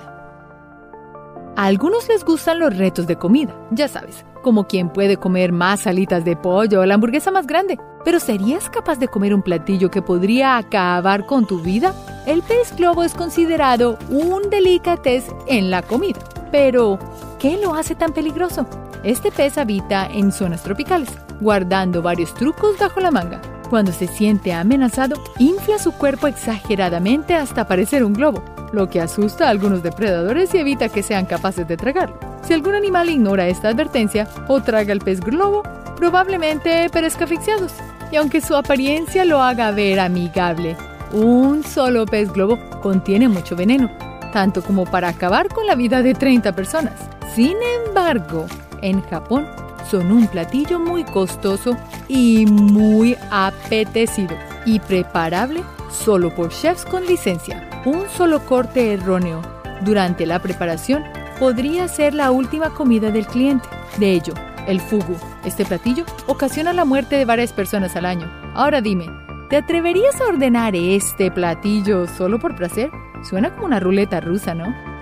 A 1.57 1.65
algunos 1.65 2.07
les 2.09 2.23
gustan 2.27 2.59
los 2.59 2.77
retos 2.77 3.07
de 3.07 3.17
comida, 3.17 3.55
ya 3.71 3.89
sabes, 3.89 4.27
como 4.43 4.67
quien 4.67 4.91
puede 4.91 5.17
comer 5.17 5.51
más 5.51 5.87
alitas 5.87 6.27
de 6.27 6.37
pollo 6.37 6.81
o 6.81 6.85
la 6.85 6.95
hamburguesa 6.95 7.31
más 7.31 7.47
grande. 7.47 7.79
Pero 8.05 8.21
¿serías 8.21 8.69
capaz 8.69 8.99
de 8.99 9.09
comer 9.09 9.35
un 9.35 9.41
platillo 9.41 9.91
que 9.91 10.03
podría 10.03 10.59
acabar 10.59 11.25
con 11.25 11.47
tu 11.47 11.61
vida? 11.61 11.95
El 12.27 12.43
pez 12.43 12.77
globo 12.77 13.03
es 13.03 13.15
considerado 13.15 13.99
un 14.11 14.51
delicatez 14.51 15.25
en 15.47 15.71
la 15.71 15.81
comida. 15.81 16.21
Pero, 16.53 16.99
¿qué 17.39 17.57
lo 17.57 17.75
hace 17.75 17.95
tan 17.95 18.13
peligroso? 18.13 18.67
Este 19.05 19.31
pez 19.31 19.57
habita 19.57 20.07
en 20.07 20.33
zonas 20.33 20.63
tropicales, 20.63 21.09
guardando 21.41 22.03
varios 22.03 22.35
trucos 22.35 22.79
bajo 22.79 23.01
la 23.01 23.11
manga. 23.11 23.41
Cuando 23.71 23.93
se 23.93 24.07
siente 24.07 24.53
amenazado, 24.53 25.23
infla 25.39 25.79
su 25.79 25.93
cuerpo 25.93 26.27
exageradamente 26.27 27.35
hasta 27.35 27.67
parecer 27.67 28.05
un 28.05 28.12
globo 28.12 28.43
lo 28.75 28.91
que 28.91 29.01
asusta 29.01 29.47
a 29.47 29.51
algunos 29.51 29.83
depredadores 29.83 30.53
y 30.55 30.59
evita 30.59 30.89
que 30.89 31.03
sean 31.03 31.27
capaces 31.27 31.67
de 31.67 31.77
tragarlo. 31.77 32.19
Si 32.43 32.53
algún 32.53 32.75
animal 32.75 33.09
ignora 33.09 33.49
esta 33.49 33.69
advertencia 33.69 34.29
o 34.49 34.61
traga 34.62 34.93
el 34.93 34.99
pez 34.99 35.21
globo, 35.21 35.62
probablemente 35.97 36.91
perezca 36.91 37.25
asfixiados. 37.25 37.73
Y 38.12 38.17
aunque 38.17 38.41
su 38.41 38.55
apariencia 38.55 39.25
lo 39.25 39.41
haga 39.41 39.71
ver 39.71 40.01
amigable, 40.01 40.77
un 41.12 41.65
solo 41.65 42.05
pez 42.05 42.33
globo 42.33 42.59
contiene 42.83 43.29
mucho 43.29 43.57
veneno, 43.57 43.91
tanto 44.33 44.62
como 44.62 44.85
para 44.85 45.09
acabar 45.09 45.49
con 45.49 45.67
la 45.67 45.75
vida 45.75 46.03
de 46.03 46.15
30 46.15 46.53
personas. 46.55 46.95
Sin 47.35 47.57
embargo, 47.87 48.47
en 48.83 49.01
Japón 49.03 49.47
son 49.91 50.12
un 50.12 50.26
platillo 50.26 50.78
muy 50.78 51.05
costoso 51.05 51.76
y 52.09 52.47
muy 52.47 53.16
apetecido 53.30 54.37
y 54.66 54.80
preparable 54.80 55.62
solo 55.91 56.35
por 56.35 56.51
chefs 56.51 56.85
con 56.85 57.07
licencia. 57.07 57.68
Un 57.85 58.09
solo 58.09 58.45
corte 58.45 58.93
erróneo 58.93 59.43
durante 59.82 60.26
la 60.26 60.41
preparación 60.41 61.05
podría 61.39 61.89
ser 61.89 62.14
la 62.14 62.30
última 62.30 62.70
comida 62.70 63.11
del 63.11 63.26
cliente. 63.26 63.68
De 63.99 64.12
ello, 64.12 64.35
el 64.66 64.80
fugu, 64.80 65.16
este 65.45 65.64
platillo, 65.64 66.05
ocasiona 66.26 66.72
la 66.72 66.85
muerte 66.85 67.16
de 67.16 67.24
varias 67.24 67.53
personas 67.53 67.97
al 67.97 68.07
año. 68.07 68.30
Ahora 68.55 68.80
dime, 68.80 69.07
¿te 69.51 69.57
atreverías 69.57 70.20
a 70.20 70.26
ordenar 70.26 70.74
este 70.74 71.30
platillo 71.30 72.07
solo 72.07 72.39
por 72.39 72.57
placer? 72.57 72.91
Suena 73.22 73.55
como 73.55 73.66
una 73.66 73.80
ruleta 73.80 74.20
rusa, 74.20 74.55
¿no? 74.55 74.94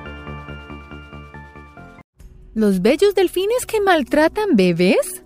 ¿Los 2.54 2.82
bellos 2.82 3.14
delfines 3.14 3.64
que 3.64 3.80
maltratan 3.80 4.56
bebés? 4.56 5.24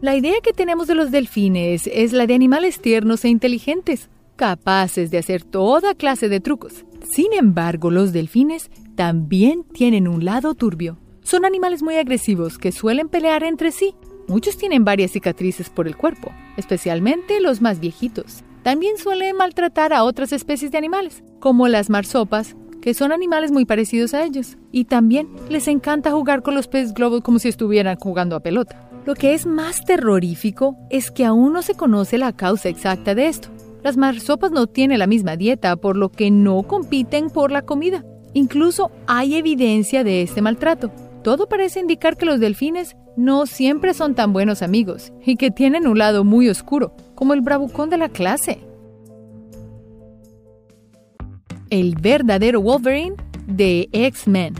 La 0.00 0.14
idea 0.14 0.40
que 0.40 0.52
tenemos 0.52 0.86
de 0.86 0.94
los 0.94 1.10
delfines 1.10 1.88
es 1.92 2.12
la 2.12 2.28
de 2.28 2.34
animales 2.34 2.80
tiernos 2.80 3.24
e 3.24 3.28
inteligentes, 3.28 4.08
capaces 4.36 5.10
de 5.10 5.18
hacer 5.18 5.42
toda 5.42 5.96
clase 5.96 6.28
de 6.28 6.38
trucos. 6.38 6.84
Sin 7.10 7.32
embargo, 7.32 7.90
los 7.90 8.12
delfines 8.12 8.70
también 8.94 9.64
tienen 9.64 10.06
un 10.06 10.24
lado 10.24 10.54
turbio. 10.54 10.96
Son 11.22 11.44
animales 11.44 11.82
muy 11.82 11.96
agresivos 11.96 12.56
que 12.56 12.70
suelen 12.70 13.08
pelear 13.08 13.42
entre 13.42 13.72
sí. 13.72 13.96
Muchos 14.28 14.56
tienen 14.56 14.84
varias 14.84 15.10
cicatrices 15.10 15.70
por 15.70 15.88
el 15.88 15.96
cuerpo, 15.96 16.32
especialmente 16.56 17.40
los 17.40 17.60
más 17.60 17.80
viejitos. 17.80 18.44
También 18.62 18.96
suelen 18.96 19.36
maltratar 19.36 19.92
a 19.92 20.04
otras 20.04 20.32
especies 20.32 20.70
de 20.70 20.78
animales, 20.78 21.24
como 21.40 21.66
las 21.66 21.90
marsopas, 21.90 22.54
que 22.86 22.94
son 22.94 23.10
animales 23.10 23.50
muy 23.50 23.64
parecidos 23.64 24.14
a 24.14 24.22
ellos. 24.22 24.58
Y 24.70 24.84
también 24.84 25.28
les 25.50 25.66
encanta 25.66 26.12
jugar 26.12 26.44
con 26.44 26.54
los 26.54 26.68
peces 26.68 26.94
globos 26.94 27.22
como 27.22 27.40
si 27.40 27.48
estuvieran 27.48 27.96
jugando 27.96 28.36
a 28.36 28.40
pelota. 28.44 28.88
Lo 29.04 29.16
que 29.16 29.34
es 29.34 29.44
más 29.44 29.84
terrorífico 29.84 30.76
es 30.88 31.10
que 31.10 31.24
aún 31.24 31.52
no 31.52 31.62
se 31.62 31.74
conoce 31.74 32.16
la 32.16 32.32
causa 32.32 32.68
exacta 32.68 33.16
de 33.16 33.26
esto. 33.26 33.48
Las 33.82 33.96
marsopas 33.96 34.52
no 34.52 34.68
tienen 34.68 35.00
la 35.00 35.08
misma 35.08 35.36
dieta, 35.36 35.74
por 35.74 35.96
lo 35.96 36.10
que 36.12 36.30
no 36.30 36.62
compiten 36.62 37.28
por 37.28 37.50
la 37.50 37.62
comida. 37.62 38.04
Incluso 38.34 38.92
hay 39.08 39.34
evidencia 39.34 40.04
de 40.04 40.22
este 40.22 40.40
maltrato. 40.40 40.92
Todo 41.24 41.48
parece 41.48 41.80
indicar 41.80 42.16
que 42.16 42.26
los 42.26 42.38
delfines 42.38 42.94
no 43.16 43.46
siempre 43.46 43.94
son 43.94 44.14
tan 44.14 44.32
buenos 44.32 44.62
amigos 44.62 45.12
y 45.24 45.34
que 45.34 45.50
tienen 45.50 45.88
un 45.88 45.98
lado 45.98 46.22
muy 46.22 46.48
oscuro, 46.48 46.94
como 47.16 47.34
el 47.34 47.40
bravucón 47.40 47.90
de 47.90 47.96
la 47.96 48.10
clase. 48.10 48.60
El 51.68 51.96
verdadero 51.96 52.60
Wolverine 52.60 53.16
de 53.48 53.88
X-Men. 53.90 54.54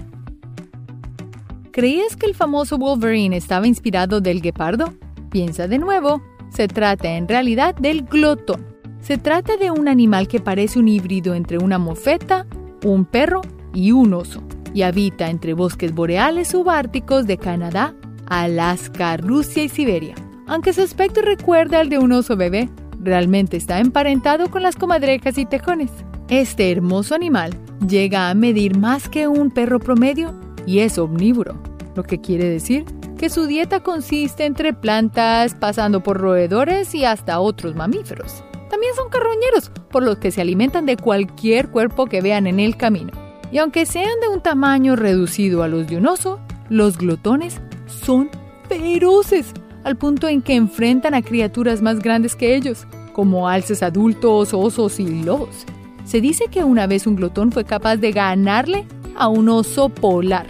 ¿Creías 1.70 2.16
que 2.16 2.26
el 2.26 2.34
famoso 2.34 2.78
Wolverine 2.78 3.36
estaba 3.36 3.68
inspirado 3.68 4.20
del 4.20 4.40
guepardo? 4.40 4.92
Piensa 5.30 5.68
de 5.68 5.78
nuevo. 5.78 6.20
Se 6.50 6.66
trata 6.66 7.16
en 7.16 7.28
realidad 7.28 7.76
del 7.76 8.02
glotón. 8.02 8.66
Se 9.00 9.18
trata 9.18 9.56
de 9.56 9.70
un 9.70 9.86
animal 9.86 10.26
que 10.26 10.40
parece 10.40 10.80
un 10.80 10.88
híbrido 10.88 11.34
entre 11.34 11.58
una 11.58 11.78
mofeta, 11.78 12.44
un 12.84 13.04
perro 13.04 13.40
y 13.72 13.92
un 13.92 14.12
oso, 14.12 14.42
y 14.74 14.82
habita 14.82 15.30
entre 15.30 15.54
bosques 15.54 15.94
boreales 15.94 16.48
subárticos 16.48 17.28
de 17.28 17.38
Canadá, 17.38 17.94
Alaska, 18.26 19.16
Rusia 19.16 19.62
y 19.62 19.68
Siberia. 19.68 20.16
Aunque 20.48 20.72
su 20.72 20.82
aspecto 20.82 21.22
recuerda 21.22 21.78
al 21.78 21.88
de 21.88 21.98
un 21.98 22.10
oso 22.10 22.36
bebé, 22.36 22.68
realmente 22.98 23.56
está 23.56 23.78
emparentado 23.78 24.50
con 24.50 24.62
las 24.62 24.74
comadrejas 24.74 25.38
y 25.38 25.46
tejones. 25.46 25.90
Este 26.28 26.72
hermoso 26.72 27.14
animal 27.14 27.54
llega 27.88 28.30
a 28.30 28.34
medir 28.34 28.76
más 28.76 29.08
que 29.08 29.28
un 29.28 29.50
perro 29.50 29.78
promedio 29.78 30.34
y 30.66 30.80
es 30.80 30.98
omnívoro, 30.98 31.56
lo 31.94 32.02
que 32.02 32.20
quiere 32.20 32.48
decir 32.48 32.84
que 33.16 33.30
su 33.30 33.46
dieta 33.46 33.80
consiste 33.80 34.44
entre 34.44 34.72
plantas, 34.72 35.54
pasando 35.54 36.02
por 36.02 36.18
roedores 36.18 36.94
y 36.94 37.04
hasta 37.04 37.40
otros 37.40 37.74
mamíferos. 37.74 38.44
También 38.68 38.94
son 38.94 39.08
carroñeros, 39.08 39.70
por 39.90 40.02
lo 40.02 40.18
que 40.18 40.30
se 40.30 40.40
alimentan 40.40 40.84
de 40.84 40.96
cualquier 40.96 41.68
cuerpo 41.68 42.06
que 42.06 42.20
vean 42.20 42.46
en 42.46 42.60
el 42.60 42.76
camino. 42.76 43.12
Y 43.52 43.58
aunque 43.58 43.86
sean 43.86 44.20
de 44.20 44.28
un 44.28 44.42
tamaño 44.42 44.96
reducido 44.96 45.62
a 45.62 45.68
los 45.68 45.86
de 45.86 45.96
un 45.96 46.06
oso, 46.06 46.40
los 46.68 46.98
glotones 46.98 47.60
son 47.86 48.28
feroces, 48.68 49.52
al 49.84 49.96
punto 49.96 50.28
en 50.28 50.42
que 50.42 50.56
enfrentan 50.56 51.14
a 51.14 51.22
criaturas 51.22 51.80
más 51.80 52.00
grandes 52.00 52.34
que 52.34 52.56
ellos, 52.56 52.86
como 53.12 53.48
alces 53.48 53.82
adultos, 53.82 54.52
osos 54.52 54.98
y 54.98 55.22
lobos. 55.22 55.64
Se 56.06 56.20
dice 56.20 56.44
que 56.48 56.62
una 56.62 56.86
vez 56.86 57.06
un 57.08 57.16
glotón 57.16 57.50
fue 57.50 57.64
capaz 57.64 57.96
de 57.96 58.12
ganarle 58.12 58.86
a 59.16 59.26
un 59.26 59.48
oso 59.48 59.88
polar. 59.88 60.46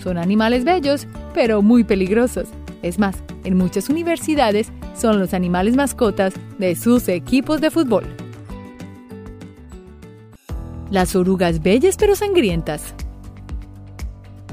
Son 0.00 0.16
animales 0.16 0.64
bellos, 0.64 1.08
pero 1.34 1.62
muy 1.62 1.82
peligrosos. 1.82 2.48
Es 2.82 2.98
más, 3.00 3.16
en 3.42 3.56
muchas 3.56 3.88
universidades 3.88 4.70
son 4.94 5.18
los 5.18 5.34
animales 5.34 5.74
mascotas 5.74 6.34
de 6.58 6.76
sus 6.76 7.08
equipos 7.08 7.60
de 7.60 7.72
fútbol. 7.72 8.04
Las 10.90 11.16
orugas 11.16 11.60
bellas 11.60 11.96
pero 11.98 12.14
sangrientas. 12.14 12.94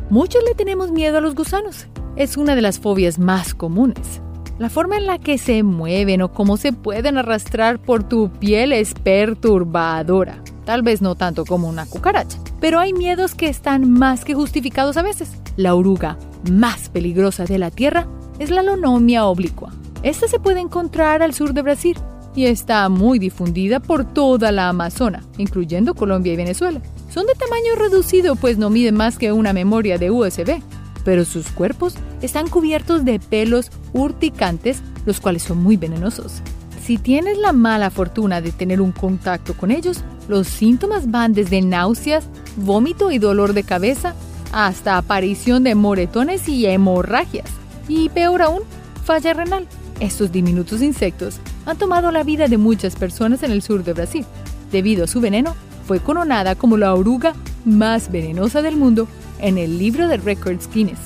Muchos 0.10 0.44
le 0.44 0.56
tenemos 0.56 0.92
miedo 0.92 1.20
a 1.20 1.22
los 1.22 1.36
gusanos. 1.36 1.88
Es 2.16 2.36
una 2.36 2.56
de 2.56 2.64
las 2.64 2.80
fobias 2.80 3.20
más 3.20 3.54
comunes. 3.54 4.22
La 4.58 4.72
forma 4.72 4.98
en 4.98 5.06
la 5.06 5.20
que 5.20 5.38
se 5.38 5.62
mueven 5.62 6.24
o 6.24 6.32
cómo 6.32 6.58
se 6.58 6.74
pueden 6.74 7.20
arrastrar 7.20 7.80
por 7.80 8.04
tu 8.04 8.32
piel 8.32 8.74
es 8.74 8.96
perturbadora. 8.96 10.42
Tal 10.68 10.82
vez 10.82 11.02
no 11.02 11.16
tanto 11.16 11.46
como 11.46 11.70
una 11.70 11.86
cucaracha, 11.86 12.40
pero 12.60 12.78
hay 12.80 12.92
miedos 12.92 13.36
que 13.36 13.48
están 13.48 13.90
más 13.90 14.26
que 14.26 14.34
justificados 14.34 14.98
a 14.98 15.02
veces. 15.02 15.30
La 15.56 15.74
oruga 15.76 16.18
más 16.52 16.90
peligrosa 16.90 17.46
de 17.46 17.58
la 17.58 17.72
Tierra 17.72 18.06
es 18.38 18.50
la 18.50 18.64
lonomia 18.64 19.28
oblicua. 19.28 19.72
Esta 20.04 20.28
se 20.28 20.42
puede 20.42 20.60
encontrar 20.60 21.22
al 21.22 21.34
sur 21.34 21.54
de 21.54 21.62
Brasil 21.62 21.98
y 22.36 22.48
está 22.48 22.90
muy 22.90 23.18
difundida 23.18 23.80
por 23.80 24.04
toda 24.04 24.52
la 24.52 24.68
Amazona, 24.68 25.24
incluyendo 25.38 25.96
Colombia 25.96 26.34
y 26.34 26.36
Venezuela. 26.36 26.82
Son 27.10 27.26
de 27.28 27.34
tamaño 27.36 27.76
reducido 27.78 28.36
pues 28.36 28.58
no 28.58 28.70
miden 28.70 28.96
más 28.96 29.18
que 29.18 29.32
una 29.32 29.54
memoria 29.54 29.98
de 29.98 30.12
USB, 30.12 30.62
pero 31.06 31.24
sus 31.24 31.48
cuerpos 31.48 31.96
están 32.22 32.50
cubiertos 32.50 33.06
de 33.06 33.22
pelos 33.22 33.72
urticantes, 33.94 34.82
los 35.06 35.22
cuales 35.22 35.44
son 35.44 35.64
muy 35.64 35.78
venenosos. 35.78 36.42
Si 36.84 36.98
tienes 36.98 37.38
la 37.38 37.54
mala 37.54 37.90
fortuna 37.90 38.42
de 38.42 38.52
tener 38.52 38.82
un 38.82 38.92
contacto 38.92 39.54
con 39.54 39.72
ellos, 39.72 40.04
los 40.28 40.48
síntomas 40.48 41.10
van 41.10 41.34
desde 41.34 41.62
náuseas, 41.62 42.28
vómito 42.56 43.12
y 43.12 43.20
dolor 43.20 43.54
de 43.54 43.64
cabeza 43.64 44.14
hasta 44.52 44.98
aparición 44.98 45.64
de 45.64 45.76
moretones 45.76 46.48
y 46.48 46.66
hemorragias. 46.66 47.50
Y 47.88 48.10
peor 48.10 48.42
aún, 48.42 48.62
falla 49.04 49.34
renal. 49.34 49.68
Estos 50.00 50.32
diminutos 50.32 50.82
insectos 50.82 51.40
han 51.66 51.78
tomado 51.78 52.12
la 52.12 52.24
vida 52.24 52.48
de 52.48 52.58
muchas 52.58 52.96
personas 52.96 53.44
en 53.44 53.52
el 53.52 53.62
sur 53.62 53.84
de 53.84 53.94
Brasil. 53.94 54.26
Debido 54.72 55.06
a 55.06 55.08
su 55.08 55.22
veneno, 55.22 55.56
fue 55.88 56.00
coronada 56.00 56.56
como 56.56 56.78
la 56.78 56.94
oruga 56.94 57.34
más 57.66 58.12
venenosa 58.12 58.62
del 58.62 58.76
mundo 58.76 59.08
en 59.40 59.58
el 59.58 59.78
libro 59.78 60.08
de 60.08 60.18
Records 60.18 60.70
Guinness. 60.72 61.00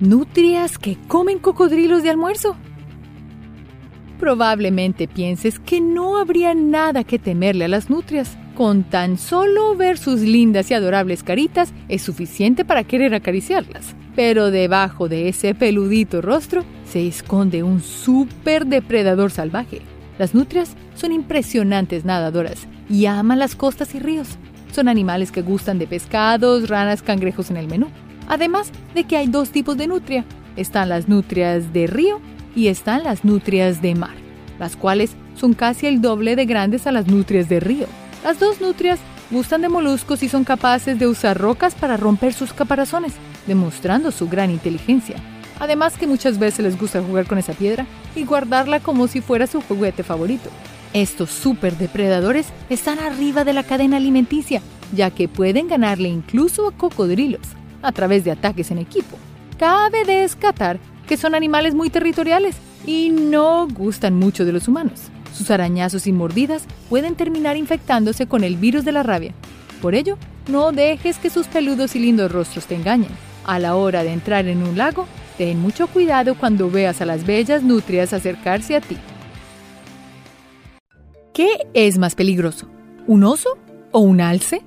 Nutrias 0.00 0.78
que 0.78 0.96
comen 1.08 1.40
cocodrilos 1.40 2.04
de 2.04 2.10
almuerzo. 2.10 2.56
Probablemente 4.18 5.06
pienses 5.06 5.60
que 5.60 5.80
no 5.80 6.18
habría 6.18 6.52
nada 6.54 7.04
que 7.04 7.18
temerle 7.18 7.66
a 7.66 7.68
las 7.68 7.88
nutrias. 7.88 8.36
Con 8.56 8.82
tan 8.82 9.16
solo 9.18 9.76
ver 9.76 9.98
sus 9.98 10.20
lindas 10.20 10.70
y 10.70 10.74
adorables 10.74 11.22
caritas 11.22 11.72
es 11.88 12.02
suficiente 12.02 12.64
para 12.64 12.82
querer 12.82 13.14
acariciarlas. 13.14 13.94
Pero 14.16 14.50
debajo 14.50 15.08
de 15.08 15.28
ese 15.28 15.54
peludito 15.54 16.20
rostro 16.20 16.64
se 16.84 17.06
esconde 17.06 17.62
un 17.62 17.80
súper 17.80 18.66
depredador 18.66 19.30
salvaje. 19.30 19.82
Las 20.18 20.34
nutrias 20.34 20.74
son 20.96 21.12
impresionantes 21.12 22.04
nadadoras 22.04 22.66
y 22.90 23.06
aman 23.06 23.38
las 23.38 23.54
costas 23.54 23.94
y 23.94 24.00
ríos. 24.00 24.36
Son 24.72 24.88
animales 24.88 25.30
que 25.30 25.42
gustan 25.42 25.78
de 25.78 25.86
pescados, 25.86 26.68
ranas, 26.68 27.02
cangrejos 27.02 27.50
en 27.50 27.58
el 27.58 27.68
menú. 27.68 27.86
Además 28.26 28.72
de 28.96 29.04
que 29.04 29.16
hay 29.16 29.28
dos 29.28 29.50
tipos 29.50 29.76
de 29.78 29.86
nutria. 29.86 30.24
Están 30.56 30.88
las 30.88 31.08
nutrias 31.08 31.72
de 31.72 31.86
río 31.86 32.20
y 32.54 32.68
están 32.68 33.04
las 33.04 33.24
nutrias 33.24 33.82
de 33.82 33.94
mar, 33.94 34.14
las 34.58 34.76
cuales 34.76 35.12
son 35.36 35.54
casi 35.54 35.86
el 35.86 36.00
doble 36.00 36.36
de 36.36 36.46
grandes 36.46 36.86
a 36.86 36.92
las 36.92 37.06
nutrias 37.06 37.48
de 37.48 37.60
río. 37.60 37.86
Las 38.24 38.38
dos 38.38 38.60
nutrias 38.60 38.98
gustan 39.30 39.62
de 39.62 39.68
moluscos 39.68 40.22
y 40.22 40.28
son 40.28 40.44
capaces 40.44 40.98
de 40.98 41.06
usar 41.06 41.38
rocas 41.38 41.74
para 41.74 41.96
romper 41.96 42.32
sus 42.32 42.52
caparazones, 42.52 43.12
demostrando 43.46 44.10
su 44.10 44.28
gran 44.28 44.50
inteligencia. 44.50 45.16
Además 45.60 45.96
que 45.98 46.06
muchas 46.06 46.38
veces 46.38 46.60
les 46.60 46.78
gusta 46.78 47.02
jugar 47.02 47.26
con 47.26 47.38
esa 47.38 47.52
piedra 47.52 47.86
y 48.14 48.24
guardarla 48.24 48.80
como 48.80 49.08
si 49.08 49.20
fuera 49.20 49.46
su 49.46 49.60
juguete 49.60 50.02
favorito. 50.02 50.50
Estos 50.92 51.30
superdepredadores 51.30 52.46
están 52.70 52.98
arriba 52.98 53.44
de 53.44 53.52
la 53.52 53.62
cadena 53.62 53.98
alimenticia, 53.98 54.62
ya 54.94 55.10
que 55.10 55.28
pueden 55.28 55.68
ganarle 55.68 56.08
incluso 56.08 56.66
a 56.66 56.72
cocodrilos 56.72 57.42
a 57.82 57.92
través 57.92 58.24
de 58.24 58.30
ataques 58.30 58.70
en 58.70 58.78
equipo. 58.78 59.18
Cabe 59.58 60.04
descatar 60.04 60.78
que 61.08 61.16
son 61.16 61.34
animales 61.34 61.74
muy 61.74 61.90
territoriales 61.90 62.54
y 62.86 63.10
no 63.10 63.66
gustan 63.66 64.14
mucho 64.14 64.44
de 64.44 64.52
los 64.52 64.68
humanos. 64.68 65.10
Sus 65.34 65.50
arañazos 65.50 66.06
y 66.06 66.12
mordidas 66.12 66.64
pueden 66.88 67.16
terminar 67.16 67.56
infectándose 67.56 68.26
con 68.26 68.44
el 68.44 68.56
virus 68.56 68.84
de 68.84 68.92
la 68.92 69.02
rabia. 69.02 69.34
Por 69.82 69.94
ello, 69.94 70.18
no 70.48 70.70
dejes 70.70 71.18
que 71.18 71.30
sus 71.30 71.46
peludos 71.46 71.96
y 71.96 71.98
lindos 71.98 72.30
rostros 72.30 72.66
te 72.66 72.74
engañen. 72.74 73.10
A 73.44 73.58
la 73.58 73.74
hora 73.74 74.04
de 74.04 74.12
entrar 74.12 74.46
en 74.46 74.62
un 74.62 74.76
lago, 74.76 75.06
ten 75.38 75.60
mucho 75.60 75.86
cuidado 75.86 76.34
cuando 76.36 76.70
veas 76.70 77.00
a 77.00 77.06
las 77.06 77.26
bellas 77.26 77.62
nutrias 77.62 78.12
acercarse 78.12 78.76
a 78.76 78.80
ti. 78.80 78.96
¿Qué 81.32 81.68
es 81.72 81.98
más 81.98 82.14
peligroso? 82.14 82.68
¿Un 83.06 83.24
oso 83.24 83.56
o 83.92 84.00
un 84.00 84.20
alce? 84.20 84.62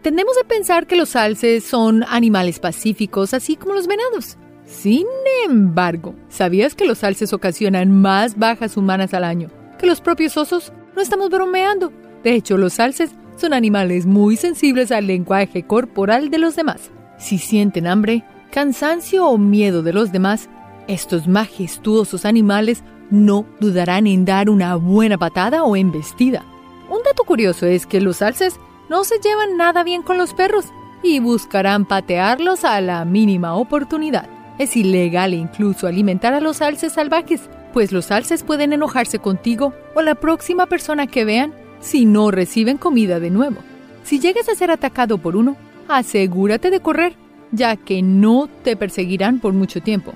Tendemos 0.00 0.36
a 0.42 0.46
pensar 0.46 0.86
que 0.86 0.96
los 0.96 1.16
alces 1.16 1.64
son 1.64 2.04
animales 2.08 2.60
pacíficos, 2.60 3.34
así 3.34 3.56
como 3.56 3.74
los 3.74 3.88
venados. 3.88 4.38
Sin 4.66 5.06
embargo, 5.46 6.14
¿sabías 6.28 6.74
que 6.74 6.86
los 6.86 7.04
alces 7.04 7.32
ocasionan 7.32 7.92
más 7.92 8.36
bajas 8.36 8.76
humanas 8.76 9.14
al 9.14 9.24
año 9.24 9.48
que 9.78 9.86
los 9.86 10.00
propios 10.00 10.36
osos? 10.36 10.72
No 10.96 11.02
estamos 11.02 11.30
bromeando. 11.30 11.92
De 12.24 12.34
hecho, 12.34 12.56
los 12.56 12.80
alces 12.80 13.12
son 13.36 13.52
animales 13.52 14.06
muy 14.06 14.36
sensibles 14.36 14.90
al 14.90 15.06
lenguaje 15.06 15.62
corporal 15.62 16.30
de 16.30 16.38
los 16.38 16.56
demás. 16.56 16.90
Si 17.18 17.38
sienten 17.38 17.86
hambre, 17.86 18.24
cansancio 18.50 19.26
o 19.26 19.38
miedo 19.38 19.82
de 19.82 19.92
los 19.92 20.10
demás, 20.10 20.48
estos 20.88 21.28
majestuosos 21.28 22.24
animales 22.24 22.82
no 23.10 23.46
dudarán 23.60 24.06
en 24.06 24.24
dar 24.24 24.50
una 24.50 24.74
buena 24.74 25.16
patada 25.16 25.62
o 25.62 25.76
embestida. 25.76 26.44
Un 26.90 27.02
dato 27.04 27.22
curioso 27.24 27.66
es 27.66 27.86
que 27.86 28.00
los 28.00 28.20
alces 28.22 28.58
no 28.88 29.04
se 29.04 29.18
llevan 29.18 29.56
nada 29.56 29.84
bien 29.84 30.02
con 30.02 30.18
los 30.18 30.34
perros 30.34 30.66
y 31.02 31.20
buscarán 31.20 31.84
patearlos 31.84 32.64
a 32.64 32.80
la 32.80 33.04
mínima 33.04 33.54
oportunidad. 33.54 34.35
Es 34.58 34.76
ilegal 34.76 35.34
incluso 35.34 35.86
alimentar 35.86 36.32
a 36.32 36.40
los 36.40 36.62
alces 36.62 36.94
salvajes, 36.94 37.50
pues 37.72 37.92
los 37.92 38.10
alces 38.10 38.42
pueden 38.42 38.72
enojarse 38.72 39.18
contigo 39.18 39.74
o 39.94 40.02
la 40.02 40.14
próxima 40.14 40.66
persona 40.66 41.06
que 41.06 41.24
vean 41.24 41.52
si 41.80 42.06
no 42.06 42.30
reciben 42.30 42.78
comida 42.78 43.20
de 43.20 43.30
nuevo. 43.30 43.58
Si 44.02 44.18
llegas 44.18 44.48
a 44.48 44.54
ser 44.54 44.70
atacado 44.70 45.18
por 45.18 45.36
uno, 45.36 45.56
asegúrate 45.88 46.70
de 46.70 46.80
correr, 46.80 47.14
ya 47.52 47.76
que 47.76 48.00
no 48.02 48.48
te 48.64 48.76
perseguirán 48.76 49.40
por 49.40 49.52
mucho 49.52 49.82
tiempo. 49.82 50.14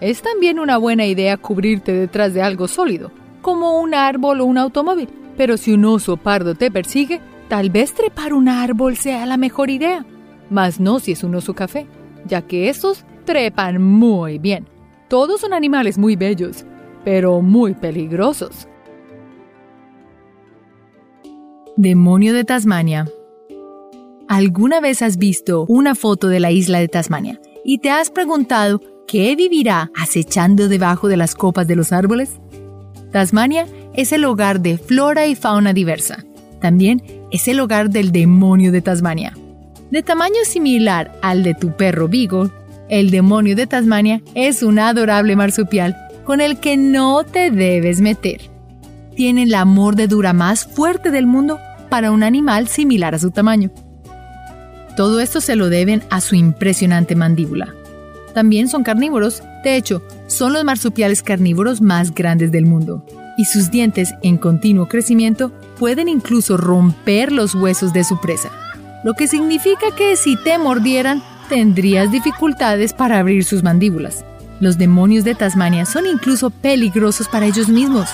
Es 0.00 0.22
también 0.22 0.58
una 0.58 0.78
buena 0.78 1.06
idea 1.06 1.36
cubrirte 1.36 1.92
detrás 1.92 2.34
de 2.34 2.42
algo 2.42 2.68
sólido, 2.68 3.12
como 3.42 3.78
un 3.80 3.94
árbol 3.94 4.40
o 4.40 4.46
un 4.46 4.58
automóvil. 4.58 5.08
Pero 5.36 5.56
si 5.56 5.72
un 5.72 5.84
oso 5.84 6.16
pardo 6.16 6.54
te 6.54 6.70
persigue, 6.70 7.20
tal 7.48 7.70
vez 7.70 7.94
trepar 7.94 8.32
un 8.32 8.48
árbol 8.48 8.96
sea 8.96 9.26
la 9.26 9.36
mejor 9.36 9.70
idea. 9.70 10.04
Mas 10.50 10.80
no 10.80 10.98
si 10.98 11.12
es 11.12 11.22
un 11.22 11.34
oso 11.34 11.54
café, 11.54 11.86
ya 12.26 12.42
que 12.42 12.68
estos 12.68 13.04
trepan 13.24 13.82
muy 13.82 14.38
bien. 14.38 14.66
Todos 15.08 15.40
son 15.40 15.52
animales 15.52 15.98
muy 15.98 16.16
bellos, 16.16 16.64
pero 17.04 17.40
muy 17.42 17.74
peligrosos. 17.74 18.68
Demonio 21.76 22.34
de 22.34 22.44
Tasmania. 22.44 23.06
¿Alguna 24.28 24.80
vez 24.80 25.02
has 25.02 25.16
visto 25.18 25.66
una 25.68 25.94
foto 25.94 26.28
de 26.28 26.40
la 26.40 26.50
isla 26.50 26.78
de 26.80 26.88
Tasmania 26.88 27.40
y 27.64 27.78
te 27.78 27.90
has 27.90 28.10
preguntado 28.10 28.80
qué 29.06 29.36
vivirá 29.36 29.90
acechando 29.94 30.68
debajo 30.68 31.08
de 31.08 31.16
las 31.16 31.34
copas 31.34 31.66
de 31.66 31.76
los 31.76 31.92
árboles? 31.92 32.40
Tasmania 33.10 33.66
es 33.94 34.12
el 34.12 34.24
hogar 34.24 34.60
de 34.60 34.78
flora 34.78 35.26
y 35.26 35.34
fauna 35.34 35.72
diversa. 35.72 36.24
También 36.60 37.02
es 37.30 37.48
el 37.48 37.60
hogar 37.60 37.90
del 37.90 38.12
demonio 38.12 38.72
de 38.72 38.80
Tasmania. 38.80 39.36
De 39.90 40.02
tamaño 40.02 40.44
similar 40.44 41.12
al 41.20 41.42
de 41.42 41.54
tu 41.54 41.76
perro 41.76 42.08
Beagle, 42.08 42.50
el 42.92 43.10
demonio 43.10 43.56
de 43.56 43.66
Tasmania 43.66 44.22
es 44.34 44.62
un 44.62 44.78
adorable 44.78 45.34
marsupial 45.34 45.96
con 46.24 46.40
el 46.40 46.58
que 46.58 46.76
no 46.76 47.24
te 47.24 47.50
debes 47.50 48.00
meter 48.00 48.52
tienen 49.14 49.50
la 49.50 49.64
mordedura 49.64 50.32
más 50.32 50.64
fuerte 50.64 51.10
del 51.10 51.26
mundo 51.26 51.58
para 51.88 52.10
un 52.10 52.22
animal 52.22 52.68
similar 52.68 53.14
a 53.14 53.18
su 53.18 53.30
tamaño. 53.30 53.70
Todo 54.96 55.20
esto 55.20 55.40
se 55.40 55.56
lo 55.56 55.68
deben 55.68 56.02
a 56.10 56.20
su 56.20 56.34
impresionante 56.34 57.14
mandíbula. 57.14 57.74
También 58.34 58.68
son 58.68 58.82
carnívoros, 58.82 59.42
de 59.62 59.76
hecho, 59.76 60.02
son 60.26 60.54
los 60.54 60.64
marsupiales 60.64 61.22
carnívoros 61.22 61.80
más 61.80 62.14
grandes 62.14 62.50
del 62.50 62.64
mundo, 62.64 63.04
y 63.36 63.44
sus 63.44 63.70
dientes 63.70 64.14
en 64.22 64.38
continuo 64.38 64.88
crecimiento 64.88 65.52
pueden 65.78 66.08
incluso 66.08 66.56
romper 66.56 67.32
los 67.32 67.54
huesos 67.54 67.92
de 67.92 68.04
su 68.04 68.20
presa, 68.20 68.50
lo 69.04 69.14
que 69.14 69.28
significa 69.28 69.94
que 69.96 70.16
si 70.16 70.36
te 70.36 70.56
mordieran 70.58 71.22
tendrías 71.52 72.10
dificultades 72.10 72.94
para 72.94 73.18
abrir 73.18 73.44
sus 73.44 73.62
mandíbulas. 73.62 74.24
Los 74.58 74.78
demonios 74.78 75.22
de 75.22 75.34
Tasmania 75.34 75.84
son 75.84 76.06
incluso 76.06 76.48
peligrosos 76.48 77.28
para 77.28 77.44
ellos 77.44 77.68
mismos, 77.68 78.08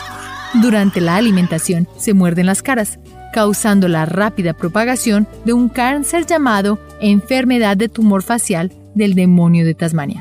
durante 0.54 1.00
la 1.00 1.14
alimentación 1.14 1.86
se 1.96 2.14
muerden 2.14 2.46
las 2.46 2.62
caras, 2.62 2.98
causando 3.32 3.86
la 3.86 4.06
rápida 4.06 4.54
propagación 4.54 5.28
de 5.44 5.52
un 5.52 5.68
cáncer 5.68 6.26
llamado 6.26 6.80
enfermedad 7.00 7.76
de 7.76 7.88
tumor 7.88 8.24
facial 8.24 8.72
del 8.96 9.14
demonio 9.14 9.64
de 9.64 9.74
Tasmania. 9.74 10.20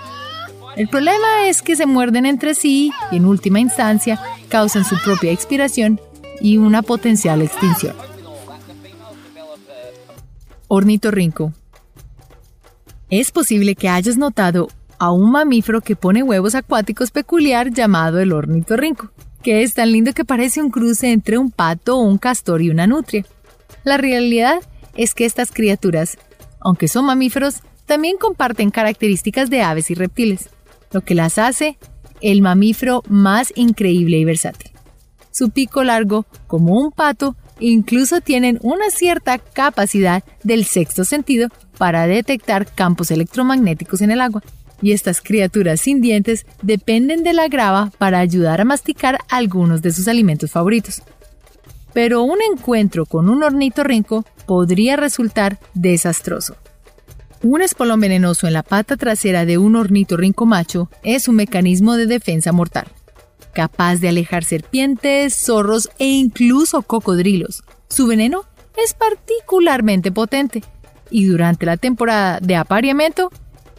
El 0.76 0.88
problema 0.88 1.47
es 1.47 1.63
que 1.63 1.76
se 1.76 1.88
muerden 1.88 2.28
entre 2.28 2.53
sí 2.53 2.91
y 3.11 3.15
en 3.15 3.26
última 3.26 3.59
instancia 3.59 4.22
causan 4.47 4.86
su 4.86 4.95
propia 5.03 5.32
expiración 5.32 5.99
y 6.39 6.57
una 6.57 6.84
potencial 6.84 7.41
extinción. 7.41 7.95
Ornitorrinco. 10.68 11.51
Es 13.09 13.31
posible 13.31 13.75
que 13.75 13.89
hayas 13.89 14.17
notado 14.17 14.67
a 14.99 15.11
un 15.11 15.31
mamífero 15.31 15.81
que 15.81 15.95
pone 15.95 16.23
huevos 16.23 16.55
acuáticos 16.55 17.11
peculiar 17.11 17.71
llamado 17.71 18.19
el 18.19 18.33
ornitorrinco 18.33 19.11
que 19.47 19.63
es 19.63 19.75
tan 19.75 19.93
lindo 19.93 20.11
que 20.13 20.25
parece 20.25 20.61
un 20.61 20.69
cruce 20.69 21.11
entre 21.11 21.37
un 21.37 21.51
pato, 21.51 21.97
un 21.97 22.17
castor 22.17 22.61
y 22.61 22.69
una 22.69 22.85
nutria. 22.85 23.25
La 23.85 23.95
realidad 23.95 24.59
es 24.95 25.13
que 25.13 25.23
estas 25.23 25.51
criaturas, 25.51 26.17
aunque 26.59 26.89
son 26.89 27.05
mamíferos, 27.05 27.61
también 27.85 28.17
comparten 28.17 28.71
características 28.71 29.49
de 29.49 29.61
aves 29.61 29.89
y 29.89 29.93
reptiles, 29.93 30.49
lo 30.91 30.99
que 30.99 31.15
las 31.15 31.37
hace 31.37 31.77
el 32.19 32.41
mamífero 32.41 33.03
más 33.07 33.53
increíble 33.55 34.17
y 34.17 34.25
versátil. 34.25 34.71
Su 35.31 35.51
pico 35.51 35.83
largo, 35.83 36.25
como 36.47 36.73
un 36.73 36.91
pato, 36.91 37.37
incluso 37.59 38.21
tienen 38.21 38.59
una 38.63 38.89
cierta 38.89 39.37
capacidad 39.37 40.23
del 40.43 40.65
sexto 40.65 41.05
sentido 41.05 41.47
para 41.78 42.07
detectar 42.07 42.65
campos 42.65 43.11
electromagnéticos 43.11 44.01
en 44.01 44.11
el 44.11 44.21
agua 44.21 44.43
y 44.82 44.91
estas 44.91 45.21
criaturas 45.21 45.82
sin 45.82 46.01
dientes 46.01 46.45
dependen 46.61 47.23
de 47.23 47.34
la 47.34 47.47
grava 47.47 47.91
para 47.97 48.19
ayudar 48.19 48.61
a 48.61 48.65
masticar 48.65 49.19
algunos 49.30 49.82
de 49.82 49.91
sus 49.91 50.07
alimentos 50.07 50.51
favoritos. 50.51 51.01
Pero 51.93 52.21
un 52.23 52.39
encuentro 52.51 53.05
con 53.05 53.30
un 53.30 53.43
ornitorrinco 53.43 54.25
podría 54.45 54.95
resultar 54.95 55.59
desastroso. 55.73 56.55
Un 57.43 57.61
espolón 57.61 57.99
venenoso 57.99 58.47
en 58.47 58.53
la 58.53 58.63
pata 58.63 58.97
trasera 58.97 59.45
de 59.45 59.57
un 59.57 59.75
ornitorrinco 59.75 60.45
macho 60.45 60.89
es 61.03 61.28
un 61.28 61.36
mecanismo 61.36 61.95
de 61.95 62.07
defensa 62.07 62.51
mortal, 62.51 62.88
capaz 63.53 63.97
de 63.97 64.09
alejar 64.09 64.43
serpientes, 64.43 65.36
zorros 65.36 65.89
e 65.99 66.07
incluso 66.07 66.82
cocodrilos. 66.82 67.63
Su 67.89 68.07
veneno 68.07 68.43
es 68.84 68.93
particularmente 68.93 70.11
potente 70.11 70.63
y 71.09 71.25
durante 71.25 71.65
la 71.65 71.77
temporada 71.77 72.39
de 72.39 72.55
apareamiento 72.55 73.31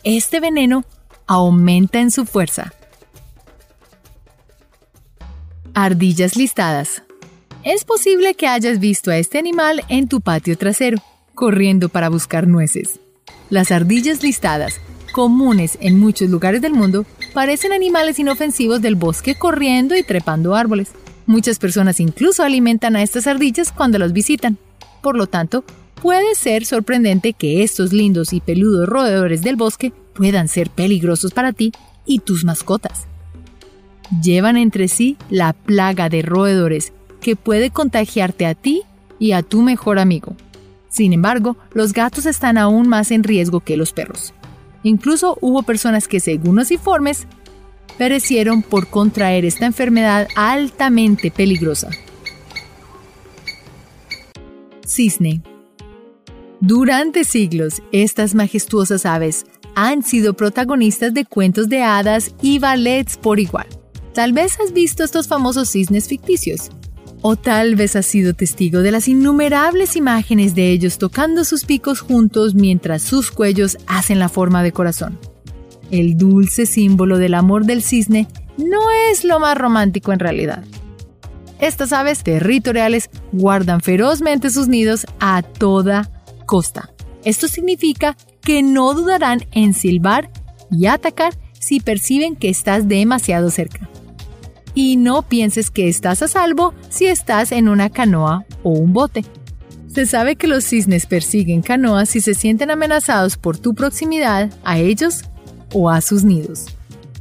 este 0.04 0.40
veneno 0.40 0.84
aumenta 1.26 2.00
en 2.00 2.10
su 2.10 2.24
fuerza. 2.24 2.72
Ardillas 5.74 6.36
listadas. 6.36 7.02
Es 7.64 7.84
posible 7.84 8.34
que 8.34 8.46
hayas 8.46 8.80
visto 8.80 9.10
a 9.10 9.18
este 9.18 9.38
animal 9.38 9.84
en 9.88 10.08
tu 10.08 10.20
patio 10.20 10.56
trasero, 10.56 10.98
corriendo 11.34 11.88
para 11.88 12.08
buscar 12.08 12.46
nueces. 12.46 13.00
Las 13.50 13.70
ardillas 13.70 14.22
listadas, 14.22 14.80
comunes 15.12 15.78
en 15.80 15.98
muchos 15.98 16.30
lugares 16.30 16.62
del 16.62 16.72
mundo, 16.72 17.04
parecen 17.34 17.72
animales 17.72 18.18
inofensivos 18.18 18.80
del 18.80 18.94
bosque 18.94 19.34
corriendo 19.34 19.96
y 19.96 20.02
trepando 20.02 20.54
árboles. 20.54 20.92
Muchas 21.26 21.58
personas 21.58 22.00
incluso 22.00 22.42
alimentan 22.42 22.96
a 22.96 23.02
estas 23.02 23.26
ardillas 23.26 23.70
cuando 23.70 23.98
los 23.98 24.12
visitan. 24.12 24.56
Por 25.02 25.16
lo 25.16 25.26
tanto, 25.26 25.64
Puede 26.02 26.36
ser 26.36 26.64
sorprendente 26.64 27.32
que 27.32 27.64
estos 27.64 27.92
lindos 27.92 28.32
y 28.32 28.40
peludos 28.40 28.88
roedores 28.88 29.42
del 29.42 29.56
bosque 29.56 29.92
puedan 30.14 30.46
ser 30.46 30.70
peligrosos 30.70 31.32
para 31.32 31.52
ti 31.52 31.72
y 32.06 32.20
tus 32.20 32.44
mascotas. 32.44 33.06
Llevan 34.22 34.56
entre 34.56 34.86
sí 34.86 35.16
la 35.28 35.52
plaga 35.52 36.08
de 36.08 36.22
roedores 36.22 36.92
que 37.20 37.34
puede 37.34 37.70
contagiarte 37.70 38.46
a 38.46 38.54
ti 38.54 38.82
y 39.18 39.32
a 39.32 39.42
tu 39.42 39.62
mejor 39.62 39.98
amigo. 39.98 40.36
Sin 40.88 41.12
embargo, 41.12 41.56
los 41.72 41.92
gatos 41.92 42.26
están 42.26 42.58
aún 42.58 42.88
más 42.88 43.10
en 43.10 43.24
riesgo 43.24 43.60
que 43.60 43.76
los 43.76 43.92
perros. 43.92 44.32
Incluso 44.84 45.36
hubo 45.40 45.64
personas 45.64 46.06
que, 46.06 46.20
según 46.20 46.56
los 46.56 46.70
informes, 46.70 47.26
perecieron 47.98 48.62
por 48.62 48.86
contraer 48.86 49.44
esta 49.44 49.66
enfermedad 49.66 50.28
altamente 50.36 51.32
peligrosa. 51.32 51.90
Cisne 54.86 55.42
durante 56.60 57.24
siglos, 57.24 57.82
estas 57.92 58.34
majestuosas 58.34 59.06
aves 59.06 59.46
han 59.76 60.02
sido 60.02 60.34
protagonistas 60.34 61.14
de 61.14 61.24
cuentos 61.24 61.68
de 61.68 61.82
hadas 61.82 62.34
y 62.42 62.58
ballets 62.58 63.16
por 63.16 63.38
igual. 63.38 63.66
Tal 64.12 64.32
vez 64.32 64.58
has 64.58 64.72
visto 64.72 65.04
estos 65.04 65.28
famosos 65.28 65.70
cisnes 65.70 66.08
ficticios, 66.08 66.70
o 67.22 67.36
tal 67.36 67.76
vez 67.76 67.94
has 67.94 68.06
sido 68.06 68.34
testigo 68.34 68.80
de 68.80 68.90
las 68.90 69.06
innumerables 69.06 69.94
imágenes 69.94 70.56
de 70.56 70.72
ellos 70.72 70.98
tocando 70.98 71.44
sus 71.44 71.64
picos 71.64 72.00
juntos 72.00 72.56
mientras 72.56 73.02
sus 73.02 73.30
cuellos 73.30 73.78
hacen 73.86 74.18
la 74.18 74.28
forma 74.28 74.64
de 74.64 74.72
corazón. 74.72 75.16
El 75.92 76.16
dulce 76.16 76.66
símbolo 76.66 77.18
del 77.18 77.34
amor 77.34 77.64
del 77.66 77.82
cisne 77.82 78.26
no 78.56 78.80
es 79.10 79.22
lo 79.22 79.38
más 79.38 79.56
romántico 79.56 80.12
en 80.12 80.18
realidad. 80.18 80.64
Estas 81.60 81.92
aves 81.92 82.24
territoriales 82.24 83.10
guardan 83.30 83.80
ferozmente 83.80 84.50
sus 84.50 84.66
nidos 84.66 85.06
a 85.20 85.42
toda 85.42 86.10
costa. 86.48 86.90
Esto 87.24 87.46
significa 87.46 88.16
que 88.40 88.62
no 88.64 88.94
dudarán 88.94 89.46
en 89.52 89.74
silbar 89.74 90.30
y 90.70 90.86
atacar 90.86 91.34
si 91.60 91.78
perciben 91.80 92.34
que 92.34 92.48
estás 92.48 92.88
demasiado 92.88 93.50
cerca. 93.50 93.88
Y 94.74 94.96
no 94.96 95.22
pienses 95.22 95.70
que 95.70 95.88
estás 95.88 96.22
a 96.22 96.28
salvo 96.28 96.72
si 96.88 97.06
estás 97.06 97.52
en 97.52 97.68
una 97.68 97.90
canoa 97.90 98.46
o 98.62 98.70
un 98.70 98.92
bote. 98.92 99.24
Se 99.86 100.06
sabe 100.06 100.36
que 100.36 100.46
los 100.46 100.64
cisnes 100.64 101.06
persiguen 101.06 101.60
canoas 101.60 102.08
si 102.08 102.20
se 102.20 102.34
sienten 102.34 102.70
amenazados 102.70 103.36
por 103.36 103.58
tu 103.58 103.74
proximidad 103.74 104.50
a 104.64 104.78
ellos 104.78 105.24
o 105.74 105.90
a 105.90 106.00
sus 106.00 106.24
nidos. 106.24 106.66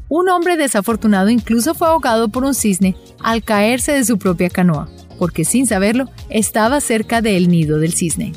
Un 0.09 0.29
hombre 0.29 0.55
desafortunado 0.55 1.29
incluso 1.29 1.73
fue 1.73 1.89
ahogado 1.89 2.29
por 2.29 2.45
un 2.45 2.53
cisne 2.53 2.95
al 3.21 3.43
caerse 3.43 3.91
de 3.91 4.05
su 4.05 4.17
propia 4.17 4.49
canoa, 4.49 4.89
porque 5.19 5.43
sin 5.43 5.67
saberlo 5.67 6.05
estaba 6.29 6.79
cerca 6.79 7.21
del 7.21 7.49
nido 7.49 7.79
del 7.79 7.93
cisne. 7.93 8.31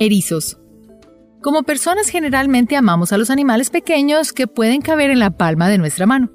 Erizos. 0.00 0.56
Como 1.42 1.62
personas 1.62 2.08
generalmente 2.08 2.74
amamos 2.74 3.12
a 3.12 3.18
los 3.18 3.28
animales 3.28 3.68
pequeños 3.68 4.32
que 4.32 4.46
pueden 4.46 4.80
caber 4.80 5.10
en 5.10 5.18
la 5.18 5.36
palma 5.36 5.68
de 5.68 5.76
nuestra 5.76 6.06
mano. 6.06 6.30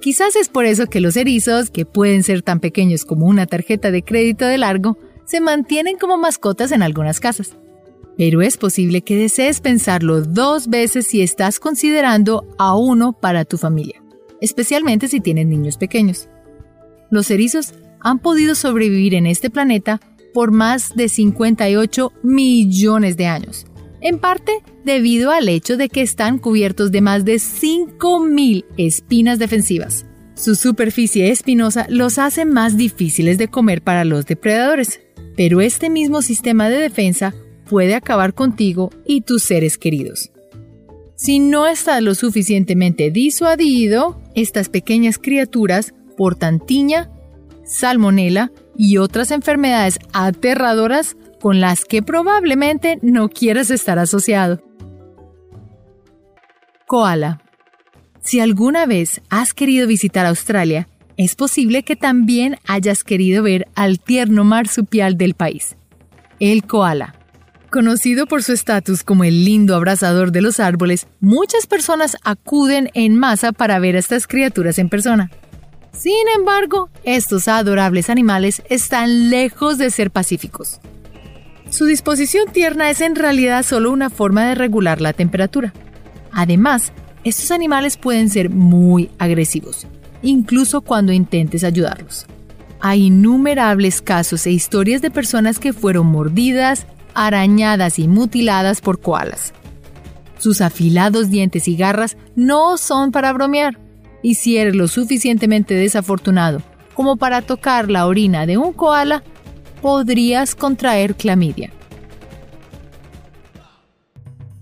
Quizás 0.00 0.36
es 0.36 0.48
por 0.48 0.64
eso 0.64 0.86
que 0.86 1.02
los 1.02 1.18
erizos, 1.18 1.70
que 1.70 1.84
pueden 1.84 2.22
ser 2.22 2.40
tan 2.40 2.60
pequeños 2.60 3.04
como 3.04 3.26
una 3.26 3.44
tarjeta 3.44 3.90
de 3.90 4.02
crédito 4.02 4.46
de 4.46 4.56
largo, 4.56 4.96
se 5.26 5.42
mantienen 5.42 5.98
como 5.98 6.16
mascotas 6.16 6.72
en 6.72 6.82
algunas 6.82 7.20
casas. 7.20 7.58
Pero 8.16 8.40
es 8.40 8.56
posible 8.56 9.02
que 9.02 9.16
desees 9.16 9.60
pensarlo 9.60 10.22
dos 10.22 10.68
veces 10.68 11.06
si 11.06 11.20
estás 11.20 11.60
considerando 11.60 12.46
a 12.56 12.74
uno 12.74 13.12
para 13.12 13.44
tu 13.44 13.58
familia, 13.58 14.02
especialmente 14.40 15.08
si 15.08 15.20
tienes 15.20 15.46
niños 15.46 15.76
pequeños. 15.76 16.30
Los 17.10 17.30
erizos 17.30 17.74
han 18.00 18.18
podido 18.18 18.54
sobrevivir 18.54 19.12
en 19.12 19.26
este 19.26 19.50
planeta 19.50 20.00
por 20.32 20.50
más 20.50 20.94
de 20.94 21.08
58 21.08 22.12
millones 22.22 23.16
de 23.16 23.26
años, 23.26 23.66
en 24.00 24.18
parte 24.18 24.52
debido 24.84 25.30
al 25.30 25.48
hecho 25.48 25.76
de 25.76 25.88
que 25.88 26.02
están 26.02 26.38
cubiertos 26.38 26.90
de 26.90 27.00
más 27.00 27.24
de 27.24 27.34
5.000 27.36 28.64
espinas 28.76 29.38
defensivas. 29.38 30.06
Su 30.34 30.54
superficie 30.54 31.30
espinosa 31.30 31.86
los 31.90 32.18
hace 32.18 32.44
más 32.44 32.76
difíciles 32.76 33.36
de 33.36 33.48
comer 33.48 33.82
para 33.82 34.04
los 34.04 34.24
depredadores, 34.24 35.00
pero 35.36 35.60
este 35.60 35.90
mismo 35.90 36.22
sistema 36.22 36.68
de 36.68 36.78
defensa 36.78 37.34
puede 37.68 37.94
acabar 37.94 38.34
contigo 38.34 38.90
y 39.06 39.20
tus 39.20 39.42
seres 39.42 39.78
queridos. 39.78 40.32
Si 41.14 41.38
no 41.38 41.66
estás 41.66 42.02
lo 42.02 42.14
suficientemente 42.14 43.10
disuadido, 43.10 44.20
estas 44.34 44.70
pequeñas 44.70 45.18
criaturas 45.18 45.92
portan 46.16 46.58
tiña, 46.58 47.10
salmonela 47.64 48.50
y 48.82 48.96
otras 48.96 49.30
enfermedades 49.30 49.98
aterradoras 50.14 51.14
con 51.38 51.60
las 51.60 51.84
que 51.84 52.02
probablemente 52.02 52.98
no 53.02 53.28
quieras 53.28 53.70
estar 53.70 53.98
asociado. 53.98 54.62
Koala. 56.86 57.42
Si 58.22 58.40
alguna 58.40 58.86
vez 58.86 59.20
has 59.28 59.52
querido 59.52 59.86
visitar 59.86 60.24
Australia, 60.24 60.88
es 61.18 61.34
posible 61.34 61.82
que 61.82 61.94
también 61.94 62.56
hayas 62.66 63.04
querido 63.04 63.42
ver 63.42 63.68
al 63.74 64.00
tierno 64.00 64.44
marsupial 64.44 65.18
del 65.18 65.34
país, 65.34 65.76
el 66.38 66.64
koala. 66.64 67.14
Conocido 67.70 68.24
por 68.24 68.42
su 68.42 68.54
estatus 68.54 69.02
como 69.02 69.24
el 69.24 69.44
lindo 69.44 69.76
abrazador 69.76 70.32
de 70.32 70.40
los 70.40 70.58
árboles, 70.58 71.06
muchas 71.20 71.66
personas 71.66 72.16
acuden 72.24 72.88
en 72.94 73.18
masa 73.18 73.52
para 73.52 73.78
ver 73.78 73.96
a 73.96 73.98
estas 73.98 74.26
criaturas 74.26 74.78
en 74.78 74.88
persona. 74.88 75.30
Sin 75.92 76.28
embargo, 76.36 76.88
estos 77.04 77.48
adorables 77.48 78.10
animales 78.10 78.62
están 78.68 79.30
lejos 79.30 79.78
de 79.78 79.90
ser 79.90 80.10
pacíficos. 80.10 80.80
Su 81.70 81.84
disposición 81.84 82.50
tierna 82.52 82.90
es 82.90 83.00
en 83.00 83.14
realidad 83.14 83.64
solo 83.64 83.90
una 83.90 84.10
forma 84.10 84.44
de 84.46 84.54
regular 84.54 85.00
la 85.00 85.12
temperatura. 85.12 85.72
Además, 86.32 86.92
estos 87.22 87.50
animales 87.50 87.96
pueden 87.96 88.30
ser 88.30 88.50
muy 88.50 89.10
agresivos, 89.18 89.86
incluso 90.22 90.80
cuando 90.80 91.12
intentes 91.12 91.64
ayudarlos. 91.64 92.26
Hay 92.80 93.06
innumerables 93.06 94.00
casos 94.00 94.46
e 94.46 94.50
historias 94.50 95.02
de 95.02 95.10
personas 95.10 95.58
que 95.58 95.72
fueron 95.72 96.06
mordidas, 96.06 96.86
arañadas 97.14 97.98
y 97.98 98.08
mutiladas 98.08 98.80
por 98.80 99.00
koalas. 99.00 99.52
Sus 100.38 100.62
afilados 100.62 101.28
dientes 101.28 101.68
y 101.68 101.76
garras 101.76 102.16
no 102.34 102.78
son 102.78 103.12
para 103.12 103.32
bromear, 103.32 103.78
y 104.22 104.34
si 104.34 104.56
eres 104.56 104.74
lo 104.74 104.88
suficientemente 104.88 105.74
desafortunado 105.74 106.62
como 106.94 107.16
para 107.16 107.40
tocar 107.40 107.90
la 107.90 108.06
orina 108.06 108.44
de 108.44 108.58
un 108.58 108.72
koala, 108.72 109.22
podrías 109.80 110.54
contraer 110.54 111.14
clamidia. 111.14 111.70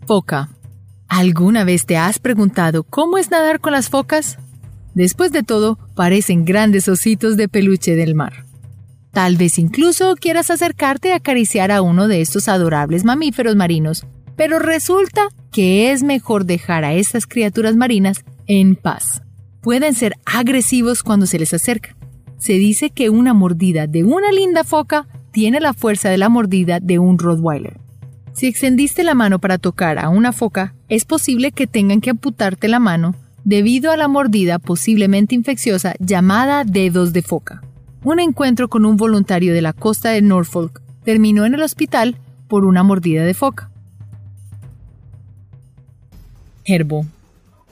Foca. 0.07 0.49
¿Alguna 1.09 1.65
vez 1.65 1.85
te 1.85 1.97
has 1.97 2.19
preguntado 2.19 2.85
cómo 2.85 3.19
es 3.19 3.31
nadar 3.31 3.61
con 3.61 3.73
las 3.73 3.89
focas? 3.89 4.39
Después 4.95 5.33
de 5.33 5.43
todo, 5.43 5.79
parecen 5.95 6.45
grandes 6.45 6.89
ositos 6.89 7.37
de 7.37 7.49
peluche 7.49 7.97
del 7.97 8.15
mar. 8.15 8.45
Tal 9.11 9.37
vez 9.37 9.59
incluso 9.59 10.15
quieras 10.15 10.51
acercarte 10.51 11.13
a 11.13 11.17
acariciar 11.17 11.73
a 11.73 11.83
uno 11.83 12.09
de 12.09 12.21
estos 12.21 12.49
adorables 12.49 13.05
mamíferos 13.05 13.57
marinos, 13.57 14.07
pero 14.37 14.59
resulta 14.59 15.29
que 15.51 15.91
es 15.91 16.03
mejor 16.05 16.45
dejar 16.45 16.85
a 16.85 16.95
estas 16.95 17.27
criaturas 17.27 17.75
marinas 17.75 18.25
en 18.47 18.77
paz. 18.77 19.23
Pueden 19.61 19.95
ser 19.95 20.15
agresivos 20.25 21.03
cuando 21.03 21.27
se 21.27 21.39
les 21.39 21.53
acerca, 21.53 21.97
se 22.39 22.55
dice 22.55 22.91
que 22.91 23.11
una 23.11 23.35
mordida 23.35 23.87
de 23.87 24.05
una 24.05 24.31
linda 24.31 24.65
foca 24.65 25.07
tiene 25.33 25.61
la 25.61 25.75
fuerza 25.75 26.09
de 26.09 26.19
la 26.19 26.29
mordida 26.29 26.79
de 26.81 26.99
un 26.99 27.19
Rottweiler. 27.19 27.79
Si 28.33 28.47
extendiste 28.47 29.03
la 29.03 29.15
mano 29.15 29.41
para 29.41 29.59
tocar 29.59 29.99
a 29.99 30.09
una 30.09 30.33
foca, 30.33 30.75
es 30.89 31.05
posible 31.05 31.51
que 31.51 31.67
tengan 31.67 32.01
que 32.01 32.11
amputarte 32.11 32.69
la 32.69 32.79
mano 32.79 33.17
debido 33.45 33.91
a 33.91 33.97
la 33.97 34.07
mordida 34.07 34.61
posiblemente 34.61 35.35
infecciosa 35.35 35.95
llamada 35.99 36.65
dedos 36.65 37.13
de 37.13 37.23
foca. 37.23 37.63
Un 38.05 38.21
encuentro 38.21 38.69
con 38.69 38.85
un 38.85 38.97
voluntario 38.97 39.53
de 39.53 39.63
la 39.63 39.73
costa 39.73 40.11
de 40.11 40.23
Norfolk 40.23 40.81
terminó 41.03 41.45
en 41.45 41.55
el 41.55 41.63
hospital 41.63 42.17
por 42.47 42.65
una 42.65 42.85
mordida 42.85 43.25
de 43.25 43.35
foca. 43.35 43.71
Herbo. 46.65 47.07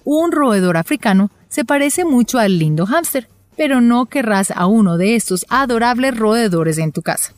Un 0.04 0.32
roedor 0.32 0.76
africano 0.76 1.30
se 1.48 1.64
parece 1.64 2.04
mucho 2.04 2.38
al 2.38 2.58
lindo 2.58 2.86
hámster, 2.86 3.28
pero 3.56 3.80
no 3.80 4.06
querrás 4.06 4.50
a 4.50 4.66
uno 4.66 4.96
de 4.98 5.16
estos 5.16 5.46
adorables 5.48 6.16
roedores 6.16 6.78
en 6.78 6.92
tu 6.92 7.02
casa. 7.02 7.32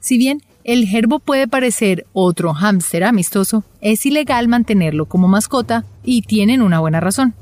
Si 0.00 0.16
bien 0.16 0.42
el 0.64 0.86
gerbo 0.86 1.18
puede 1.18 1.48
parecer 1.48 2.06
otro 2.12 2.54
hámster 2.54 3.04
amistoso, 3.04 3.64
es 3.80 4.04
ilegal 4.06 4.48
mantenerlo 4.48 5.06
como 5.06 5.28
mascota 5.28 5.84
y 6.04 6.22
tienen 6.22 6.62
una 6.62 6.80
buena 6.80 7.00
razón. 7.00 7.34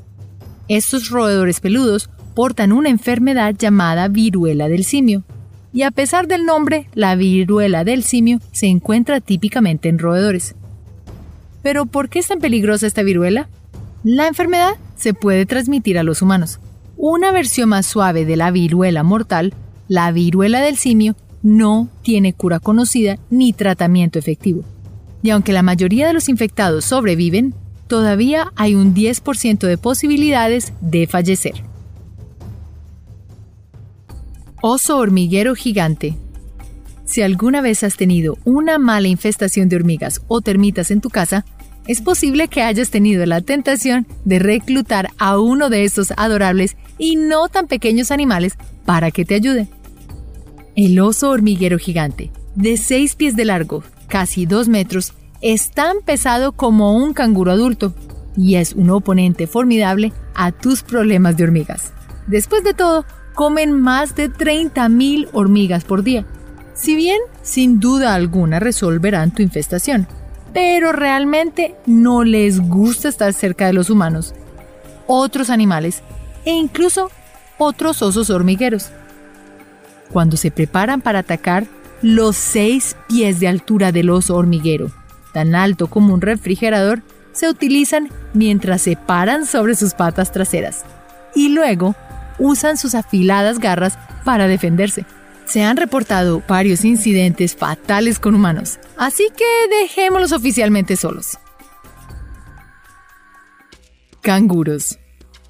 Estos 0.67 1.09
roedores 1.09 1.59
peludos 1.59 2.09
portan 2.35 2.71
una 2.71 2.89
enfermedad 2.89 3.55
llamada 3.57 4.07
viruela 4.07 4.69
del 4.69 4.83
simio, 4.83 5.23
y 5.71 5.83
a 5.83 5.91
pesar 5.91 6.27
del 6.27 6.45
nombre, 6.45 6.89
la 6.93 7.15
viruela 7.15 7.83
del 7.83 8.03
simio 8.03 8.39
se 8.51 8.67
encuentra 8.67 9.19
típicamente 9.19 9.89
en 9.89 9.99
roedores. 9.99 10.55
Pero 11.61 11.85
¿por 11.85 12.09
qué 12.09 12.19
es 12.19 12.27
tan 12.27 12.39
peligrosa 12.39 12.87
esta 12.87 13.03
viruela? 13.03 13.49
La 14.03 14.27
enfermedad 14.27 14.75
se 14.99 15.13
puede 15.13 15.45
transmitir 15.45 15.97
a 15.97 16.03
los 16.03 16.21
humanos, 16.21 16.59
una 16.97 17.31
versión 17.31 17.69
más 17.69 17.85
suave 17.85 18.25
de 18.25 18.35
la 18.35 18.51
viruela 18.51 19.03
mortal, 19.03 19.53
la 19.87 20.11
viruela 20.11 20.59
del 20.59 20.77
simio, 20.77 21.15
no 21.41 21.87
tiene 22.01 22.33
cura 22.33 22.59
conocida 22.59 23.17
ni 23.29 23.53
tratamiento 23.53 24.19
efectivo. 24.19 24.63
Y 25.23 25.29
aunque 25.29 25.53
la 25.53 25.63
mayoría 25.63 26.07
de 26.07 26.13
los 26.13 26.27
infectados 26.27 26.83
sobreviven, 26.83 27.55
todavía 27.87 28.51
hay 28.57 28.75
un 28.75 28.93
10% 28.93 29.59
de 29.59 29.77
posibilidades 29.77 30.73
de 30.81 31.07
fallecer. 31.07 31.63
Oso 34.61 34.97
hormiguero 34.97 35.55
gigante. 35.55 36.17
Si 37.05 37.21
alguna 37.21 37.61
vez 37.61 37.83
has 37.83 37.95
tenido 37.95 38.37
una 38.43 38.77
mala 38.77 39.07
infestación 39.07 39.69
de 39.69 39.77
hormigas 39.77 40.21
o 40.27 40.41
termitas 40.41 40.91
en 40.91 40.99
tu 40.99 41.09
casa, 41.09 41.45
es 41.89 42.01
posible 42.01 42.49
que 42.49 42.61
hayas 42.61 42.91
tenido 42.91 43.25
la 43.25 43.41
tentación 43.41 44.05
de 44.23 44.37
reclutar 44.37 45.09
a 45.17 45.39
uno 45.39 45.71
de 45.71 45.85
estos 45.85 46.13
adorables 46.17 46.77
y 46.99 47.15
no 47.15 47.49
tan 47.49 47.65
pequeños 47.65 48.11
animales 48.11 48.53
para 48.85 49.09
que 49.09 49.25
te 49.25 49.33
ayude. 49.33 49.67
El 50.75 50.99
oso 50.99 51.31
hormiguero 51.31 51.79
gigante, 51.79 52.31
de 52.53 52.77
6 52.77 53.15
pies 53.15 53.35
de 53.35 53.45
largo, 53.45 53.83
casi 54.07 54.45
2 54.45 54.67
metros, 54.67 55.13
es 55.41 55.71
tan 55.71 56.01
pesado 56.05 56.51
como 56.51 56.95
un 56.95 57.13
canguro 57.13 57.51
adulto 57.51 57.95
y 58.37 58.57
es 58.57 58.73
un 58.73 58.91
oponente 58.91 59.47
formidable 59.47 60.13
a 60.35 60.51
tus 60.51 60.83
problemas 60.83 61.37
de 61.37 61.45
hormigas. 61.45 61.91
Después 62.27 62.63
de 62.63 62.75
todo, 62.75 63.03
comen 63.33 63.71
más 63.71 64.15
de 64.15 64.31
30.000 64.31 65.29
hormigas 65.33 65.85
por 65.85 66.03
día. 66.03 66.23
Si 66.75 66.95
bien, 66.95 67.17
sin 67.41 67.79
duda 67.79 68.13
alguna, 68.13 68.59
resolverán 68.59 69.33
tu 69.33 69.41
infestación 69.41 70.07
pero 70.53 70.91
realmente 70.91 71.75
no 71.85 72.23
les 72.23 72.59
gusta 72.59 73.09
estar 73.09 73.33
cerca 73.33 73.67
de 73.67 73.73
los 73.73 73.89
humanos, 73.89 74.33
otros 75.07 75.49
animales 75.49 76.01
e 76.45 76.51
incluso 76.51 77.09
otros 77.57 78.01
osos 78.01 78.29
hormigueros. 78.29 78.91
Cuando 80.11 80.37
se 80.37 80.51
preparan 80.51 81.01
para 81.01 81.19
atacar, 81.19 81.65
los 82.01 82.35
seis 82.35 82.95
pies 83.07 83.39
de 83.39 83.47
altura 83.47 83.91
del 83.91 84.09
oso 84.09 84.35
hormiguero, 84.35 84.91
tan 85.33 85.53
alto 85.53 85.87
como 85.87 86.13
un 86.13 86.21
refrigerador, 86.21 87.01
se 87.31 87.49
utilizan 87.49 88.09
mientras 88.33 88.81
se 88.81 88.95
paran 88.95 89.45
sobre 89.45 89.75
sus 89.75 89.93
patas 89.93 90.31
traseras 90.31 90.83
y 91.35 91.49
luego 91.49 91.95
usan 92.39 92.77
sus 92.77 92.95
afiladas 92.95 93.59
garras 93.59 93.99
para 94.23 94.47
defenderse 94.47 95.05
se 95.49 95.63
han 95.63 95.77
reportado 95.77 96.43
varios 96.47 96.85
incidentes 96.85 97.55
fatales 97.55 98.19
con 98.19 98.35
humanos, 98.35 98.79
así 98.97 99.27
que 99.35 99.45
dejémoslos 99.81 100.31
oficialmente 100.31 100.95
solos. 100.95 101.39
Canguros. 104.21 104.99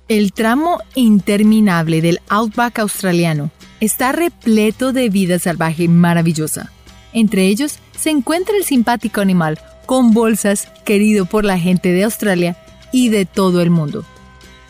El 0.08 0.32
tramo 0.34 0.80
interminable 0.95 2.02
del 2.02 2.20
outback 2.30 2.80
australiano 2.80 3.52
está 3.80 4.12
repleto 4.12 4.91
de 4.93 5.10
vida 5.10 5.38
salvaje 5.38 5.88
maravillosa. 5.88 6.72
Entre 7.14 7.47
ellos 7.47 7.80
se 7.97 8.10
encuentra 8.10 8.56
el 8.56 8.64
simpático 8.64 9.22
animal 9.22 9.60
con 9.86 10.12
bolsas 10.12 10.68
querido 10.86 11.26
por 11.26 11.45
la 11.45 11.60
gente 11.60 11.91
de 11.91 12.04
Australia 12.04 12.56
y 12.91 13.10
de 13.10 13.26
todo 13.26 13.62
el 13.62 13.70
mundo. 13.70 14.06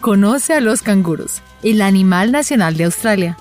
Conoce 0.01 0.53
a 0.53 0.61
los 0.61 0.81
canguros 0.81 1.41
el 1.61 1.81
animal 1.81 2.31
nacional 2.31 2.77
de 2.77 2.85
Australia. 2.85 3.37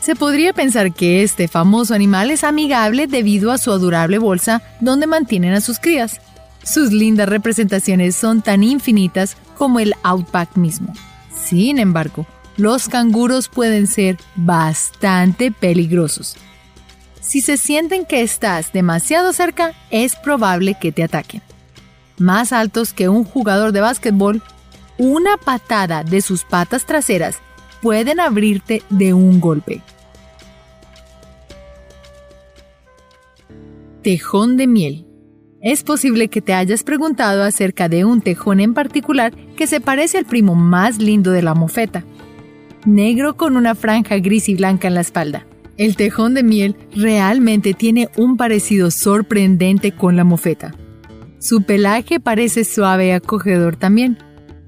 Se 0.00 0.14
podría 0.14 0.52
pensar 0.52 0.92
que 0.92 1.22
este 1.22 1.48
famoso 1.48 1.92
animal 1.92 2.30
es 2.30 2.44
amigable 2.44 3.06
debido 3.06 3.50
a 3.50 3.58
su 3.58 3.72
adorable 3.72 4.18
bolsa 4.18 4.62
donde 4.80 5.06
mantienen 5.06 5.54
a 5.54 5.60
sus 5.60 5.78
crías. 5.78 6.20
Sus 6.62 6.92
lindas 6.92 7.28
representaciones 7.28 8.14
son 8.14 8.42
tan 8.42 8.62
infinitas 8.62 9.36
como 9.56 9.80
el 9.80 9.94
Outback 10.04 10.56
mismo. 10.56 10.92
Sin 11.34 11.78
embargo, 11.78 12.26
los 12.56 12.88
canguros 12.88 13.48
pueden 13.48 13.86
ser 13.86 14.18
bastante 14.36 15.50
peligrosos. 15.50 16.36
Si 17.20 17.40
se 17.40 17.56
sienten 17.56 18.06
que 18.06 18.22
estás 18.22 18.72
demasiado 18.72 19.32
cerca, 19.32 19.74
es 19.90 20.16
probable 20.16 20.76
que 20.80 20.92
te 20.92 21.02
ataquen. 21.02 21.42
Más 22.18 22.52
altos 22.52 22.92
que 22.92 23.08
un 23.08 23.24
jugador 23.24 23.72
de 23.72 23.80
básquetbol, 23.80 24.42
una 24.96 25.36
patada 25.36 26.04
de 26.04 26.20
sus 26.20 26.44
patas 26.44 26.86
traseras 26.86 27.38
pueden 27.82 28.20
abrirte 28.20 28.82
de 28.90 29.14
un 29.14 29.40
golpe. 29.40 29.82
Tejón 34.02 34.56
de 34.56 34.66
miel. 34.66 35.06
Es 35.60 35.82
posible 35.82 36.28
que 36.28 36.40
te 36.40 36.54
hayas 36.54 36.84
preguntado 36.84 37.42
acerca 37.42 37.88
de 37.88 38.04
un 38.04 38.20
tejón 38.20 38.60
en 38.60 38.74
particular 38.74 39.34
que 39.56 39.66
se 39.66 39.80
parece 39.80 40.18
al 40.18 40.24
primo 40.24 40.54
más 40.54 40.98
lindo 40.98 41.32
de 41.32 41.42
la 41.42 41.54
mofeta, 41.54 42.04
negro 42.86 43.36
con 43.36 43.56
una 43.56 43.74
franja 43.74 44.18
gris 44.18 44.48
y 44.48 44.54
blanca 44.54 44.86
en 44.86 44.94
la 44.94 45.00
espalda. 45.00 45.46
El 45.76 45.96
tejón 45.96 46.34
de 46.34 46.42
miel 46.42 46.76
realmente 46.94 47.74
tiene 47.74 48.08
un 48.16 48.36
parecido 48.36 48.90
sorprendente 48.90 49.92
con 49.92 50.16
la 50.16 50.24
mofeta. 50.24 50.74
Su 51.40 51.62
pelaje 51.62 52.18
parece 52.20 52.64
suave 52.64 53.08
y 53.08 53.10
acogedor 53.10 53.76
también, 53.76 54.18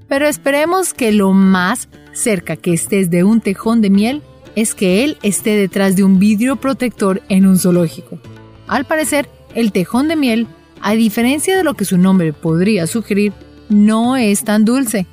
pero 0.07 0.27
esperemos 0.27 0.93
que 0.93 1.11
lo 1.11 1.33
más 1.33 1.89
cerca 2.13 2.55
que 2.55 2.73
estés 2.73 3.09
de 3.09 3.23
un 3.23 3.41
tejón 3.41 3.81
de 3.81 3.89
miel 3.89 4.21
es 4.55 4.75
que 4.75 5.03
él 5.03 5.17
esté 5.23 5.55
detrás 5.55 5.95
de 5.95 6.03
un 6.03 6.19
vidrio 6.19 6.57
protector 6.57 7.21
en 7.29 7.45
un 7.45 7.57
zoológico. 7.57 8.19
Al 8.67 8.85
parecer, 8.85 9.29
el 9.55 9.71
tejón 9.71 10.07
de 10.07 10.15
miel, 10.15 10.47
a 10.81 10.93
diferencia 10.93 11.55
de 11.55 11.63
lo 11.63 11.73
que 11.73 11.85
su 11.85 11.97
nombre 11.97 12.33
podría 12.33 12.87
sugerir, 12.87 13.33
no 13.69 14.17
es 14.17 14.43
tan 14.43 14.65
dulce. 14.65 15.05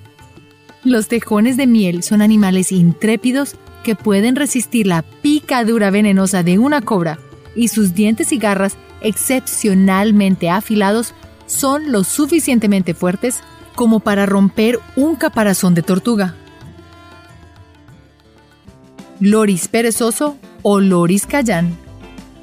Los 0.84 1.08
tejones 1.08 1.56
de 1.56 1.66
miel 1.66 2.02
son 2.02 2.22
animales 2.22 2.72
intrépidos 2.72 3.56
que 3.82 3.94
pueden 3.94 4.36
resistir 4.36 4.86
la 4.86 5.02
picadura 5.02 5.90
venenosa 5.90 6.42
de 6.42 6.58
una 6.58 6.80
cobra 6.80 7.18
y 7.54 7.68
sus 7.68 7.94
dientes 7.94 8.32
y 8.32 8.38
garras 8.38 8.76
excepcionalmente 9.00 10.50
afilados 10.50 11.14
son 11.46 11.92
lo 11.92 12.04
suficientemente 12.04 12.94
fuertes 12.94 13.40
como 13.74 14.00
para 14.00 14.26
romper 14.26 14.80
un 14.96 15.16
caparazón 15.16 15.74
de 15.74 15.82
tortuga. 15.82 16.34
Loris 19.20 19.66
perezoso 19.66 20.38
o 20.62 20.78
Loris 20.78 21.26
cayán 21.26 21.76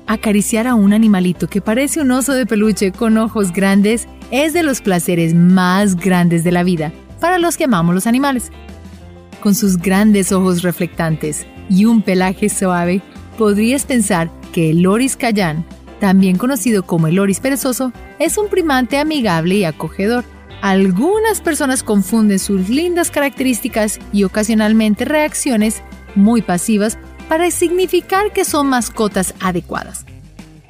Acariciar 0.08 0.68
a 0.68 0.76
un 0.76 0.92
animalito 0.92 1.48
que 1.48 1.62
parece 1.62 2.02
un 2.02 2.12
oso 2.12 2.34
de 2.34 2.46
peluche 2.46 2.92
con 2.92 3.18
ojos 3.18 3.54
grandes 3.54 4.08
es 4.30 4.52
de 4.52 4.62
los 4.62 4.82
placeres 4.82 5.34
más 5.34 5.96
grandes 5.96 6.44
de 6.44 6.52
la 6.52 6.64
vida 6.64 6.92
para 7.22 7.40
los 7.40 7.56
que 7.56 7.64
amamos 7.64 7.96
los 7.96 8.08
animales. 8.08 8.52
Con 9.42 9.56
sus 9.56 9.78
grandes 9.78 10.32
ojos 10.32 10.64
reflectantes 10.64 11.48
y 11.70 11.86
un 11.86 12.02
pelaje 12.02 12.50
suave, 12.50 13.02
podrías 13.38 13.86
pensar 13.86 14.30
que 14.52 14.72
el 14.72 14.82
loris 14.82 15.16
cayán, 15.16 15.66
también 16.00 16.38
conocido 16.38 16.84
como 16.84 17.08
el 17.08 17.16
loris 17.16 17.40
perezoso, 17.40 17.94
es 18.20 18.38
un 18.38 18.50
primante 18.50 18.98
amigable 18.98 19.56
y 19.56 19.64
acogedor. 19.64 20.26
Algunas 20.62 21.42
personas 21.42 21.84
confunden 21.84 22.38
sus 22.38 22.70
lindas 22.70 23.12
características 23.12 24.00
y 24.12 24.24
ocasionalmente 24.24 25.06
reacciones 25.06 25.82
muy 26.16 26.42
pasivas 26.42 26.98
para 27.28 27.52
significar 27.52 28.32
que 28.34 28.46
son 28.46 28.68
mascotas 28.68 29.34
adecuadas. 29.40 30.06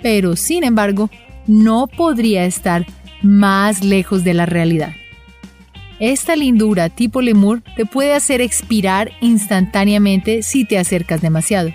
Pero, 0.01 0.35
sin 0.35 0.63
embargo, 0.63 1.09
no 1.47 1.87
podría 1.87 2.45
estar 2.45 2.85
más 3.21 3.83
lejos 3.83 4.23
de 4.23 4.33
la 4.33 4.45
realidad. 4.45 4.93
Esta 5.99 6.35
lindura 6.35 6.89
tipo 6.89 7.21
lemur 7.21 7.63
te 7.75 7.85
puede 7.85 8.13
hacer 8.13 8.41
expirar 8.41 9.11
instantáneamente 9.21 10.43
si 10.43 10.65
te 10.65 10.77
acercas 10.77 11.21
demasiado. 11.21 11.71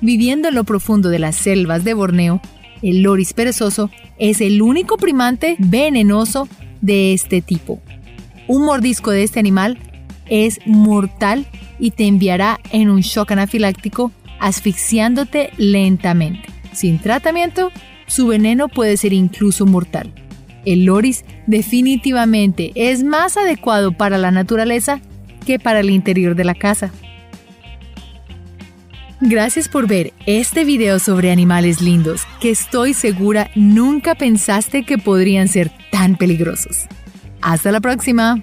Viviendo 0.00 0.48
en 0.48 0.54
lo 0.54 0.64
profundo 0.64 1.08
de 1.08 1.18
las 1.18 1.36
selvas 1.36 1.84
de 1.84 1.94
Borneo, 1.94 2.40
el 2.82 3.02
loris 3.02 3.32
perezoso 3.32 3.90
es 4.18 4.40
el 4.40 4.62
único 4.62 4.96
primante 4.96 5.56
venenoso 5.58 6.48
de 6.80 7.12
este 7.12 7.40
tipo. 7.40 7.80
Un 8.46 8.64
mordisco 8.64 9.10
de 9.10 9.22
este 9.22 9.40
animal 9.40 9.78
es 10.26 10.60
mortal 10.66 11.46
y 11.78 11.92
te 11.92 12.06
enviará 12.06 12.60
en 12.70 12.90
un 12.90 13.00
shock 13.00 13.32
anafiláctico 13.32 14.12
asfixiándote 14.40 15.50
lentamente. 15.56 16.48
Sin 16.72 16.98
tratamiento, 16.98 17.72
su 18.06 18.26
veneno 18.26 18.68
puede 18.68 18.96
ser 18.96 19.12
incluso 19.12 19.66
mortal. 19.66 20.12
El 20.64 20.84
loris 20.84 21.24
definitivamente 21.46 22.72
es 22.74 23.02
más 23.02 23.36
adecuado 23.36 23.92
para 23.92 24.18
la 24.18 24.30
naturaleza 24.30 25.00
que 25.46 25.58
para 25.58 25.80
el 25.80 25.90
interior 25.90 26.34
de 26.34 26.44
la 26.44 26.54
casa. 26.54 26.92
Gracias 29.20 29.68
por 29.68 29.88
ver 29.88 30.12
este 30.26 30.64
video 30.64 31.00
sobre 31.00 31.32
animales 31.32 31.80
lindos 31.80 32.22
que 32.40 32.50
estoy 32.50 32.94
segura 32.94 33.50
nunca 33.56 34.14
pensaste 34.14 34.84
que 34.84 34.96
podrían 34.96 35.48
ser 35.48 35.72
tan 35.90 36.16
peligrosos. 36.16 36.86
Hasta 37.40 37.72
la 37.72 37.80
próxima. 37.80 38.42